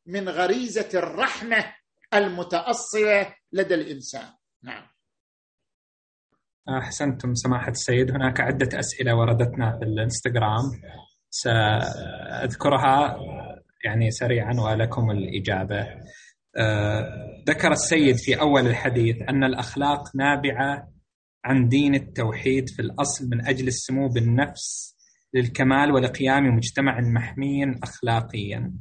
[0.06, 1.74] من غريزة الرحمة
[2.14, 4.30] المتأصلة لدى الإنسان.
[4.64, 4.88] نعم.
[6.70, 8.12] أحسنتم سماحة السيد.
[8.12, 10.64] هناك عدة أسئلة وردتنا في الإنستغرام.
[11.30, 13.18] سأذكرها
[13.86, 15.88] يعني سريعا ولكم الإجابة.
[16.58, 17.10] آه،
[17.48, 20.93] ذكر السيد في أول الحديث أن الأخلاق نابعة
[21.46, 24.96] عن دين التوحيد في الأصل من أجل السمو بالنفس
[25.34, 28.74] للكمال ولقيام مجتمع محمي أخلاقيا.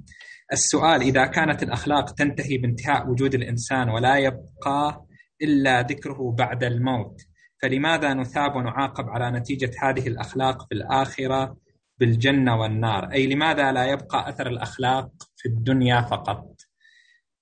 [0.53, 5.07] السؤال إذا كانت الأخلاق تنتهي بانتهاء وجود الإنسان ولا يبقى
[5.43, 7.21] إلا ذكره بعد الموت
[7.63, 11.57] فلماذا نثاب ونعاقب على نتيجة هذه الأخلاق في الآخرة
[11.99, 16.47] بالجنة والنار؟ أي لماذا لا يبقى أثر الأخلاق في الدنيا فقط؟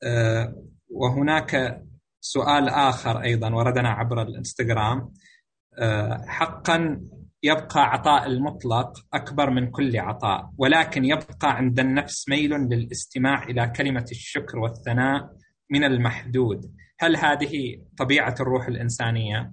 [0.03, 0.55] آه،
[0.89, 1.83] وهناك
[2.21, 5.13] سؤال آخر أيضا وردنا عبر الإنستغرام.
[5.79, 7.01] آه، حقا
[7.43, 14.07] يبقى عطاء المطلق أكبر من كل عطاء ولكن يبقى عند النفس ميل للاستماع إلى كلمة
[14.11, 15.37] الشكر والثناء
[15.71, 16.75] من المحدود.
[17.01, 19.53] هل هذه طبيعة الروح الإنسانية؟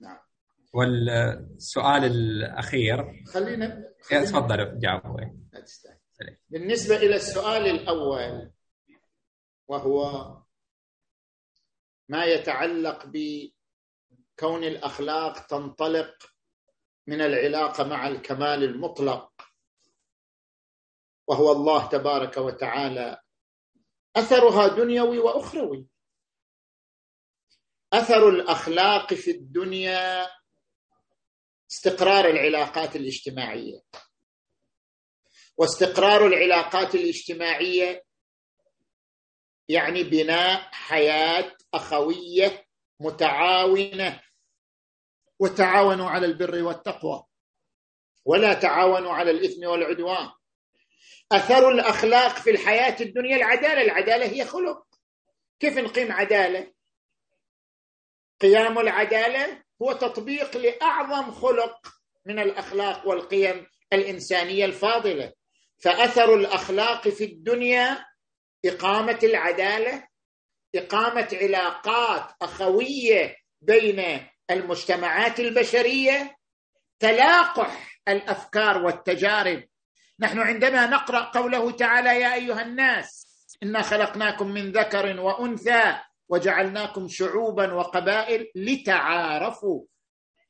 [0.00, 0.18] نعم.
[0.72, 3.24] والسؤال الأخير.
[3.34, 5.20] خلينا, خلينا تفضل جاوبوا
[6.50, 8.50] بالنسبة إلى السؤال الأول
[9.68, 10.26] وهو
[12.08, 16.32] ما يتعلق بكون الأخلاق تنطلق
[17.06, 19.32] من العلاقة مع الكمال المطلق.
[21.26, 23.20] وهو الله تبارك وتعالى
[24.16, 25.86] أثرها دنيوي وأخروي.
[27.92, 30.28] أثر الأخلاق في الدنيا
[31.70, 33.80] استقرار العلاقات الاجتماعية.
[35.58, 38.05] واستقرار العلاقات الاجتماعية
[39.68, 42.66] يعني بناء حياة أخوية
[43.00, 44.20] متعاونة.
[45.38, 47.24] وتعاونوا على البر والتقوى.
[48.24, 50.30] ولا تعاونوا على الإثم والعدوان.
[51.32, 53.82] أثر الأخلاق في الحياة الدنيا العدالة.
[53.82, 54.86] العدالة هي خلق.
[55.60, 56.72] كيف نقيم عدالة؟
[58.40, 61.86] قيام العدالة هو تطبيق لأعظم خلق
[62.26, 65.32] من الأخلاق والقيم الإنسانية الفاضلة.
[65.78, 68.06] فأثر الأخلاق في الدنيا
[68.66, 70.08] إقامة العدالة
[70.74, 76.36] إقامة علاقات أخوية بين المجتمعات البشرية
[76.98, 79.64] تلاقح الأفكار والتجارب.
[80.20, 83.26] نحن عندما نقرأ قوله تعالى يا أيها الناس
[83.62, 85.98] إنا خلقناكم من ذكر وأنثى
[86.28, 89.84] وجعلناكم شعوبا وقبائل لتعارفوا.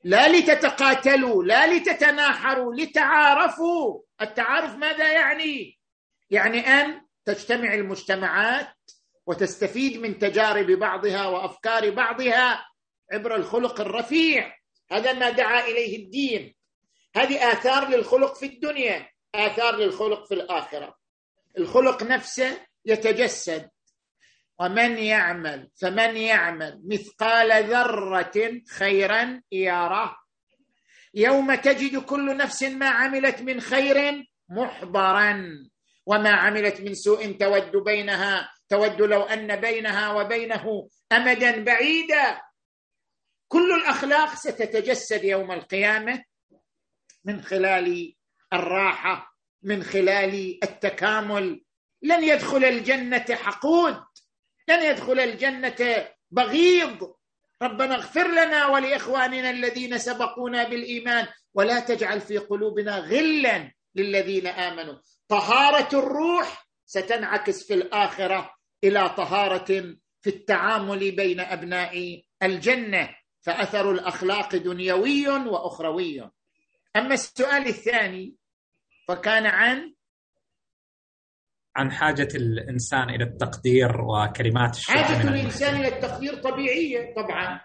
[0.04, 4.02] لا لتتقاتلوا لا لتتناحروا لتعارفوا.
[4.20, 5.78] التعارف ماذا يعني؟
[6.30, 8.76] يعني أن تجتمع المجتمعات
[9.26, 12.66] وتستفيد من تجارب بعضها وأفكار بعضها
[13.12, 14.56] عبر الخلق الرفيع.
[14.90, 16.54] هذا ما دعا إليه الدين.
[17.16, 20.96] هذه آثار للخلق في الدنيا آثار للخلق في الآخرة.
[21.58, 23.70] الخلق نفسه يتجسد.
[24.58, 30.16] ومن يعمل؟ فمن يعمل؟ مثقال ذرة خيرا يره
[31.14, 35.50] يوم تجد كل نفس ما عملت من خير محضرا.
[36.06, 42.40] وما عملت من سوء تود بينها تود لو أن بينها وبينه امدا بعيدا.
[43.48, 46.24] كل الأخلاق ستتجسد يوم القيامة
[47.24, 48.14] من خلال
[48.52, 51.62] الراحة من خلال التكامل.
[52.02, 54.04] لن يدخل الجنة حقود
[54.68, 57.14] لن يدخل الجنة بغيض.
[57.62, 64.98] ربنا اغفر لنا ولإخواننا الذين سبقونا بالإيمان ولا تجعل في قلوبنا غلا للذين آمنوا.
[65.28, 68.54] طهارة الروح ستنعكس في الآخرة
[68.84, 76.30] إلى طهارة في التعامل بين أبناء الجنة فأثر الأخلاق دنيوي وأخروي.
[76.96, 78.36] أما السؤال الثاني
[79.08, 79.94] فكان عن؟
[81.76, 87.60] عن حاجة الإنسان إلى التقدير وكلمات الشكر حاجة الإنسان إلى التقدير طبيعية طبعا.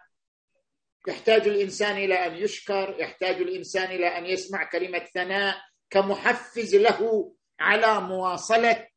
[1.07, 5.55] يحتاج الإنسان إلى أن يشكر يحتاج الإنسان إلى أن يسمع كلمة ثناء
[5.89, 8.87] كمحفز له على مواصلة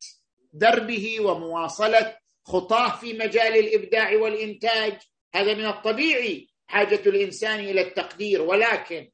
[0.53, 4.99] دربه ومواصلة خطاه في مجال الإبداع والإنتاج.
[5.35, 9.11] هذا من الطبيعي حاجة الإنسان إلى التقدير ولكن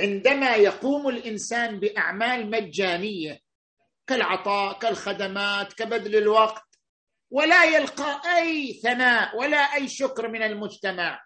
[0.00, 3.40] عندما يقوم الإنسان بأعمال مجانية
[4.06, 6.64] كالعطاء كالخدمات كبذل الوقت
[7.30, 11.20] ولا يلقى أي ثناء ولا أي شكر من المجتمع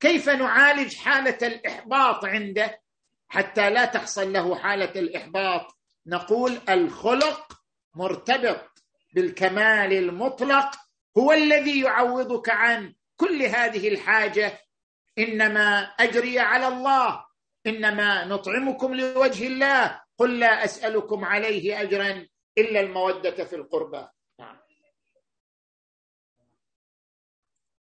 [0.00, 2.80] كيف نعالج حالة الإحباط عنده؟
[3.28, 7.60] حتى لا تحصل له حالة الإحباط نقول الخلق
[7.94, 10.70] مرتبط بالكمال المطلق
[11.18, 14.60] هو الذي يعوضك عن كل هذه الحاجة.
[15.18, 17.24] إنما أجري على الله
[17.66, 20.00] إنما نطعمكم لوجه الله.
[20.18, 22.26] قل لا أسألكم عليه اجرا
[22.58, 24.08] إلا المودة في القربى.
[24.40, 24.56] نعم.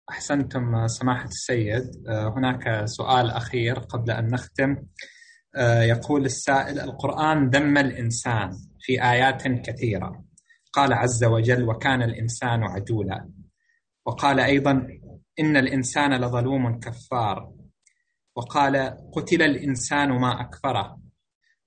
[0.10, 2.08] أحسنتم سماحة السيد.
[2.08, 4.72] آه، هناك سؤال أخير قبل أن نختم.
[4.72, 4.86] آه،
[5.64, 10.26] يقول السائل القرآن ذم الإنسان في آيات كثيرة.
[10.74, 13.30] قال عز وجل وكان الإنسان عجولا
[14.06, 14.88] وقال أيضا
[15.40, 17.52] إن الإنسان لظلوم كفار
[18.36, 20.98] وقال قتل الإنسان ما أكفره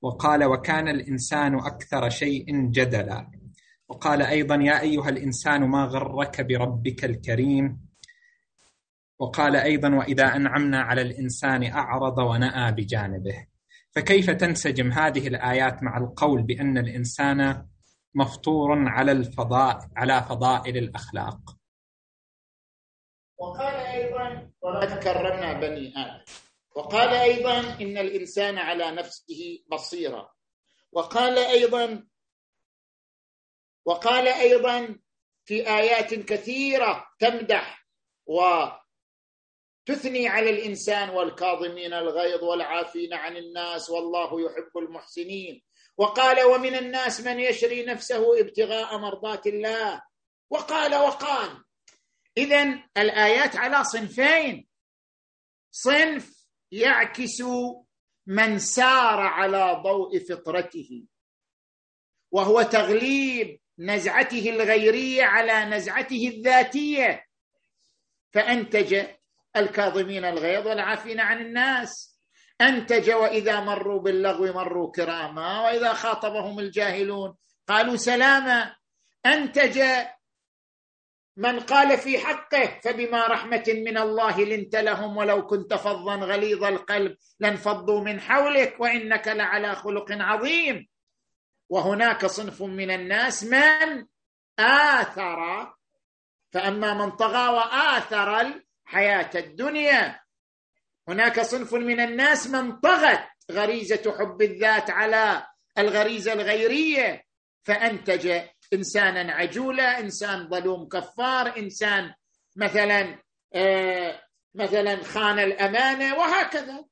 [0.03, 3.31] وقال وكان الإنسان أكثر شيء جدلا
[3.89, 7.81] وقال أيضا يا أيها الإنسان ما غرك بربك الكريم
[9.19, 13.47] وقال أيضا وإذا أنعمنا على الإنسان أعرض ونأى بجانبه
[13.95, 17.69] فكيف تنسجم هذه الآيات مع القول بأن الإنسان
[18.15, 21.39] مفطور على الفضاء على فضائل الأخلاق؟
[23.39, 26.25] وقال أيضا ولقد كرمنا بني آدم.
[26.77, 30.33] وقال أيضا إن الإنسان على نفسه بصيرة.
[30.93, 32.05] وقال أيضا
[33.85, 34.99] وقال أيضا
[35.45, 37.87] في آيات كثيرة تمدح
[39.89, 45.63] وتثني على الإنسان والكاظمين الغيظ والعافين عن الناس والله يحب المحسنين.
[45.97, 50.03] وقال ومن الناس من يشري نفسه ابتغاء مرضات الله.
[50.51, 51.65] وقال وقال.
[52.37, 54.69] اذا الآيات على صنفين.
[55.71, 57.43] صنف يعكس
[58.27, 61.05] من سار على ضوء فطرته.
[62.31, 67.25] وهو تغليب نزعته الغيرية على نزعته الذاتية.
[68.33, 69.18] فأنتج
[69.59, 72.19] الكاظمين الغيظ والعافين عن الناس.
[72.61, 77.35] أنتج وإذا مروا باللغو مروا كراما وإذا خاطبهم الجاهلون
[77.69, 78.77] قالوا سلاما.
[79.27, 79.83] أنتج
[81.37, 87.17] من قال في حقه فبما رحمة من الله لنت لهم ولو كنت فظا غليظ القلب
[87.41, 90.89] لانفضوا من حولك وإنك لعلى خلق عظيم.
[91.69, 94.07] وهناك صنف من الناس من
[94.59, 95.73] آثر.
[96.53, 100.21] فأما من طغى وآثر الحياة الدنيا.
[101.09, 105.47] هناك صنف من الناس من طغت غريزة حب الذات على
[105.79, 107.25] الغريزة الغيرية.
[107.63, 108.41] فانتج
[108.73, 112.15] انسانا عجولا إنسان ظلوم كفار إنسان
[112.57, 113.23] مثلا
[113.55, 114.23] آه
[114.55, 116.85] مثلا خان الأمانة وهكذا.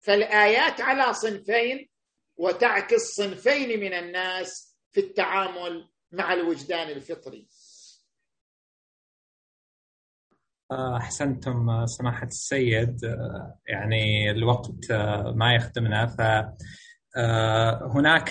[0.00, 1.88] فالآيات على صنفين
[2.36, 7.48] وتعكس صنفين من الناس في التعامل مع الوجدان الفطري.
[10.72, 13.04] أحسنتم سماحة السيد.
[13.04, 16.06] آه، يعني الوقت آه، ما يخدمنا.
[16.06, 16.20] ف
[17.16, 18.30] آه، هناك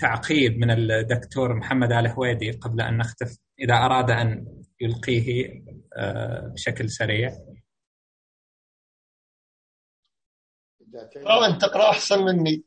[0.00, 4.46] تعقيب من الدكتور محمد آل هويدي قبل أن نختف إذا أراد أن
[4.80, 5.62] يلقيه
[5.96, 7.32] آه، بشكل سريع.
[11.16, 12.64] اقرا أنت اقرا أحسن مني.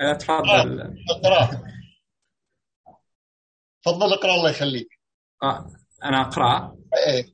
[0.00, 0.96] آه، تفضل.
[1.10, 1.62] أقرأ.
[3.84, 4.88] تفضل اقرأ الله يخليك.
[5.42, 5.66] آه
[6.04, 6.76] أنا أقرأ.
[6.96, 7.33] إيه إيه،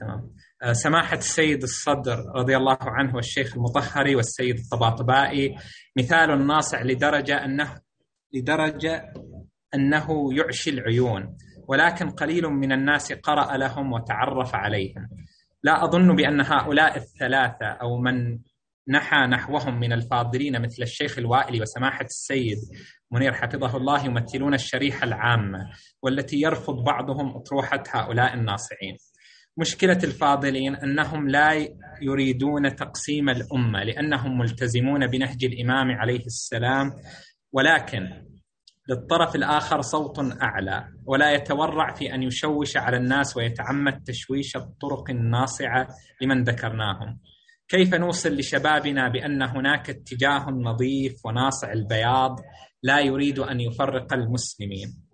[0.00, 0.30] تمام.
[0.62, 5.56] آه، سماحة السيد الصدر رضي الله عنه والشيخ المطهري والسيد الطباطبائي
[5.98, 7.74] مثال ناصع لدرجة أنه
[8.34, 9.12] لدرجة
[9.74, 11.36] أنه يعشي العيون
[11.68, 15.08] ولكن قليل من الناس قرأ لهم وتعرف عليهم.
[15.62, 18.38] لا أظن بأن هؤلاء الثلاثة أو من
[18.88, 22.58] نحى نحوهم من الفاضلين مثل الشيخ الوائلي وسماحة السيد
[23.12, 25.58] منير حفظه الله يمثلون الشريحة العامة
[26.02, 28.96] والتي يرفض بعضهم أطروحة هؤلاء الناصعين.
[29.58, 31.68] مشكلة الفاضلين أنهم لا
[32.02, 36.90] يريدون تقسيم الأمة لأنهم ملتزمون بنهج الإمام عليه السلام
[37.52, 38.08] ولكن
[38.88, 45.88] للطرف الآخر صوت أعلى ولا يتورع في أن يشوش على الناس ويتعمد تشويش الطرق الناصعة
[46.22, 47.18] لمن ذكرناهم.
[47.72, 52.40] كيف نوصل لشبابنا بأن هناك اتجاه نظيف وناصع البياض
[52.82, 55.08] لا يريد أن يفرق المسلمين؟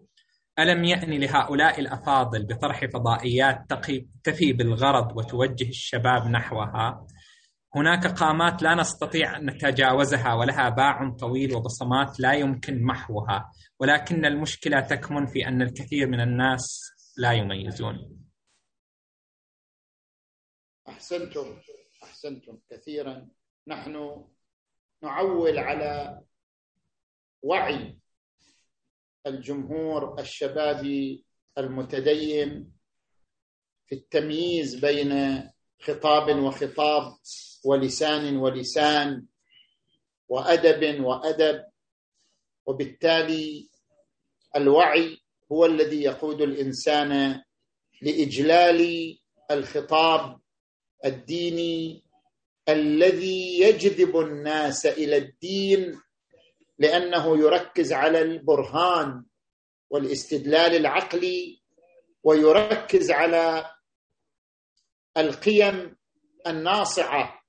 [0.59, 7.07] ألم يأن لهؤلاء الأفاضل بطرح فضائيات تقي تفي بالغرض وتوجه الشباب نحوها؟
[7.75, 14.81] هناك قامات لا نستطيع أن نتجاوزها ولها باع طويل وبصمات لا يمكن محوها ولكن المشكلة
[14.81, 16.81] تكمن في أن الكثير من الناس
[17.17, 18.19] لا يميزون.
[20.89, 21.45] أحسنتم.
[22.19, 23.29] أحسنتم كثيرا.
[23.67, 24.25] نحن
[25.03, 26.21] نعول على
[27.43, 27.99] وعي
[29.27, 31.25] الجمهور الشبابي
[31.59, 32.73] المتدين
[33.87, 35.43] في التمييز بين
[35.81, 37.17] خطاب وخطاب
[37.65, 39.27] ولسان ولسان
[40.29, 41.65] وأدب وأدب
[42.67, 43.69] وبالتالي
[44.57, 45.19] الوعي
[45.53, 47.43] هو الذي يقود الإنسان
[48.03, 49.19] لإجلال
[49.51, 50.41] الخطاب
[51.05, 52.08] الديني
[52.69, 56.01] الذي يجذب الناس إلى الدين
[56.79, 59.25] لأنه يركز على البرهان
[59.91, 61.63] والاستدلال العقلي
[62.23, 63.71] ويركز على
[65.17, 65.97] القيم
[66.47, 67.43] الناصعة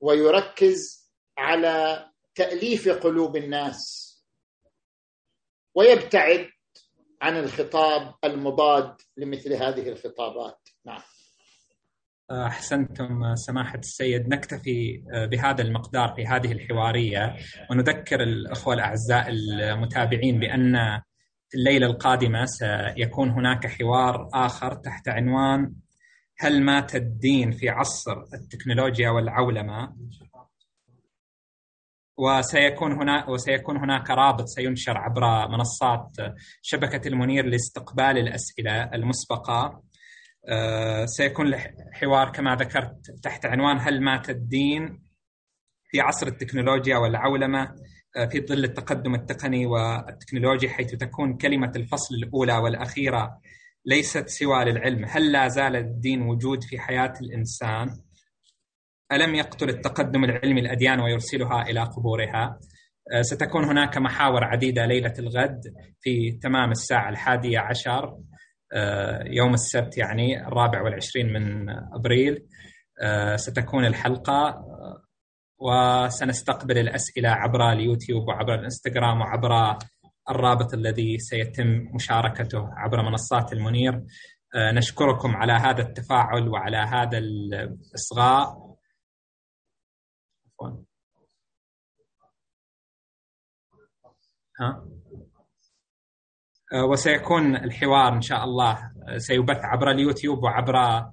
[0.00, 1.08] ويركز
[1.38, 4.08] على تأليف قلوب الناس
[5.74, 6.50] ويبتعد
[7.22, 10.68] عن الخطاب المضاد لمثل هذه الخطابات.
[10.84, 11.02] نعم.
[12.30, 17.36] أحسنتم سماحة السيد نكتفي بهذا المقدار في هذه الحوارية
[17.70, 21.00] ونذكر الأخوة الأعزاء المتابعين بأن
[21.48, 25.72] في الليلة القادمة سيكون هناك حوار آخر تحت عنوان
[26.38, 29.96] هل مات الدين في عصر التكنولوجيا والعولمة؟
[32.18, 36.16] وسيكون هنا وسيكون هناك رابط سينشر عبر منصات
[36.62, 39.87] شبكة المنير لاستقبال الأسئلة المسبقة آه،
[41.04, 41.54] سيكون
[41.92, 45.02] حوار كما ذكرت تحت عنوان هل مات الدين
[45.90, 47.74] في عصر التكنولوجيا والعولمه
[48.16, 53.40] آه، في ظل التقدم التقني والتكنولوجي حيث تكون كلمة الفصل الأولى والأخيرة
[53.86, 57.88] ليست سوى للعلم هل لا زال الدين وجود في حياة الإنسان؟
[59.12, 62.58] ألم يقتل التقدم العلمي الأديان ويرسلها إلى قبورها؟
[63.12, 65.60] آه، ستكون هناك محاور عديدة ليلة الغد
[66.00, 68.04] في تمام الساعة الحادية عشر.
[68.04, 68.22] آه،
[69.26, 72.48] يوم السبت يعني الرابع والعشرين من أبريل
[73.02, 75.02] آه، ستكون الحلقة آه،
[75.58, 79.78] وسنستقبل الأسئلة عبر اليوتيوب وعبر الإنستغرام وعبر
[80.30, 84.02] الرابط الذي سيتم مشاركته عبر منصات المنير.
[84.56, 88.68] نشكركم على هذا التفاعل وعلى هذا الإصغاء.
[94.60, 94.97] ها؟ آه،
[96.74, 98.78] وسيكون الحوار إن شاء الله
[99.08, 101.04] آه، سيبث عبر اليوتيوب وعبر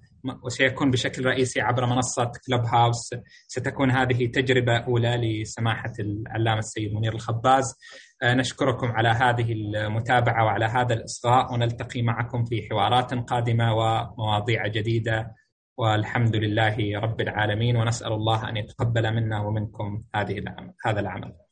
[0.43, 3.15] وسيكون بشكل رئيسي عبر منصة كلوب هاوس
[3.47, 7.75] ستكون هذه تجربة أولى لسماحة العلامة السيد منير الخباز.
[8.23, 15.35] آه، نشكركم على هذه المتابعة وعلى هذا الإصغاء ونلتقي معكم في حوارات قادمة ومواضيع جديدة.
[15.77, 21.44] والحمد لله رب العالمين ونسأل الله أن يتقبل منا ومنكم هذه العمل هذا العمل.